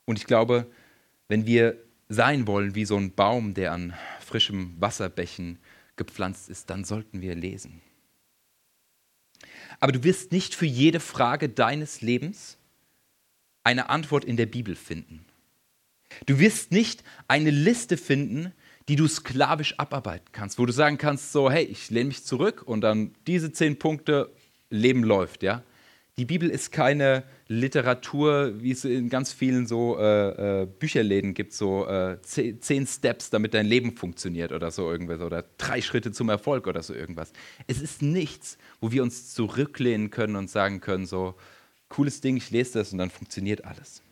Und 0.04 0.20
ich 0.20 0.26
glaube, 0.26 0.70
wenn 1.32 1.46
wir 1.46 1.78
sein 2.10 2.46
wollen 2.46 2.76
wie 2.76 2.84
so 2.84 2.98
ein 2.98 3.16
Baum, 3.16 3.54
der 3.54 3.72
an 3.72 3.94
frischem 4.20 4.76
Wasserbächen 4.82 5.60
gepflanzt 5.96 6.50
ist, 6.50 6.70
dann 6.70 6.84
sollten 6.84 7.22
wir 7.22 7.36
lesen. 7.36 7.82
Aber 9.80 9.94
du 9.94 10.04
wirst 10.04 10.34
nicht 10.34 10.54
für 10.54 10.66
jede 10.66 11.00
Frage 11.00 11.48
deines 11.48 12.02
Lebens 12.02 12.58
eine 13.64 13.90
Antwort 13.90 14.26
in 14.26 14.36
der 14.36 14.46
Bibel 14.46 14.76
finden. 14.76 15.24
Du 16.26 16.38
wirst 16.38 16.74
nicht 16.74 17.02
eine 17.30 17.50
Liste 17.50 17.96
finden, 17.96 18.52
die 18.90 18.98
du 18.98 19.08
sklavisch 19.08 19.80
abarbeiten 19.80 20.28
kannst, 20.34 20.60
wo 20.60 20.66
du 20.66 20.74
sagen 20.74 20.98
kannst, 20.98 21.32
so, 21.32 21.50
hey, 21.50 21.64
ich 21.64 21.90
lehne 21.90 22.10
mich 22.10 22.26
zurück 22.26 22.62
und 22.66 22.82
dann 22.82 23.16
diese 23.26 23.54
zehn 23.54 23.80
Punkte, 23.80 24.34
Leben 24.70 25.06
läuft, 25.06 25.44
ja. 25.44 25.64
Die 26.22 26.26
Bibel 26.26 26.52
ist 26.52 26.72
keine 26.72 27.24
Literatur, 27.48 28.62
wie 28.62 28.70
es 28.70 28.86
in 28.86 29.10
ganz 29.10 29.34
vielen 29.34 29.66
so 29.66 29.98
äh, 29.98 30.62
äh, 30.62 30.66
Bücherläden 30.68 31.34
gibt, 31.34 31.52
so 31.52 31.88
äh, 31.88 32.22
zehn 32.22 32.86
Steps, 32.86 33.32
damit 33.32 33.56
dein 33.56 33.66
Leben 33.66 33.98
funktioniert 33.98 34.52
oder 34.52 34.70
so 34.70 34.92
irgendwas 34.92 35.20
oder 35.22 35.44
drei 35.58 35.82
Schritte 35.82 36.12
zum 36.12 36.30
Erfolg 36.30 36.68
oder 36.68 36.84
so 36.84 36.94
irgendwas. 36.94 37.34
Es 37.66 37.82
ist 37.82 38.04
nichts, 38.04 38.60
wo 38.82 38.92
wir 38.92 39.02
uns 39.02 39.34
zurücklehnen 39.34 40.12
können 40.12 40.36
und 40.36 40.48
sagen 40.48 40.80
können, 40.80 41.08
so 41.08 41.34
cooles 41.90 42.22
Ding, 42.22 42.38
ich 42.38 42.52
lese 42.52 42.74
das 42.78 42.92
und 42.92 43.00
dann 43.00 43.10
funktioniert 43.10 43.66
alles. 43.66 44.04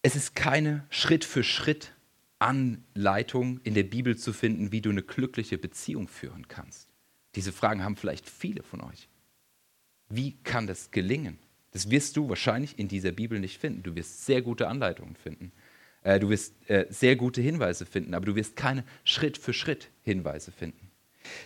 Es 0.00 0.16
ist 0.16 0.34
keine 0.34 0.86
Schritt 0.88 1.26
für 1.26 1.44
Schritt 1.44 1.92
Anleitung 2.38 3.60
in 3.62 3.74
der 3.74 3.82
Bibel 3.82 4.16
zu 4.16 4.32
finden, 4.32 4.72
wie 4.72 4.80
du 4.80 4.88
eine 4.88 5.02
glückliche 5.02 5.58
Beziehung 5.58 6.08
führen 6.08 6.48
kannst. 6.48 6.88
Diese 7.34 7.52
Fragen 7.52 7.84
haben 7.84 7.98
vielleicht 7.98 8.26
viele 8.26 8.62
von 8.62 8.80
euch. 8.80 9.06
Wie 10.08 10.36
kann 10.44 10.66
das 10.66 10.90
gelingen? 10.90 11.38
Das 11.72 11.90
wirst 11.90 12.16
du 12.16 12.28
wahrscheinlich 12.28 12.78
in 12.78 12.88
dieser 12.88 13.12
Bibel 13.12 13.38
nicht 13.38 13.58
finden. 13.58 13.82
Du 13.82 13.94
wirst 13.94 14.24
sehr 14.24 14.42
gute 14.42 14.68
Anleitungen 14.68 15.16
finden. 15.16 15.52
Äh, 16.02 16.18
du 16.18 16.30
wirst 16.30 16.54
äh, 16.68 16.86
sehr 16.88 17.16
gute 17.16 17.40
Hinweise 17.40 17.84
finden, 17.86 18.14
aber 18.14 18.26
du 18.26 18.34
wirst 18.34 18.56
keine 18.56 18.84
Schritt 19.04 19.36
für 19.36 19.52
Schritt 19.52 19.90
Hinweise 20.02 20.52
finden. 20.52 20.90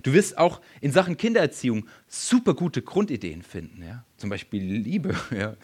Du 0.02 0.12
wirst 0.12 0.38
auch 0.38 0.60
in 0.80 0.92
Sachen 0.92 1.16
Kindererziehung 1.16 1.88
super 2.06 2.54
gute 2.54 2.82
Grundideen 2.82 3.42
finden, 3.42 3.82
ja? 3.82 4.04
zum 4.16 4.30
Beispiel 4.30 4.62
Liebe, 4.62 5.16
ja? 5.36 5.56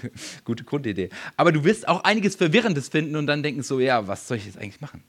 gute 0.45 0.65
Grundidee. 0.65 1.11
Aber 1.37 1.53
du 1.53 1.65
wirst 1.65 1.87
auch 1.87 2.03
einiges 2.05 2.35
Verwirrendes 2.37 2.89
finden 2.89 3.17
und 3.17 3.27
dann 3.27 3.43
denken 3.43 3.63
so, 3.63 3.79
ja, 3.79 4.09
was 4.09 4.27
soll 4.27 4.39
ich 4.39 4.47
jetzt 4.47 4.59
eigentlich 4.59 4.81
machen? 4.81 5.05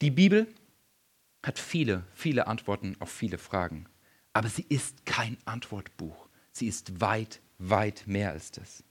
Die 0.00 0.10
Bibel 0.10 0.46
hat 1.42 1.58
viele, 1.58 2.04
viele 2.14 2.46
Antworten 2.46 2.96
auf 3.00 3.10
viele 3.10 3.38
Fragen, 3.38 3.86
aber 4.32 4.48
sie 4.48 4.64
ist 4.68 5.04
kein 5.04 5.36
Antwortbuch. 5.44 6.27
Sie 6.58 6.66
ist 6.66 7.00
weit, 7.00 7.40
weit 7.58 8.04
mehr 8.06 8.32
als 8.32 8.50
das. 8.50 8.82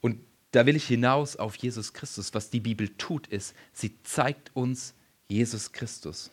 Und 0.00 0.20
da 0.52 0.66
will 0.66 0.76
ich 0.76 0.86
hinaus 0.86 1.36
auf 1.36 1.56
Jesus 1.56 1.92
Christus. 1.92 2.34
Was 2.34 2.50
die 2.50 2.60
Bibel 2.60 2.88
tut, 2.96 3.26
ist, 3.26 3.54
sie 3.72 4.02
zeigt 4.02 4.54
uns 4.54 4.94
Jesus 5.28 5.72
Christus. 5.72 6.30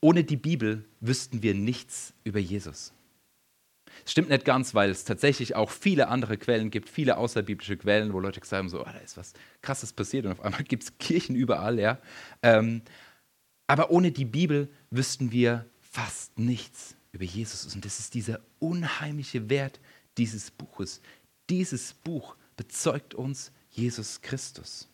ohne 0.00 0.22
die 0.22 0.36
Bibel 0.36 0.84
wüssten 1.00 1.42
wir 1.42 1.54
nichts 1.54 2.12
über 2.22 2.38
Jesus. 2.38 2.92
Das 4.04 4.12
stimmt 4.12 4.28
nicht 4.28 4.44
ganz, 4.44 4.74
weil 4.74 4.90
es 4.90 5.04
tatsächlich 5.04 5.56
auch 5.56 5.70
viele 5.70 6.06
andere 6.06 6.38
Quellen 6.38 6.70
gibt, 6.70 6.88
viele 6.88 7.16
außerbiblische 7.16 7.76
Quellen, 7.76 8.12
wo 8.12 8.20
Leute 8.20 8.40
haben, 8.52 8.68
so, 8.68 8.80
oh, 8.80 8.84
da 8.84 8.98
ist 8.98 9.16
was 9.16 9.32
Krasses 9.60 9.92
passiert 9.92 10.26
und 10.26 10.32
auf 10.32 10.40
einmal 10.40 10.62
gibt 10.68 10.84
es 10.84 10.98
Kirchen 10.98 11.34
überall, 11.34 11.80
ja. 11.80 11.98
Ähm, 12.42 12.82
aber 13.66 13.90
ohne 13.90 14.12
die 14.12 14.24
Bibel 14.24 14.68
wüssten 14.90 15.32
wir 15.32 15.66
fast 15.80 16.38
nichts 16.38 16.94
über 17.18 17.24
Jesus. 17.24 17.74
Und 17.74 17.84
das 17.84 17.98
ist 17.98 18.14
dieser 18.14 18.40
unheimliche 18.60 19.50
Wert 19.50 19.80
dieses 20.18 20.52
Buches. 20.52 21.00
Dieses 21.50 21.92
Buch 21.92 22.36
bezeugt 22.56 23.14
uns 23.14 23.50
Jesus 23.70 24.20
Christus. 24.20 24.88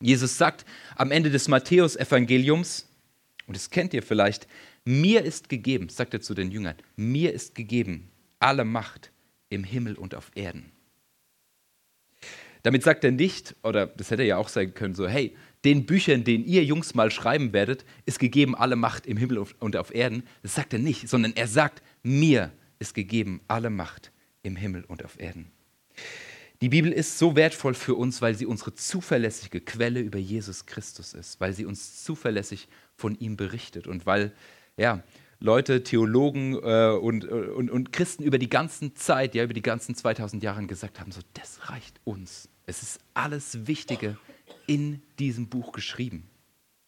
Jesus 0.00 0.38
sagt 0.38 0.64
am 0.96 1.10
Ende 1.10 1.30
des 1.30 1.46
Matthäusevangeliums, 1.48 2.88
und 3.46 3.54
das 3.54 3.68
kennt 3.68 3.92
ihr 3.92 4.02
vielleicht, 4.02 4.48
mir 4.84 5.22
ist 5.22 5.50
gegeben, 5.50 5.90
sagt 5.90 6.14
er 6.14 6.22
zu 6.22 6.32
den 6.32 6.50
Jüngern, 6.50 6.76
mir 6.96 7.34
ist 7.34 7.54
gegeben 7.54 8.10
alle 8.38 8.64
Macht 8.64 9.12
im 9.50 9.64
Himmel 9.64 9.96
und 9.96 10.14
auf 10.14 10.30
Erden. 10.34 10.72
Damit 12.62 12.82
sagt 12.82 13.04
er 13.04 13.12
nicht, 13.12 13.56
oder 13.62 13.86
das 13.86 14.10
hätte 14.10 14.22
er 14.22 14.28
ja 14.28 14.36
auch 14.38 14.48
sagen 14.48 14.72
können, 14.72 14.94
so, 14.94 15.06
hey, 15.06 15.36
den 15.64 15.86
Büchern, 15.86 16.24
den 16.24 16.44
ihr 16.44 16.64
Jungs 16.64 16.94
mal 16.94 17.10
schreiben 17.10 17.52
werdet, 17.52 17.84
ist 18.04 18.18
gegeben 18.18 18.54
alle 18.54 18.76
Macht 18.76 19.06
im 19.06 19.16
Himmel 19.16 19.44
und 19.60 19.76
auf 19.76 19.94
Erden. 19.94 20.24
Das 20.42 20.54
sagt 20.54 20.72
er 20.72 20.78
nicht, 20.78 21.08
sondern 21.08 21.34
er 21.34 21.46
sagt, 21.46 21.82
mir 22.02 22.52
ist 22.78 22.94
gegeben 22.94 23.40
alle 23.46 23.70
Macht 23.70 24.10
im 24.42 24.56
Himmel 24.56 24.84
und 24.84 25.04
auf 25.04 25.20
Erden. 25.20 25.50
Die 26.60 26.68
Bibel 26.68 26.92
ist 26.92 27.18
so 27.18 27.34
wertvoll 27.34 27.74
für 27.74 27.94
uns, 27.94 28.22
weil 28.22 28.34
sie 28.34 28.46
unsere 28.46 28.74
zuverlässige 28.74 29.60
Quelle 29.60 30.00
über 30.00 30.18
Jesus 30.18 30.66
Christus 30.66 31.12
ist, 31.12 31.40
weil 31.40 31.52
sie 31.52 31.64
uns 31.64 32.04
zuverlässig 32.04 32.68
von 32.94 33.18
ihm 33.18 33.36
berichtet 33.36 33.86
und 33.86 34.06
weil 34.06 34.32
ja, 34.76 35.02
Leute, 35.40 35.82
Theologen 35.82 36.54
äh, 36.54 36.90
und, 36.90 37.24
und, 37.24 37.68
und 37.68 37.92
Christen 37.92 38.22
über 38.22 38.38
die 38.38 38.48
ganze 38.48 38.94
Zeit, 38.94 39.34
ja, 39.34 39.42
über 39.42 39.54
die 39.54 39.62
ganzen 39.62 39.96
2000 39.96 40.42
Jahre 40.42 40.64
gesagt 40.66 41.00
haben, 41.00 41.10
so, 41.10 41.20
das 41.34 41.68
reicht 41.68 42.00
uns. 42.04 42.48
Es 42.64 42.82
ist 42.82 43.00
alles 43.12 43.66
Wichtige 43.66 44.16
in 44.66 45.02
diesem 45.18 45.48
Buch 45.48 45.72
geschrieben 45.72 46.28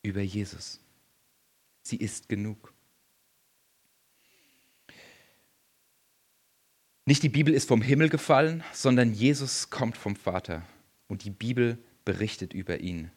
über 0.02 0.20
Jesus. 0.20 0.80
Sie 1.82 1.96
ist 1.96 2.28
genug. 2.28 2.72
Nicht 7.06 7.22
die 7.22 7.28
Bibel 7.28 7.52
ist 7.52 7.68
vom 7.68 7.82
Himmel 7.82 8.08
gefallen, 8.08 8.64
sondern 8.72 9.12
Jesus 9.12 9.68
kommt 9.68 9.96
vom 9.96 10.16
Vater. 10.16 10.66
Und 11.06 11.24
die 11.24 11.30
Bibel 11.30 11.78
berichtet 12.04 12.54
über 12.54 12.80
ihn. 12.80 13.10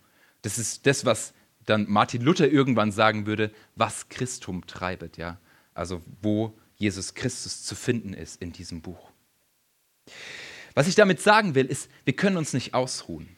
Das 0.44 0.60
ist 0.60 0.86
das, 0.86 1.04
was 1.04 1.34
dann 1.66 1.90
Martin 1.90 2.22
Luther 2.22 2.50
irgendwann 2.50 2.92
sagen 2.92 3.26
würde, 3.26 3.52
was 3.76 4.08
Christum 4.10 4.66
treibet. 4.68 5.18
Ja. 5.18 5.40
Also 5.74 6.02
wo 6.22 6.58
Jesus 6.80 7.14
Christus 7.14 7.64
zu 7.64 7.76
finden 7.76 8.14
ist 8.14 8.42
in 8.42 8.52
diesem 8.52 8.82
Buch. 8.82 9.12
Was 10.74 10.88
ich 10.88 10.96
damit 10.96 11.22
sagen 11.22 11.54
will, 11.54 11.66
ist, 11.66 11.90
wir 12.06 12.16
können 12.16 12.38
uns 12.38 12.54
nicht 12.54 12.74
ausruhen. 12.74 13.30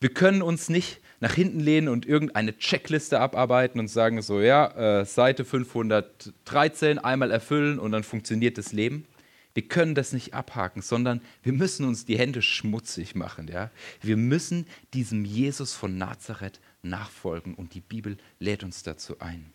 Wir 0.00 0.12
können 0.12 0.42
uns 0.42 0.68
nicht 0.68 1.00
nach 1.20 1.34
hinten 1.34 1.60
lehnen 1.60 1.88
und 1.88 2.06
irgendeine 2.06 2.56
Checkliste 2.58 3.20
abarbeiten 3.20 3.78
und 3.78 3.88
sagen 3.88 4.20
so, 4.22 4.40
ja, 4.40 5.00
äh, 5.00 5.04
Seite 5.04 5.44
513 5.44 6.98
einmal 6.98 7.30
erfüllen 7.30 7.78
und 7.78 7.92
dann 7.92 8.02
funktioniert 8.02 8.58
das 8.58 8.72
Leben. 8.72 9.06
Wir 9.54 9.66
können 9.66 9.94
das 9.94 10.12
nicht 10.12 10.34
abhaken, 10.34 10.82
sondern 10.82 11.22
wir 11.42 11.54
müssen 11.54 11.86
uns 11.86 12.04
die 12.04 12.18
Hände 12.18 12.42
schmutzig 12.42 13.14
machen. 13.14 13.48
Ja? 13.48 13.70
Wir 14.02 14.18
müssen 14.18 14.66
diesem 14.92 15.24
Jesus 15.24 15.72
von 15.72 15.96
Nazareth 15.96 16.60
nachfolgen 16.82 17.54
und 17.54 17.72
die 17.72 17.80
Bibel 17.80 18.18
lädt 18.38 18.64
uns 18.64 18.82
dazu 18.82 19.18
ein. 19.20 19.52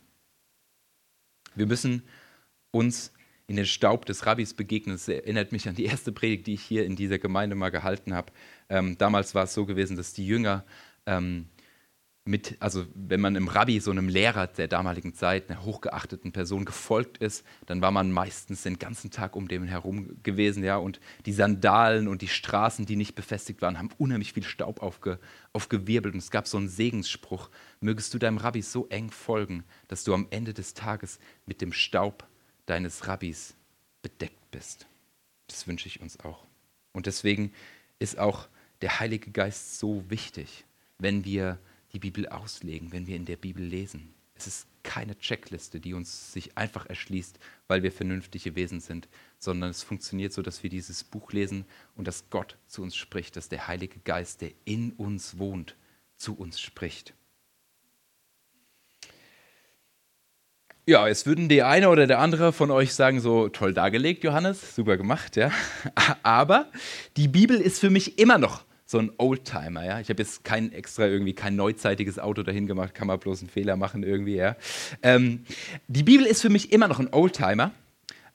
Wir 1.53 1.67
müssen 1.67 2.01
uns 2.71 3.11
in 3.51 3.57
den 3.57 3.65
Staub 3.65 4.05
des 4.05 4.25
Rabbis 4.25 4.53
begegnen. 4.53 4.95
Das 4.95 5.09
erinnert 5.09 5.51
mich 5.51 5.67
an 5.67 5.75
die 5.75 5.83
erste 5.83 6.13
Predigt, 6.13 6.47
die 6.47 6.53
ich 6.53 6.61
hier 6.61 6.85
in 6.85 6.95
dieser 6.95 7.19
Gemeinde 7.19 7.53
mal 7.53 7.69
gehalten 7.69 8.13
habe. 8.13 8.31
Ähm, 8.69 8.97
damals 8.97 9.35
war 9.35 9.43
es 9.43 9.53
so 9.53 9.65
gewesen, 9.65 9.97
dass 9.97 10.13
die 10.13 10.25
Jünger 10.25 10.63
ähm, 11.05 11.47
mit, 12.23 12.55
also 12.61 12.85
wenn 12.95 13.19
man 13.19 13.35
einem 13.35 13.49
Rabbi, 13.49 13.81
so 13.81 13.91
einem 13.91 14.07
Lehrer 14.07 14.47
der 14.47 14.69
damaligen 14.69 15.13
Zeit, 15.13 15.49
einer 15.49 15.65
hochgeachteten 15.65 16.31
Person 16.31 16.63
gefolgt 16.63 17.17
ist, 17.17 17.45
dann 17.65 17.81
war 17.81 17.91
man 17.91 18.13
meistens 18.13 18.63
den 18.63 18.79
ganzen 18.79 19.11
Tag 19.11 19.35
um 19.35 19.49
den 19.49 19.65
herum 19.65 20.17
gewesen, 20.23 20.63
ja, 20.63 20.77
und 20.77 21.01
die 21.25 21.33
Sandalen 21.33 22.07
und 22.07 22.21
die 22.21 22.29
Straßen, 22.29 22.85
die 22.85 22.95
nicht 22.95 23.15
befestigt 23.15 23.61
waren, 23.61 23.77
haben 23.77 23.89
unheimlich 23.97 24.31
viel 24.31 24.43
Staub 24.43 24.81
aufge, 24.81 25.19
aufgewirbelt 25.51 26.13
und 26.13 26.19
es 26.19 26.31
gab 26.31 26.47
so 26.47 26.57
einen 26.57 26.69
Segensspruch, 26.69 27.49
mögest 27.81 28.13
du 28.13 28.17
deinem 28.17 28.37
Rabbi 28.37 28.61
so 28.61 28.87
eng 28.87 29.11
folgen, 29.11 29.65
dass 29.89 30.05
du 30.05 30.13
am 30.13 30.27
Ende 30.29 30.53
des 30.53 30.73
Tages 30.73 31.19
mit 31.45 31.59
dem 31.59 31.73
Staub 31.73 32.30
deines 32.65 33.07
Rabbis 33.07 33.55
bedeckt 34.01 34.51
bist. 34.51 34.87
Das 35.47 35.67
wünsche 35.67 35.87
ich 35.87 36.01
uns 36.01 36.19
auch. 36.19 36.45
Und 36.93 37.05
deswegen 37.05 37.53
ist 37.99 38.17
auch 38.17 38.47
der 38.81 38.99
Heilige 38.99 39.31
Geist 39.31 39.79
so 39.79 40.09
wichtig, 40.09 40.65
wenn 40.97 41.23
wir 41.25 41.59
die 41.93 41.99
Bibel 41.99 42.27
auslegen, 42.27 42.91
wenn 42.91 43.07
wir 43.07 43.15
in 43.15 43.25
der 43.25 43.37
Bibel 43.37 43.63
lesen. 43.63 44.13
Es 44.35 44.47
ist 44.47 44.67
keine 44.83 45.17
Checkliste, 45.19 45.79
die 45.79 45.93
uns 45.93 46.33
sich 46.33 46.57
einfach 46.57 46.87
erschließt, 46.87 47.37
weil 47.67 47.83
wir 47.83 47.91
vernünftige 47.91 48.55
Wesen 48.55 48.79
sind, 48.79 49.07
sondern 49.37 49.69
es 49.69 49.83
funktioniert 49.83 50.33
so, 50.33 50.41
dass 50.41 50.63
wir 50.63 50.69
dieses 50.69 51.03
Buch 51.03 51.31
lesen 51.31 51.65
und 51.95 52.07
dass 52.07 52.29
Gott 52.29 52.57
zu 52.67 52.81
uns 52.81 52.95
spricht, 52.95 53.35
dass 53.35 53.49
der 53.49 53.67
Heilige 53.67 53.99
Geist, 53.99 54.41
der 54.41 54.51
in 54.65 54.93
uns 54.93 55.37
wohnt, 55.37 55.75
zu 56.15 56.35
uns 56.35 56.59
spricht. 56.59 57.13
Ja, 60.87 61.07
jetzt 61.07 61.27
würden 61.27 61.47
der 61.47 61.67
eine 61.67 61.89
oder 61.89 62.07
der 62.07 62.17
andere 62.17 62.51
von 62.51 62.71
euch 62.71 62.95
sagen, 62.95 63.19
so 63.19 63.49
toll 63.49 63.71
dargelegt, 63.71 64.23
Johannes, 64.23 64.75
super 64.75 64.97
gemacht, 64.97 65.35
ja. 65.35 65.51
Aber 66.23 66.65
die 67.17 67.27
Bibel 67.27 67.61
ist 67.61 67.79
für 67.79 67.91
mich 67.91 68.17
immer 68.17 68.39
noch 68.39 68.63
so 68.87 68.97
ein 68.97 69.11
Oldtimer, 69.17 69.85
ja. 69.85 69.99
Ich 69.99 70.09
habe 70.09 70.23
jetzt 70.23 70.43
kein 70.43 70.73
extra 70.73 71.05
irgendwie 71.05 71.33
kein 71.33 71.55
neuzeitiges 71.55 72.17
Auto 72.17 72.41
dahin 72.41 72.65
gemacht, 72.65 72.95
kann 72.95 73.05
man 73.05 73.19
bloß 73.19 73.41
einen 73.41 73.49
Fehler 73.49 73.75
machen 73.75 74.01
irgendwie, 74.01 74.37
ja. 74.37 74.55
Ähm, 75.03 75.45
die 75.87 76.01
Bibel 76.01 76.25
ist 76.25 76.41
für 76.41 76.49
mich 76.49 76.71
immer 76.71 76.87
noch 76.87 76.99
ein 76.99 77.13
Oldtimer. 77.13 77.71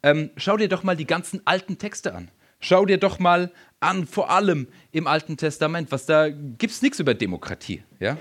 Ähm, 0.04 0.30
schau 0.36 0.56
dir 0.56 0.68
doch 0.68 0.84
mal 0.84 0.96
die 0.96 1.06
ganzen 1.06 1.42
alten 1.46 1.78
Texte 1.78 2.14
an. 2.14 2.30
Schau 2.60 2.86
dir 2.86 2.98
doch 2.98 3.18
mal 3.18 3.50
an, 3.80 4.06
vor 4.06 4.30
allem 4.30 4.68
im 4.92 5.08
Alten 5.08 5.36
Testament, 5.36 5.90
was 5.90 6.06
da 6.06 6.28
gibt 6.28 6.72
es 6.72 6.80
nichts 6.80 7.00
über 7.00 7.14
Demokratie, 7.14 7.82
ja. 7.98 8.16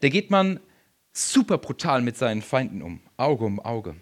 Da 0.00 0.10
geht 0.10 0.30
man 0.30 0.60
super 1.12 1.58
brutal 1.58 2.02
mit 2.02 2.16
seinen 2.16 2.42
Feinden 2.42 2.82
um, 2.82 3.00
Auge 3.16 3.44
um 3.44 3.60
Auge. 3.60 3.96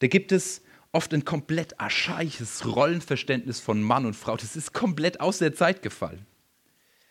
Da 0.00 0.06
gibt 0.06 0.32
es 0.32 0.62
oft 0.92 1.14
ein 1.14 1.24
komplett 1.24 1.78
archaisches 1.78 2.66
Rollenverständnis 2.66 3.60
von 3.60 3.82
Mann 3.82 4.06
und 4.06 4.14
Frau. 4.14 4.36
Das 4.36 4.56
ist 4.56 4.72
komplett 4.72 5.20
aus 5.20 5.38
der 5.38 5.54
Zeit 5.54 5.82
gefallen. 5.82 6.26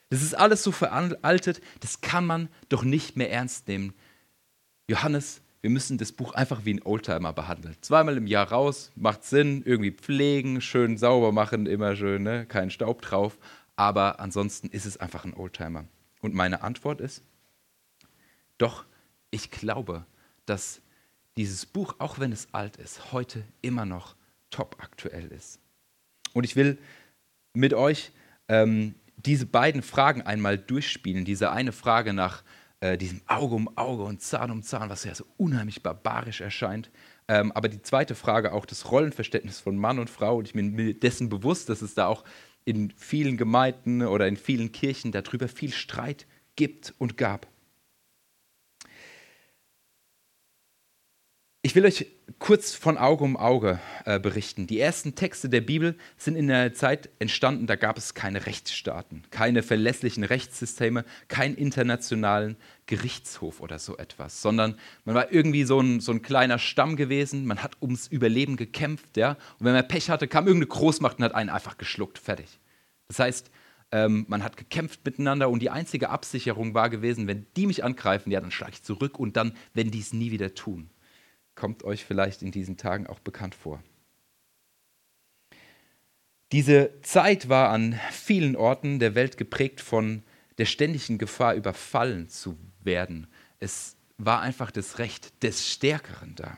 Das 0.10 0.24
ist 0.24 0.34
alles 0.34 0.64
so 0.64 0.72
veraltet, 0.72 1.62
das 1.82 2.02
kann 2.02 2.26
man 2.26 2.50
doch 2.68 2.84
nicht 2.84 3.16
mehr 3.16 3.32
ernst 3.32 3.68
nehmen. 3.68 3.94
Johannes, 4.88 5.42
wir 5.62 5.70
müssen 5.70 6.00
das 6.00 6.12
Buch 6.12 6.34
einfach 6.34 6.66
wie 6.66 6.74
ein 6.74 6.82
Oldtimer 6.84 7.32
behandeln. 7.32 7.76
Zweimal 7.82 8.18
im 8.18 8.26
Jahr 8.26 8.50
raus, 8.50 8.92
macht 8.96 9.24
Sinn, 9.24 9.62
irgendwie 9.66 9.92
pflegen, 9.92 10.62
schön 10.62 10.98
sauber 10.98 11.32
machen, 11.32 11.68
immer 11.68 11.96
schön, 11.96 12.24
ne? 12.24 12.46
kein 12.48 12.72
Staub 12.72 13.02
drauf. 13.02 13.38
Aber 13.76 14.20
ansonsten 14.20 14.68
ist 14.70 14.86
es 14.86 14.98
einfach 14.98 15.26
ein 15.26 15.34
Oldtimer. 15.34 15.86
Und 16.22 16.34
meine 16.34 16.64
Antwort 16.64 17.02
ist, 17.02 17.24
doch, 18.58 18.86
ich 19.32 19.52
glaube, 19.52 20.06
dass 20.46 20.82
dieses 21.38 21.66
Buch, 21.66 21.96
auch 22.00 22.20
wenn 22.20 22.32
es 22.32 22.48
alt 22.54 22.78
ist, 22.78 23.12
heute 23.12 23.44
immer 23.62 23.86
noch 23.86 24.16
top 24.50 24.78
aktuell 24.80 25.28
ist. 25.32 25.60
Und 26.34 26.44
ich 26.44 26.56
will 26.56 26.78
mit 27.54 27.74
euch 27.74 28.12
ähm, 28.48 28.96
diese 29.18 29.46
beiden 29.46 29.82
Fragen 29.82 30.22
einmal 30.22 30.58
durchspielen, 30.58 31.26
diese 31.26 31.52
eine 31.52 31.72
Frage 31.72 32.14
nach 32.14 32.44
äh, 32.80 32.98
diesem 32.98 33.22
Auge 33.28 33.56
um 33.56 33.78
Auge 33.78 34.04
und 34.04 34.22
Zahn 34.22 34.52
um 34.52 34.64
Zahn, 34.64 34.90
was 34.90 35.04
ja 35.04 35.14
so 35.14 35.26
unheimlich 35.38 35.84
barbarisch 35.84 36.42
erscheint, 36.42 36.90
ähm, 37.30 37.52
aber 37.52 37.70
die 37.70 37.82
zweite 37.84 38.16
Frage, 38.16 38.54
auch 38.54 38.66
das 38.66 38.92
Rollenverständnis 38.92 39.60
von 39.60 39.78
Mann 39.78 40.00
und 40.00 40.10
Frau, 40.10 40.38
und 40.38 40.48
ich 40.48 40.54
bin 40.54 40.74
mir 40.74 40.96
dessen 40.96 41.30
bewusst, 41.30 41.70
dass 41.70 41.84
es 41.84 41.94
da 41.94 42.08
auch 42.08 42.24
in 42.66 42.92
vielen 42.98 43.38
Gemeinden 43.38 44.02
oder 44.02 44.28
in 44.28 44.36
vielen 44.36 44.72
Kirchen 44.72 45.12
darüber 45.12 45.48
viel 45.48 45.72
Streit 45.72 46.26
gibt 46.56 46.94
und 46.98 47.18
gab. 47.18 47.48
Ich 51.62 51.76
will 51.76 51.86
euch 51.86 52.06
kurz 52.40 52.74
von 52.74 52.98
Auge 52.98 53.26
um 53.26 53.36
Auge 53.36 53.82
äh, 54.06 54.18
berichten. 54.18 54.66
Die 54.66 54.80
ersten 54.80 55.16
Texte 55.16 55.50
der 55.50 55.60
Bibel 55.60 55.98
sind 56.16 56.38
in 56.38 56.50
einer 56.50 56.74
Zeit 56.74 57.10
entstanden, 57.20 57.68
da 57.68 57.76
gab 57.76 57.98
es 57.98 58.14
keine 58.14 58.46
Rechtsstaaten, 58.46 59.24
keine 59.30 59.62
verlässlichen 59.62 60.24
Rechtssysteme, 60.24 61.04
keinen 61.28 61.56
internationalen 61.56 62.56
Gerichtshof 62.86 63.60
oder 63.60 63.78
so 63.78 63.98
etwas, 63.98 64.42
sondern 64.42 64.80
man 65.04 65.16
war 65.16 65.34
irgendwie 65.34 65.66
so 65.66 65.82
ein, 65.82 66.00
so 66.00 66.14
ein 66.14 66.22
kleiner 66.22 66.60
Stamm 66.60 66.96
gewesen, 66.96 67.46
man 67.46 67.62
hat 67.62 67.74
ums 67.82 68.08
Überleben 68.08 68.56
gekämpft, 68.56 69.18
ja, 69.18 69.32
und 69.32 69.66
wenn 69.66 69.74
man 69.74 69.86
Pech 69.86 70.10
hatte, 70.10 70.30
kam 70.30 70.48
irgendeine 70.48 70.70
Großmacht 70.70 71.18
und 71.18 71.26
hat 71.26 71.36
einen 71.36 71.50
einfach 71.50 71.78
geschluckt, 71.78 72.20
fertig. 72.20 72.58
Das 73.10 73.20
heißt, 73.20 73.52
ähm, 73.92 74.24
man 74.30 74.46
hat 74.46 74.56
gekämpft 74.56 75.04
miteinander. 75.04 75.50
Und 75.50 75.62
die 75.62 75.72
einzige 75.72 76.10
Absicherung 76.10 76.74
war 76.74 76.90
gewesen, 76.90 77.28
wenn 77.28 77.48
die 77.58 77.66
mich 77.66 77.84
angreifen, 77.84 78.32
ja, 78.32 78.40
dann 78.40 78.52
schlage 78.52 78.74
ich 78.74 78.84
zurück. 78.84 79.18
Und 79.18 79.36
dann, 79.36 79.54
wenn 79.74 79.90
die 79.90 80.00
es 80.00 80.14
nie 80.14 80.30
wieder 80.30 80.54
tun 80.54 80.92
kommt 81.60 81.84
euch 81.84 82.06
vielleicht 82.06 82.42
in 82.42 82.52
diesen 82.52 82.78
Tagen 82.78 83.06
auch 83.06 83.20
bekannt 83.20 83.54
vor. 83.54 83.84
Diese 86.54 86.94
Zeit 87.02 87.50
war 87.50 87.70
an 87.70 88.00
vielen 88.12 88.56
Orten 88.56 88.98
der 89.00 89.14
Welt 89.14 89.38
geprägt 89.38 89.82
von 89.82 90.24
der 90.58 90.66
ständigen 90.66 91.18
Gefahr, 91.18 91.56
überfallen 91.56 92.30
zu 92.30 92.58
werden. 92.80 93.28
Es 93.60 93.98
war 94.18 94.42
einfach 94.42 94.72
das 94.72 95.00
Recht 95.00 95.44
des 95.44 95.70
Stärkeren 95.70 96.36
da. 96.36 96.58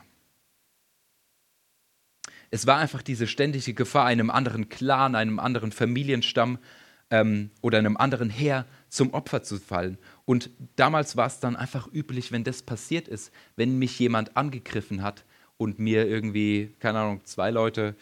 Es 2.50 2.66
war 2.68 2.78
einfach 2.78 3.02
diese 3.02 3.26
ständige 3.26 3.74
Gefahr, 3.74 4.06
einem 4.06 4.30
anderen 4.30 4.68
Clan, 4.68 5.16
einem 5.16 5.40
anderen 5.40 5.72
Familienstamm 5.72 6.58
ähm, 7.10 7.50
oder 7.60 7.78
einem 7.78 7.96
anderen 7.96 8.30
Heer 8.30 8.66
zum 8.88 9.12
Opfer 9.14 9.42
zu 9.42 9.58
fallen. 9.58 9.98
Und 10.24 10.50
damals 10.76 11.16
war 11.16 11.26
es 11.26 11.40
dann 11.40 11.56
einfach 11.56 11.92
üblich, 11.92 12.32
wenn 12.32 12.44
das 12.44 12.62
passiert 12.62 13.08
ist, 13.08 13.32
wenn 13.56 13.78
mich 13.78 13.98
jemand 13.98 14.36
angegriffen 14.36 15.02
hat 15.02 15.24
und 15.56 15.78
mir 15.78 16.06
irgendwie, 16.06 16.74
keine 16.78 17.00
Ahnung, 17.00 17.24
zwei 17.24 17.50
Leute 17.50 17.96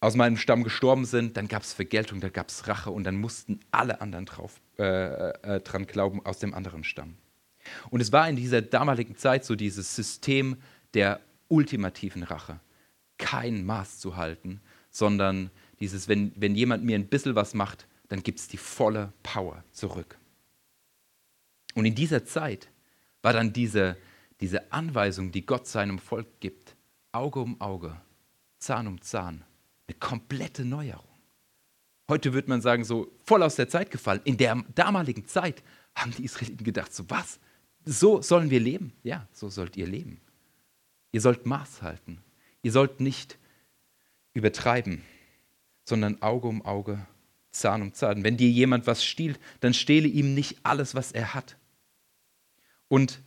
aus 0.00 0.14
meinem 0.14 0.36
Stamm 0.36 0.62
gestorben 0.62 1.04
sind, 1.04 1.36
dann 1.36 1.48
gab 1.48 1.62
es 1.62 1.72
Vergeltung, 1.72 2.20
da 2.20 2.28
gab 2.28 2.48
es 2.48 2.68
Rache 2.68 2.90
und 2.90 3.04
dann 3.04 3.16
mussten 3.16 3.60
alle 3.70 4.00
anderen 4.00 4.26
drauf, 4.26 4.60
äh, 4.78 4.82
äh, 4.82 5.60
dran 5.60 5.86
glauben 5.86 6.24
aus 6.24 6.38
dem 6.38 6.54
anderen 6.54 6.84
Stamm. 6.84 7.16
Und 7.90 8.00
es 8.00 8.12
war 8.12 8.28
in 8.28 8.36
dieser 8.36 8.62
damaligen 8.62 9.16
Zeit 9.16 9.44
so 9.44 9.56
dieses 9.56 9.94
System 9.94 10.56
der 10.94 11.20
ultimativen 11.48 12.22
Rache. 12.22 12.60
Kein 13.18 13.64
Maß 13.64 13.98
zu 13.98 14.16
halten, 14.16 14.60
sondern 14.90 15.50
dieses, 15.80 16.08
wenn, 16.08 16.32
wenn 16.36 16.54
jemand 16.54 16.84
mir 16.84 16.96
ein 16.96 17.08
bisschen 17.08 17.34
was 17.34 17.54
macht, 17.54 17.86
dann 18.08 18.22
gibt 18.22 18.38
es 18.38 18.48
die 18.48 18.56
volle 18.56 19.12
Power 19.22 19.64
zurück. 19.72 20.17
Und 21.78 21.84
in 21.84 21.94
dieser 21.94 22.24
Zeit 22.24 22.68
war 23.22 23.32
dann 23.32 23.52
diese, 23.52 23.96
diese 24.40 24.72
Anweisung, 24.72 25.30
die 25.30 25.46
Gott 25.46 25.68
seinem 25.68 26.00
Volk 26.00 26.40
gibt, 26.40 26.74
Auge 27.12 27.38
um 27.38 27.60
Auge, 27.60 27.96
Zahn 28.58 28.88
um 28.88 29.00
Zahn, 29.00 29.44
eine 29.86 29.96
komplette 29.98 30.64
Neuerung. 30.64 31.06
Heute 32.08 32.32
würde 32.32 32.48
man 32.48 32.60
sagen, 32.60 32.82
so 32.82 33.12
voll 33.24 33.44
aus 33.44 33.54
der 33.54 33.68
Zeit 33.68 33.92
gefallen. 33.92 34.20
In 34.24 34.36
der 34.36 34.60
damaligen 34.74 35.26
Zeit 35.26 35.62
haben 35.94 36.10
die 36.10 36.24
Israeliten 36.24 36.64
gedacht, 36.64 36.92
so 36.92 37.08
was? 37.08 37.38
So 37.84 38.22
sollen 38.22 38.50
wir 38.50 38.58
leben? 38.58 38.92
Ja, 39.04 39.28
so 39.32 39.48
sollt 39.48 39.76
ihr 39.76 39.86
leben. 39.86 40.20
Ihr 41.12 41.20
sollt 41.20 41.46
Maß 41.46 41.82
halten. 41.82 42.18
Ihr 42.62 42.72
sollt 42.72 42.98
nicht 42.98 43.38
übertreiben, 44.34 45.04
sondern 45.84 46.20
Auge 46.22 46.48
um 46.48 46.64
Auge, 46.64 47.06
Zahn 47.52 47.82
um 47.82 47.94
Zahn. 47.94 48.24
Wenn 48.24 48.36
dir 48.36 48.50
jemand 48.50 48.88
was 48.88 49.04
stiehlt, 49.04 49.38
dann 49.60 49.74
stehle 49.74 50.08
ihm 50.08 50.34
nicht 50.34 50.58
alles, 50.64 50.96
was 50.96 51.12
er 51.12 51.34
hat. 51.34 51.56
Und 52.88 53.20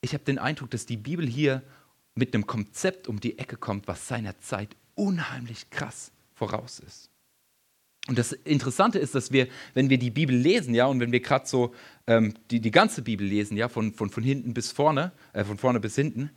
ich 0.00 0.14
habe 0.14 0.24
den 0.24 0.38
Eindruck, 0.38 0.70
dass 0.70 0.86
die 0.86 0.96
Bibel 0.96 1.26
hier 1.26 1.62
mit 2.14 2.34
einem 2.34 2.46
Konzept 2.46 3.08
um 3.08 3.20
die 3.20 3.38
Ecke 3.38 3.56
kommt, 3.56 3.86
was 3.88 4.08
seiner 4.08 4.38
Zeit 4.40 4.76
unheimlich 4.94 5.70
krass 5.70 6.12
voraus 6.34 6.80
ist. 6.80 7.10
Und 8.08 8.18
das 8.18 8.32
Interessante 8.32 8.98
ist, 8.98 9.14
dass 9.14 9.30
wir, 9.30 9.46
wenn 9.74 9.90
wir 9.90 9.98
die 9.98 10.10
Bibel 10.10 10.34
lesen, 10.34 10.74
ja, 10.74 10.86
und 10.86 11.00
wenn 11.00 11.12
wir 11.12 11.20
gerade 11.20 11.46
so 11.46 11.74
ähm, 12.06 12.34
die, 12.50 12.60
die 12.60 12.70
ganze 12.70 13.02
Bibel 13.02 13.26
lesen, 13.26 13.56
ja, 13.56 13.68
von, 13.68 13.92
von, 13.92 14.08
von 14.08 14.22
hinten 14.22 14.54
bis 14.54 14.72
vorne, 14.72 15.12
äh, 15.32 15.44
von 15.44 15.58
vorne 15.58 15.80
bis 15.80 15.94
hinten, 15.94 16.30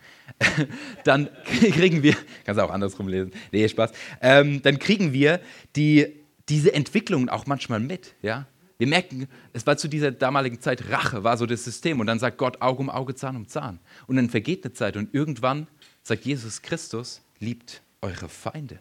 dann 1.06 1.30
kriegen 1.46 2.04
wir, 2.04 2.16
kannst 2.44 2.60
du 2.60 2.66
auch 2.66 2.70
andersrum 2.70 3.08
lesen, 3.08 3.32
nee, 3.52 3.68
Spaß, 3.68 3.92
ähm, 4.22 4.62
dann 4.62 4.78
kriegen 4.78 5.14
wir 5.14 5.40
die 5.76 6.24
diese 6.50 6.74
Entwicklungen 6.74 7.30
auch 7.30 7.46
manchmal 7.46 7.80
mit. 7.80 8.16
Ja? 8.22 8.48
Wir 8.84 8.90
merken, 8.90 9.30
es 9.54 9.66
war 9.66 9.78
zu 9.78 9.88
dieser 9.88 10.12
damaligen 10.12 10.60
Zeit 10.60 10.90
Rache, 10.90 11.24
war 11.24 11.38
so 11.38 11.46
das 11.46 11.64
System. 11.64 12.02
Und 12.02 12.08
dann 12.08 12.20
sagt 12.20 12.38
Gott 12.38 12.62
Auge 12.62 12.82
um 12.82 12.90
Auge, 12.90 13.16
Zahn 13.16 13.38
um 13.38 13.48
Zahn. 13.48 13.80
Und 14.08 14.18
dann 14.18 14.30
vergeht 14.30 14.66
eine 14.66 14.74
Zeit 14.74 14.98
und 14.98 15.14
irgendwann 15.14 15.68
sagt 16.02 16.26
Jesus 16.26 16.62
Christus, 16.62 17.22
liebt 17.40 17.82
eure 18.02 18.28
Feinde. 18.28 18.80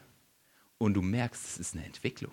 Und 0.78 0.94
du 0.94 1.02
merkst, 1.02 1.44
es 1.44 1.56
ist 1.56 1.76
eine 1.76 1.84
Entwicklung. 1.84 2.32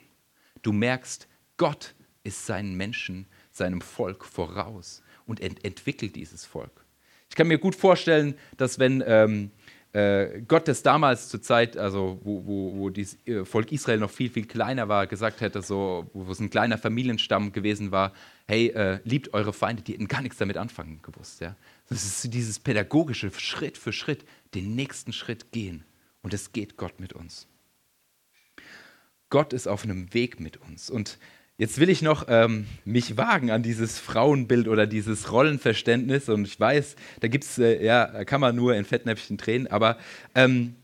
Du 0.64 0.72
merkst, 0.72 1.28
Gott 1.58 1.94
ist 2.24 2.44
seinen 2.48 2.74
Menschen, 2.74 3.28
seinem 3.52 3.82
Volk 3.82 4.26
voraus 4.26 5.04
und 5.28 5.40
ent 5.40 5.64
entwickelt 5.64 6.16
dieses 6.16 6.46
Volk. 6.46 6.84
Ich 7.30 7.36
kann 7.36 7.48
mir 7.48 7.60
gut 7.60 7.76
vorstellen, 7.76 8.34
dass 8.58 8.80
wenn 8.80 9.04
ähm, 9.06 9.52
äh, 9.92 10.42
Gott, 10.48 10.68
das 10.68 10.84
damals 10.84 11.30
zur 11.30 11.42
Zeit, 11.42 11.76
also 11.76 12.20
wo, 12.24 12.46
wo, 12.46 12.76
wo 12.76 12.90
das 12.90 13.18
äh, 13.26 13.44
Volk 13.44 13.72
Israel 13.72 13.98
noch 13.98 14.12
viel, 14.12 14.30
viel 14.30 14.46
kleiner 14.46 14.88
war, 14.88 15.08
gesagt 15.08 15.42
hätte, 15.42 15.64
so, 15.64 16.10
wo 16.14 16.32
es 16.32 16.40
ein 16.40 16.52
kleiner 16.52 16.78
Familienstamm 16.78 17.52
gewesen 17.52 17.92
war, 17.92 18.14
hey, 18.48 18.68
äh, 18.68 19.00
liebt 19.04 19.34
eure 19.34 19.52
Feinde, 19.52 19.82
die 19.82 19.94
hätten 19.94 20.08
gar 20.08 20.22
nichts 20.22 20.38
damit 20.38 20.58
anfangen 20.58 21.00
gewusst. 21.02 21.42
Ja? 21.42 21.56
Das 21.90 22.04
ist 22.04 22.32
dieses 22.34 22.60
pädagogische 22.60 23.32
Schritt 23.32 23.78
für 23.78 23.92
Schritt, 23.92 24.26
den 24.54 24.76
nächsten 24.76 25.12
Schritt 25.12 25.52
gehen. 25.52 25.84
Und 26.22 26.34
es 26.34 26.52
geht 26.52 26.78
Gott 26.78 27.00
mit 27.00 27.14
uns. 27.14 27.48
Gott 29.30 29.54
ist 29.54 29.68
auf 29.68 29.84
einem 29.84 30.14
Weg 30.14 30.40
mit 30.40 30.58
uns. 30.58 30.90
Und 30.90 31.18
Jetzt 31.60 31.78
will 31.78 31.90
ich 31.90 32.02
noch 32.02 32.28
ähm, 32.30 32.68
mich 32.86 33.18
wagen 33.18 33.52
an 33.52 33.64
dieses 33.64 34.00
Frauenbild 34.00 34.70
oder 34.70 34.88
dieses 34.88 35.30
Rollenverständnis. 35.30 36.30
Und 36.30 36.46
ich 36.46 36.58
weiß, 36.58 36.96
da 37.20 37.28
gibt's, 37.28 37.58
äh, 37.58 37.84
ja, 37.84 38.24
kann 38.24 38.40
man 38.40 38.56
nur 38.56 38.76
in 38.76 38.86
Fettnäpfchen 38.86 39.36
drehen. 39.36 39.68
Aber 39.68 39.98
ähm, 40.36 40.76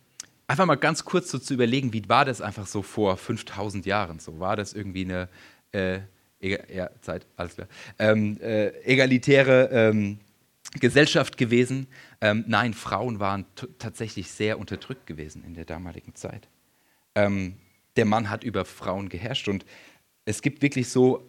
einfach 0.47 0.65
mal 0.65 0.75
ganz 0.75 1.05
kurz 1.05 1.31
so 1.31 1.39
zu 1.39 1.53
überlegen, 1.53 1.93
wie 1.93 2.03
war 2.09 2.25
das 2.25 2.41
einfach 2.41 2.67
so 2.67 2.81
vor 2.81 3.15
5000 3.15 3.85
Jahren? 3.85 4.19
So 4.19 4.41
war 4.41 4.57
das 4.57 4.73
irgendwie 4.73 5.05
eine, 5.05 5.29
äh, 5.71 5.99
ja, 6.41 6.89
Zeit, 6.99 7.25
alles 7.37 7.55
klar, 7.55 7.69
ähm, 7.97 8.37
äh, 8.41 8.67
egalitäre 8.83 9.69
ähm, 9.71 10.19
Gesellschaft 10.81 11.37
gewesen? 11.37 11.87
Ähm, 12.19 12.43
nein, 12.49 12.73
Frauen 12.73 13.21
waren 13.21 13.45
tatsächlich 13.79 14.29
sehr 14.29 14.59
unterdrückt 14.59 15.07
gewesen 15.07 15.41
in 15.45 15.53
der 15.53 15.63
damaligen 15.63 16.15
Zeit. 16.15 16.49
Ähm, 17.15 17.55
der 17.95 18.03
Mann 18.03 18.29
hat 18.29 18.43
über 18.43 18.65
Frauen 18.65 19.07
geherrscht 19.07 19.47
und 19.47 19.65
es 20.25 20.41
gibt 20.41 20.61
wirklich 20.61 20.89
so 20.89 21.23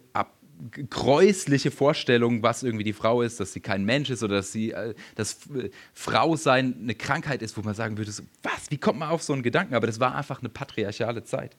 gräusliche 0.89 1.71
Vorstellungen, 1.71 2.41
was 2.41 2.63
irgendwie 2.63 2.83
die 2.83 2.93
Frau 2.93 3.21
ist, 3.21 3.39
dass 3.39 3.53
sie 3.53 3.59
kein 3.59 3.85
Mensch 3.85 4.09
ist 4.09 4.23
oder 4.23 4.37
dass 4.37 4.51
sie, 4.51 4.71
äh, 4.71 4.93
dass 5.15 5.47
äh, 5.55 5.69
Frau 5.93 6.35
sein 6.35 6.75
eine 6.81 6.95
Krankheit 6.95 7.41
ist, 7.41 7.57
wo 7.57 7.61
man 7.61 7.75
sagen 7.75 7.97
würde, 7.97 8.11
so, 8.11 8.23
was, 8.43 8.71
wie 8.71 8.77
kommt 8.77 8.99
man 8.99 9.09
auf 9.09 9.21
so 9.21 9.33
einen 9.33 9.43
Gedanken? 9.43 9.75
Aber 9.75 9.87
das 9.87 9.99
war 9.99 10.15
einfach 10.15 10.39
eine 10.39 10.49
patriarchale 10.49 11.23
Zeit. 11.23 11.55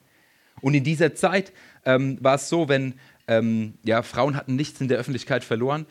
Und 0.61 0.73
in 0.73 0.83
dieser 0.83 1.15
Zeit 1.15 1.53
ähm, 1.85 2.17
war 2.21 2.35
es 2.35 2.49
so, 2.49 2.67
wenn 2.67 2.95
ähm, 3.27 3.75
ja, 3.83 4.01
Frauen 4.01 4.35
hatten 4.35 4.55
nichts 4.55 4.81
in 4.81 4.89
der 4.89 4.97
Öffentlichkeit 4.97 5.43
verloren. 5.43 5.85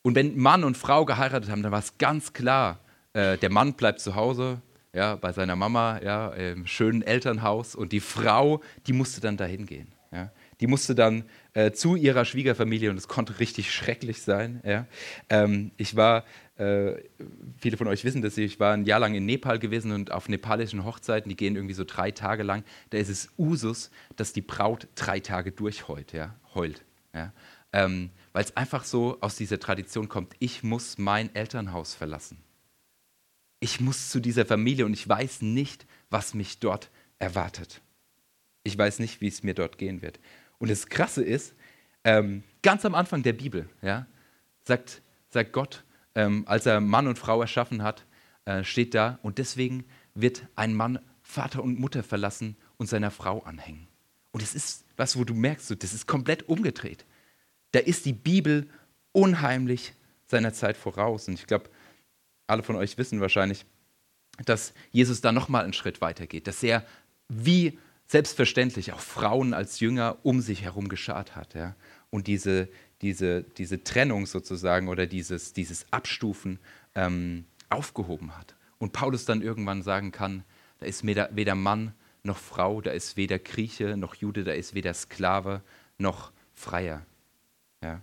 Und 0.00 0.14
wenn 0.14 0.38
Mann 0.38 0.64
und 0.64 0.76
Frau 0.76 1.04
geheiratet 1.04 1.50
haben, 1.50 1.62
dann 1.62 1.72
war 1.72 1.80
es 1.80 1.98
ganz 1.98 2.32
klar, 2.32 2.80
äh, 3.12 3.36
der 3.36 3.50
Mann 3.50 3.74
bleibt 3.74 4.00
zu 4.00 4.14
Hause, 4.14 4.62
ja, 4.94 5.16
bei 5.16 5.32
seiner 5.32 5.56
Mama, 5.56 6.00
ja, 6.02 6.28
im 6.30 6.66
schönen 6.66 7.02
Elternhaus 7.02 7.74
und 7.74 7.92
die 7.92 8.00
Frau, 8.00 8.60
die 8.86 8.92
musste 8.92 9.20
dann 9.20 9.36
dahin 9.36 9.66
gehen. 9.66 9.92
Ja 10.10 10.30
die 10.62 10.68
musste 10.68 10.94
dann 10.94 11.24
äh, 11.54 11.72
zu 11.72 11.96
ihrer 11.96 12.24
Schwiegerfamilie 12.24 12.88
und 12.88 12.96
es 12.96 13.08
konnte 13.08 13.40
richtig 13.40 13.74
schrecklich 13.74 14.22
sein. 14.22 14.60
Ja. 14.64 14.86
Ähm, 15.28 15.72
ich 15.76 15.96
war, 15.96 16.24
äh, 16.56 16.94
viele 17.58 17.76
von 17.76 17.88
euch 17.88 18.04
wissen 18.04 18.22
das, 18.22 18.38
ich 18.38 18.60
war 18.60 18.72
ein 18.72 18.84
Jahr 18.84 19.00
lang 19.00 19.14
in 19.14 19.26
Nepal 19.26 19.58
gewesen 19.58 19.90
und 19.90 20.12
auf 20.12 20.28
nepalischen 20.28 20.84
Hochzeiten, 20.84 21.28
die 21.28 21.36
gehen 21.36 21.56
irgendwie 21.56 21.74
so 21.74 21.82
drei 21.82 22.12
Tage 22.12 22.44
lang, 22.44 22.62
da 22.90 22.98
ist 22.98 23.08
es 23.08 23.28
Usus, 23.36 23.90
dass 24.14 24.32
die 24.32 24.40
Braut 24.40 24.86
drei 24.94 25.18
Tage 25.18 25.50
durchheult, 25.50 26.12
ja, 26.12 26.36
heult. 26.54 26.84
Ja. 27.12 27.32
Ähm, 27.72 28.10
Weil 28.32 28.44
es 28.44 28.56
einfach 28.56 28.84
so 28.84 29.18
aus 29.20 29.34
dieser 29.34 29.58
Tradition 29.58 30.08
kommt, 30.08 30.34
ich 30.38 30.62
muss 30.62 30.96
mein 30.96 31.34
Elternhaus 31.34 31.94
verlassen. 31.94 32.38
Ich 33.58 33.80
muss 33.80 34.10
zu 34.10 34.20
dieser 34.20 34.46
Familie 34.46 34.86
und 34.86 34.92
ich 34.92 35.08
weiß 35.08 35.42
nicht, 35.42 35.86
was 36.08 36.34
mich 36.34 36.60
dort 36.60 36.88
erwartet. 37.18 37.80
Ich 38.64 38.78
weiß 38.78 39.00
nicht, 39.00 39.20
wie 39.20 39.26
es 39.26 39.42
mir 39.42 39.54
dort 39.54 39.76
gehen 39.76 40.02
wird. 40.02 40.20
Und 40.62 40.70
das 40.70 40.86
Krasse 40.86 41.22
ist, 41.22 41.54
Ähm, 42.04 42.42
ganz 42.62 42.84
am 42.84 42.96
Anfang 42.96 43.22
der 43.22 43.32
Bibel 43.32 43.68
ja, 43.80 44.06
sagt, 44.64 45.02
sagt 45.30 45.52
Gott, 45.52 45.84
ähm, 46.16 46.42
als 46.48 46.66
er 46.66 46.80
Mann 46.80 47.06
und 47.06 47.16
Frau 47.16 47.40
erschaffen 47.40 47.82
hat, 47.82 48.04
äh, 48.44 48.64
steht 48.64 48.94
da, 48.94 49.20
und 49.22 49.38
deswegen 49.38 49.84
wird 50.14 50.46
ein 50.56 50.74
Mann 50.74 50.98
Vater 51.22 51.62
und 51.62 51.78
Mutter 51.78 52.02
verlassen 52.02 52.56
und 52.76 52.88
seiner 52.88 53.12
Frau 53.12 53.40
anhängen. 53.44 53.86
Und 54.32 54.42
es 54.42 54.54
ist 54.54 54.84
was, 54.96 55.16
wo 55.16 55.24
du 55.24 55.32
merkst, 55.32 55.70
das 55.80 55.94
ist 55.94 56.08
komplett 56.08 56.48
umgedreht. 56.48 57.04
Da 57.70 57.78
ist 57.78 58.04
die 58.04 58.12
Bibel 58.12 58.68
unheimlich 59.12 59.94
seiner 60.26 60.52
Zeit 60.52 60.76
voraus. 60.76 61.28
Und 61.28 61.34
ich 61.34 61.46
glaube, 61.46 61.70
alle 62.48 62.64
von 62.64 62.74
euch 62.74 62.98
wissen 62.98 63.20
wahrscheinlich, 63.20 63.64
dass 64.44 64.74
Jesus 64.90 65.20
da 65.20 65.30
nochmal 65.30 65.62
einen 65.62 65.72
Schritt 65.72 66.00
weiter 66.00 66.26
geht, 66.26 66.48
dass 66.48 66.64
er 66.64 66.84
wie 67.28 67.78
selbstverständlich 68.12 68.92
auch 68.92 69.00
Frauen 69.00 69.54
als 69.54 69.80
Jünger 69.80 70.18
um 70.22 70.42
sich 70.42 70.62
herum 70.62 70.88
geschart 70.88 71.34
hat. 71.34 71.54
Ja? 71.54 71.74
Und 72.10 72.26
diese, 72.26 72.68
diese, 73.00 73.42
diese 73.42 73.82
Trennung 73.84 74.26
sozusagen 74.26 74.88
oder 74.88 75.06
dieses, 75.06 75.54
dieses 75.54 75.86
Abstufen 75.90 76.58
ähm, 76.94 77.46
aufgehoben 77.70 78.36
hat. 78.36 78.54
Und 78.78 78.92
Paulus 78.92 79.24
dann 79.24 79.40
irgendwann 79.40 79.82
sagen 79.82 80.12
kann, 80.12 80.44
da 80.78 80.86
ist 80.86 81.06
weder, 81.06 81.30
weder 81.32 81.54
Mann 81.54 81.94
noch 82.22 82.36
Frau, 82.36 82.82
da 82.82 82.90
ist 82.90 83.16
weder 83.16 83.38
Grieche 83.38 83.96
noch 83.96 84.14
Jude, 84.14 84.44
da 84.44 84.52
ist 84.52 84.74
weder 84.74 84.92
Sklave 84.92 85.62
noch 85.96 86.32
Freier. 86.52 87.06
Ja? 87.82 88.02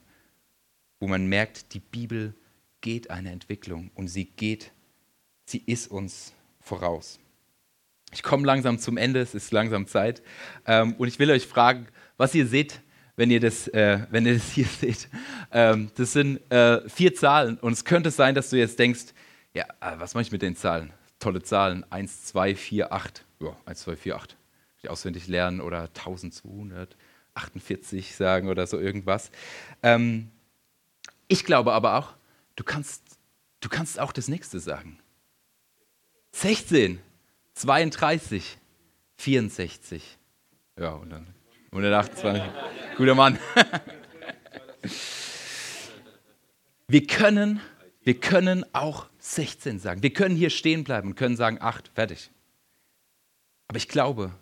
Wo 0.99 1.07
man 1.07 1.28
merkt, 1.28 1.76
die 1.76 1.80
Bibel 1.80 2.34
geht 2.82 3.12
eine 3.12 3.32
Entwicklung 3.32 3.91
und 3.93 4.07
sie 4.07 4.26
geht, 4.26 4.72
sie 5.45 5.62
ist 5.68 5.91
uns 5.91 6.34
voraus. 6.62 7.20
Ich 8.12 8.24
komme 8.24 8.45
langsam 8.45 8.80
zum 8.80 8.97
Ende, 8.97 9.20
es 9.20 9.36
ist 9.36 9.51
langsam 9.51 9.88
Zeit. 9.88 10.22
Ähm, 10.66 10.95
und 10.97 11.07
ich 11.07 11.20
will 11.20 11.30
euch 11.32 11.45
fragen, 11.45 11.88
was 12.18 12.34
ihr 12.36 12.47
seht, 12.47 12.82
wenn 13.16 13.32
ihr 13.32 13.39
das, 13.39 13.68
äh, 13.68 13.99
wenn 14.10 14.26
ihr 14.26 14.34
das 14.36 14.51
hier 14.51 14.66
seht. 14.80 15.10
Ähm, 15.51 15.91
das 15.95 16.14
sind 16.14 16.39
äh, 16.51 16.88
vier 16.89 17.14
Zahlen 17.14 17.57
und 17.57 17.74
es 17.74 17.86
könnte 17.86 18.10
sein, 18.12 18.36
dass 18.36 18.49
du 18.49 18.57
jetzt 18.57 18.80
denkst, 18.80 19.14
ja, 19.53 19.66
äh, 19.82 19.95
was 19.97 20.14
mache 20.14 20.24
ich 20.24 20.32
mit 20.32 20.41
den 20.41 20.55
Zahlen? 20.55 20.93
Tolle 21.20 21.43
Zahlen, 21.43 21.86
1, 21.91 22.24
2, 22.26 22.55
4, 22.55 22.93
8. 22.93 23.26
Ja, 23.41 23.55
1, 23.66 23.82
2, 23.82 23.97
4, 23.97 24.16
8. 24.16 24.38
Ich 24.82 24.89
auswendig 24.89 25.28
lernen 25.28 25.60
oder 25.60 25.89
1248 25.95 28.16
sagen 28.16 28.47
oder 28.47 28.66
so 28.66 28.80
irgendwas. 28.80 29.30
Ähm, 29.84 30.32
ich 31.28 31.43
glaube 31.43 31.74
aber 31.74 31.97
auch, 31.97 32.14
du 32.55 32.64
kannst, 32.64 33.03
du 33.60 33.68
kannst 33.70 33.99
auch 33.99 34.14
das 34.14 34.30
nächste 34.30 34.62
sagen. 34.62 34.99
16. 36.32 37.01
32, 37.60 38.57
64. 39.18 40.18
Ja, 40.80 40.91
und 40.91 41.10
dann 41.10 41.28
128. 41.72 42.41
Guter 42.95 43.16
Mann. 43.16 43.38
Wir 46.88 47.05
können, 47.05 47.62
wir 48.01 48.20
können 48.20 48.66
auch 48.74 49.05
16 49.20 49.78
sagen. 49.78 50.01
Wir 50.01 50.12
können 50.12 50.36
hier 50.36 50.49
stehen 50.49 50.84
bleiben 50.84 51.10
und 51.10 51.16
können 51.16 51.36
sagen 51.36 51.60
8, 51.62 51.91
fertig. 51.93 52.32
Aber 53.68 53.78
ich 53.78 53.88
glaube, 53.88 54.34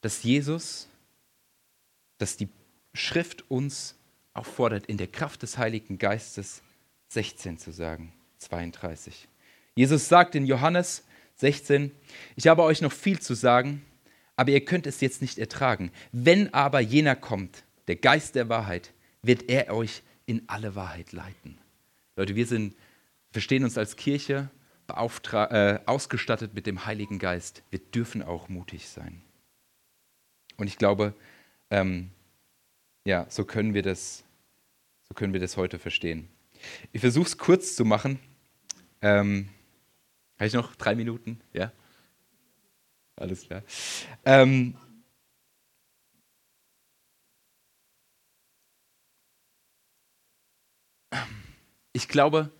dass 0.00 0.22
Jesus, 0.22 0.88
dass 2.16 2.38
die 2.38 2.48
Schrift 2.94 3.50
uns 3.50 3.94
auffordert, 4.32 4.86
in 4.86 4.96
der 4.96 5.08
Kraft 5.08 5.42
des 5.42 5.58
Heiligen 5.58 5.98
Geistes 5.98 6.62
16 7.08 7.58
zu 7.58 7.72
sagen, 7.72 8.14
32. 8.38 9.28
Jesus 9.74 10.08
sagt 10.08 10.34
in 10.34 10.46
Johannes 10.46 11.04
16, 11.38 11.92
ich 12.36 12.46
habe 12.46 12.62
euch 12.62 12.80
noch 12.80 12.92
viel 12.92 13.20
zu 13.20 13.34
sagen, 13.34 13.84
aber 14.36 14.50
ihr 14.50 14.64
könnt 14.64 14.86
es 14.86 15.00
jetzt 15.00 15.22
nicht 15.22 15.38
ertragen. 15.38 15.90
Wenn 16.12 16.52
aber 16.52 16.80
jener 16.80 17.16
kommt, 17.16 17.64
der 17.86 17.96
Geist 17.96 18.34
der 18.34 18.48
Wahrheit, 18.48 18.92
wird 19.22 19.48
er 19.48 19.74
euch 19.74 20.02
in 20.26 20.42
alle 20.46 20.74
Wahrheit 20.74 21.12
leiten. 21.12 21.58
Leute, 22.16 22.36
wir 22.36 22.46
sind, 22.46 22.76
verstehen 23.30 23.64
uns 23.64 23.78
als 23.78 23.96
Kirche 23.96 24.50
äh, 24.88 25.78
ausgestattet 25.86 26.54
mit 26.54 26.66
dem 26.66 26.86
Heiligen 26.86 27.18
Geist. 27.18 27.62
Wir 27.70 27.78
dürfen 27.78 28.22
auch 28.22 28.48
mutig 28.48 28.88
sein. 28.88 29.22
Und 30.56 30.66
ich 30.66 30.78
glaube, 30.78 31.14
ähm, 31.70 32.10
ja, 33.04 33.26
so 33.28 33.44
können 33.44 33.74
wir 33.74 33.82
das, 33.82 34.24
so 35.08 35.14
können 35.14 35.32
wir 35.32 35.40
das 35.40 35.56
heute 35.56 35.78
verstehen. 35.78 36.28
Ich 36.92 37.00
versuche 37.00 37.26
es 37.26 37.38
kurz 37.38 37.76
zu 37.76 37.84
machen. 37.84 38.18
Ähm, 39.02 39.48
habe 40.38 40.46
ich 40.46 40.54
noch 40.54 40.76
drei 40.76 40.94
Minuten? 40.94 41.40
Ja? 41.52 41.72
Alles 43.16 43.42
klar. 43.46 43.62
Ähm, 44.24 44.76
ich 51.92 52.08
glaube, 52.08 52.52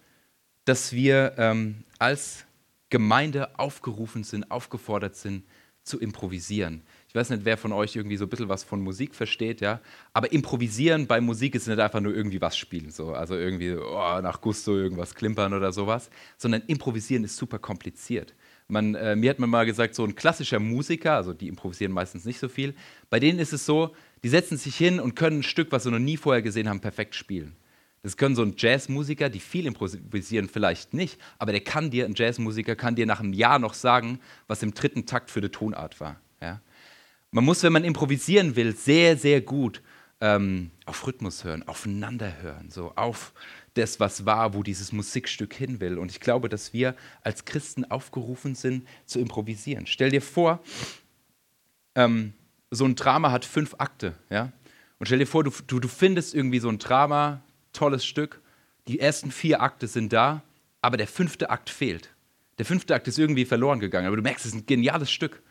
dass 0.64 0.92
wir 0.92 1.34
ähm, 1.38 1.84
als 1.98 2.44
Gemeinde 2.90 3.58
aufgerufen 3.58 4.24
sind, 4.24 4.50
aufgefordert 4.50 5.14
sind, 5.14 5.46
zu 5.88 5.98
improvisieren. 5.98 6.82
Ich 7.08 7.14
weiß 7.14 7.30
nicht, 7.30 7.44
wer 7.44 7.56
von 7.56 7.72
euch 7.72 7.96
irgendwie 7.96 8.18
so 8.18 8.26
ein 8.26 8.28
bisschen 8.28 8.48
was 8.50 8.64
von 8.64 8.80
Musik 8.80 9.14
versteht, 9.14 9.60
ja. 9.60 9.80
Aber 10.12 10.30
improvisieren 10.30 11.06
bei 11.06 11.20
Musik 11.20 11.54
ist 11.54 11.66
nicht 11.66 11.78
einfach 11.78 12.00
nur 12.00 12.14
irgendwie 12.14 12.40
was 12.40 12.56
spielen, 12.56 12.90
so. 12.90 13.12
Also 13.12 13.34
irgendwie 13.34 13.72
oh, 13.72 14.20
nach 14.20 14.40
Gusto 14.40 14.76
irgendwas 14.76 15.14
klimpern 15.14 15.54
oder 15.54 15.72
sowas, 15.72 16.10
sondern 16.36 16.62
improvisieren 16.66 17.24
ist 17.24 17.36
super 17.36 17.58
kompliziert. 17.58 18.34
Man, 18.68 18.94
äh, 18.94 19.16
mir 19.16 19.30
hat 19.30 19.38
man 19.38 19.48
mal 19.48 19.64
gesagt, 19.64 19.94
so 19.94 20.04
ein 20.04 20.14
klassischer 20.14 20.60
Musiker, 20.60 21.14
also 21.14 21.32
die 21.32 21.48
improvisieren 21.48 21.92
meistens 21.92 22.26
nicht 22.26 22.38
so 22.38 22.48
viel, 22.48 22.74
bei 23.08 23.18
denen 23.18 23.38
ist 23.38 23.54
es 23.54 23.64
so, 23.64 23.94
die 24.22 24.28
setzen 24.28 24.58
sich 24.58 24.76
hin 24.76 25.00
und 25.00 25.16
können 25.16 25.40
ein 25.40 25.42
Stück, 25.42 25.72
was 25.72 25.84
sie 25.84 25.90
noch 25.90 25.98
nie 25.98 26.18
vorher 26.18 26.42
gesehen 26.42 26.68
haben, 26.68 26.80
perfekt 26.80 27.14
spielen. 27.14 27.56
Das 28.02 28.16
können 28.16 28.36
so 28.36 28.42
ein 28.42 28.54
Jazzmusiker, 28.56 29.28
die 29.28 29.40
viel 29.40 29.66
improvisieren, 29.66 30.48
vielleicht 30.48 30.94
nicht, 30.94 31.18
aber 31.38 31.52
der 31.52 31.60
kann 31.62 31.90
dir, 31.90 32.04
ein 32.04 32.14
Jazzmusiker 32.14 32.76
kann 32.76 32.94
dir 32.94 33.06
nach 33.06 33.20
einem 33.20 33.32
Jahr 33.32 33.58
noch 33.58 33.74
sagen, 33.74 34.20
was 34.46 34.62
im 34.62 34.72
dritten 34.72 35.04
Takt 35.04 35.30
für 35.30 35.40
eine 35.40 35.50
Tonart 35.50 36.00
war. 36.00 36.20
Ja? 36.40 36.60
Man 37.30 37.44
muss, 37.44 37.62
wenn 37.62 37.72
man 37.72 37.84
improvisieren 37.84 38.56
will, 38.56 38.74
sehr, 38.74 39.16
sehr 39.16 39.40
gut 39.40 39.82
ähm, 40.20 40.70
auf 40.86 41.06
Rhythmus 41.06 41.44
hören, 41.44 41.66
aufeinander 41.66 42.40
hören, 42.40 42.70
so 42.70 42.92
auf 42.96 43.32
das, 43.74 44.00
was 44.00 44.26
war, 44.26 44.54
wo 44.54 44.62
dieses 44.62 44.92
Musikstück 44.92 45.54
hin 45.54 45.80
will. 45.80 45.98
Und 45.98 46.10
ich 46.10 46.20
glaube, 46.20 46.48
dass 46.48 46.72
wir 46.72 46.94
als 47.22 47.44
Christen 47.44 47.84
aufgerufen 47.84 48.54
sind, 48.54 48.86
zu 49.06 49.20
improvisieren. 49.20 49.86
Stell 49.86 50.10
dir 50.10 50.22
vor, 50.22 50.60
ähm, 51.94 52.32
so 52.70 52.84
ein 52.84 52.96
Drama 52.96 53.30
hat 53.30 53.44
fünf 53.44 53.74
Akte, 53.78 54.14
ja? 54.30 54.52
Und 54.98 55.06
stell 55.06 55.20
dir 55.20 55.26
vor, 55.26 55.44
du, 55.44 55.52
du, 55.66 55.78
du 55.78 55.86
findest 55.86 56.34
irgendwie 56.34 56.58
so 56.58 56.68
ein 56.68 56.78
Drama, 56.78 57.40
tolles 57.72 58.04
Stück, 58.04 58.40
die 58.86 59.00
ersten 59.00 59.30
vier 59.30 59.62
Akte 59.62 59.86
sind 59.86 60.12
da, 60.12 60.42
aber 60.80 60.96
der 60.96 61.06
fünfte 61.06 61.50
Akt 61.50 61.70
fehlt. 61.70 62.14
Der 62.58 62.64
fünfte 62.66 62.94
Akt 62.94 63.06
ist 63.08 63.18
irgendwie 63.18 63.44
verloren 63.44 63.80
gegangen, 63.80 64.06
aber 64.06 64.16
du 64.16 64.22
merkst, 64.22 64.44
es 64.44 64.52
ist 64.52 64.58
ein 64.58 64.66
geniales 64.66 65.10
Stück. 65.10 65.42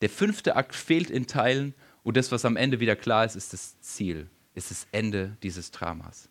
Der 0.00 0.10
fünfte 0.10 0.56
Akt 0.56 0.74
fehlt 0.74 1.10
in 1.10 1.26
Teilen 1.26 1.74
und 2.02 2.16
das, 2.16 2.32
was 2.32 2.44
am 2.44 2.56
Ende 2.56 2.80
wieder 2.80 2.96
klar 2.96 3.24
ist, 3.24 3.36
ist 3.36 3.52
das 3.52 3.80
Ziel, 3.80 4.28
ist 4.54 4.70
das 4.70 4.86
Ende 4.92 5.36
dieses 5.42 5.70
Dramas. 5.70 6.28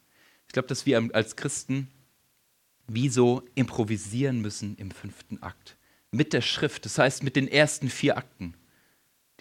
Ich 0.48 0.54
glaube, 0.54 0.68
dass 0.68 0.86
wir 0.86 1.10
als 1.14 1.36
Christen 1.36 1.90
wie 2.88 3.10
so 3.10 3.44
improvisieren 3.56 4.42
müssen 4.42 4.76
im 4.78 4.92
fünften 4.92 5.44
Akt. 5.44 5.76
Mit 6.12 6.32
der 6.34 6.42
Schrift, 6.42 6.86
das 6.86 6.98
heißt 6.98 7.24
mit 7.24 7.36
den 7.36 7.48
ersten 7.48 7.90
vier 7.90 8.18
Akten. 8.18 8.54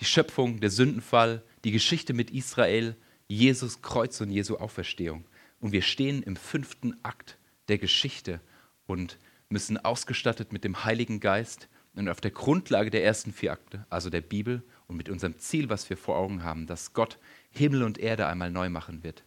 Die 0.01 0.05
Schöpfung, 0.05 0.61
der 0.61 0.71
Sündenfall, 0.71 1.43
die 1.65 1.71
Geschichte 1.71 2.13
mit 2.13 2.31
Israel, 2.33 2.97
Jesus 3.29 3.83
Kreuz 3.83 4.21
und 4.21 4.31
Jesu 4.31 4.57
Auferstehung. 4.57 5.25
Und 5.61 5.73
wir 5.73 5.83
stehen 5.83 6.23
im 6.23 6.37
fünften 6.37 6.97
Akt 7.05 7.39
der 7.69 7.79
Geschichte 7.79 8.41
und 8.87 9.19
müssen 9.49 9.79
ausgestattet 9.79 10.53
mit 10.53 10.65
dem 10.65 10.85
Heiligen 10.85 11.21
Geist 11.21 11.69
und 11.95 12.09
auf 12.09 12.21
der 12.21 12.31
Grundlage 12.31 12.91
der 12.91 13.05
ersten 13.05 13.33
vier 13.33 13.53
Akte, 13.53 13.87
also 13.89 14.11
der 14.11 14.21
Bibel 14.21 14.63
und 14.87 14.97
mit 14.97 15.09
unserem 15.09 15.39
Ziel, 15.39 15.69
was 15.69 15.89
wir 15.89 15.97
vor 15.97 16.17
Augen 16.17 16.45
haben, 16.45 16.67
dass 16.67 16.93
Gott 16.93 17.19
Himmel 17.51 17.83
und 17.83 17.99
Erde 17.99 18.27
einmal 18.27 18.51
neu 18.51 18.69
machen 18.69 19.03
wird, 19.03 19.25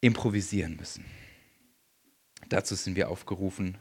improvisieren 0.00 0.76
müssen. 0.76 1.04
Dazu 2.48 2.74
sind 2.74 2.96
wir 2.96 3.08
aufgerufen 3.08 3.78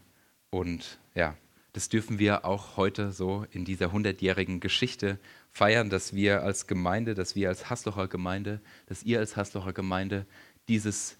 und 0.51 0.99
ja, 1.15 1.35
das 1.73 1.87
dürfen 1.87 2.19
wir 2.19 2.43
auch 2.43 2.75
heute 2.75 3.11
so 3.11 3.45
in 3.51 3.63
dieser 3.63 3.93
hundertjährigen 3.93 4.59
Geschichte 4.59 5.19
feiern, 5.49 5.89
dass 5.89 6.13
wir 6.13 6.43
als 6.43 6.67
Gemeinde, 6.67 7.15
dass 7.15 7.35
wir 7.35 7.47
als 7.47 7.69
Haslocher 7.69 8.07
Gemeinde, 8.07 8.61
dass 8.87 9.03
ihr 9.03 9.19
als 9.19 9.37
Haslocher 9.37 9.71
Gemeinde 9.71 10.25
dieses 10.68 11.18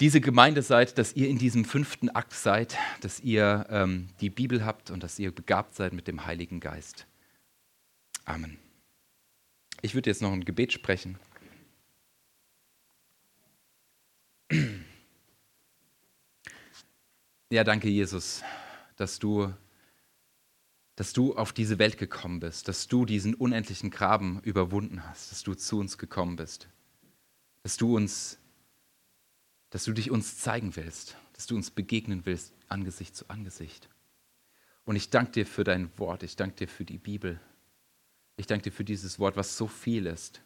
diese 0.00 0.22
Gemeinde 0.22 0.62
seid, 0.62 0.96
dass 0.96 1.12
ihr 1.12 1.28
in 1.28 1.36
diesem 1.36 1.66
fünften 1.66 2.08
Akt 2.08 2.32
seid, 2.32 2.78
dass 3.02 3.20
ihr 3.20 3.66
ähm, 3.68 4.08
die 4.22 4.30
Bibel 4.30 4.64
habt 4.64 4.90
und 4.90 5.02
dass 5.02 5.18
ihr 5.18 5.30
begabt 5.30 5.74
seid 5.74 5.92
mit 5.92 6.08
dem 6.08 6.24
Heiligen 6.24 6.58
Geist. 6.58 7.06
Amen. 8.24 8.58
Ich 9.82 9.94
würde 9.94 10.08
jetzt 10.08 10.22
noch 10.22 10.32
ein 10.32 10.44
Gebet 10.44 10.72
sprechen. 10.72 11.18
Ja, 17.50 17.62
danke 17.64 17.88
Jesus, 17.88 18.42
dass 18.96 19.18
du, 19.18 19.52
dass 20.96 21.12
du 21.12 21.34
auf 21.36 21.52
diese 21.52 21.78
Welt 21.78 21.98
gekommen 21.98 22.40
bist, 22.40 22.68
dass 22.68 22.88
du 22.88 23.04
diesen 23.04 23.34
unendlichen 23.34 23.90
Graben 23.90 24.40
überwunden 24.44 25.04
hast, 25.06 25.30
dass 25.30 25.42
du 25.42 25.54
zu 25.54 25.78
uns 25.78 25.98
gekommen 25.98 26.36
bist. 26.36 26.68
Dass 27.62 27.76
du 27.76 27.96
uns, 27.96 28.38
dass 29.70 29.84
du 29.84 29.92
dich 29.92 30.10
uns 30.10 30.38
zeigen 30.38 30.76
willst, 30.76 31.16
dass 31.34 31.46
du 31.46 31.56
uns 31.56 31.70
begegnen 31.70 32.26
willst, 32.26 32.52
Angesicht 32.68 33.14
zu 33.14 33.28
Angesicht. 33.28 33.88
Und 34.84 34.96
ich 34.96 35.10
danke 35.10 35.32
dir 35.32 35.46
für 35.46 35.64
dein 35.64 35.96
Wort, 35.98 36.22
ich 36.22 36.36
danke 36.36 36.56
dir 36.56 36.68
für 36.68 36.84
die 36.84 36.98
Bibel. 36.98 37.40
Ich 38.36 38.46
danke 38.46 38.64
dir 38.64 38.72
für 38.72 38.84
dieses 38.84 39.18
Wort, 39.18 39.36
was 39.36 39.56
so 39.56 39.66
viel 39.66 40.06
ist. 40.06 40.40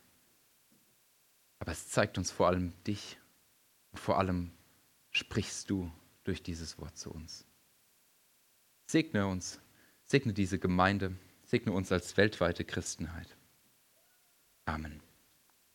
Aber 1.61 1.73
es 1.73 1.89
zeigt 1.89 2.19
uns 2.19 2.31
vor 2.31 2.49
allem 2.49 2.73
dich 2.85 3.19
und 3.93 4.01
vor 4.01 4.19
allem 4.19 4.51
sprichst 5.11 5.71
du 5.71 5.91
durch 6.25 6.43
dieses 6.43 6.79
Wort 6.79 6.99
zu 6.99 7.11
uns. 7.13 7.47
Segne 8.87 9.27
uns, 9.27 9.61
segne 10.03 10.33
diese 10.33 10.59
Gemeinde, 10.59 11.17
segne 11.45 11.73
uns 11.73 11.93
als 11.93 12.17
weltweite 12.17 12.65
Christenheit. 12.65 13.37
Amen. 14.65 15.01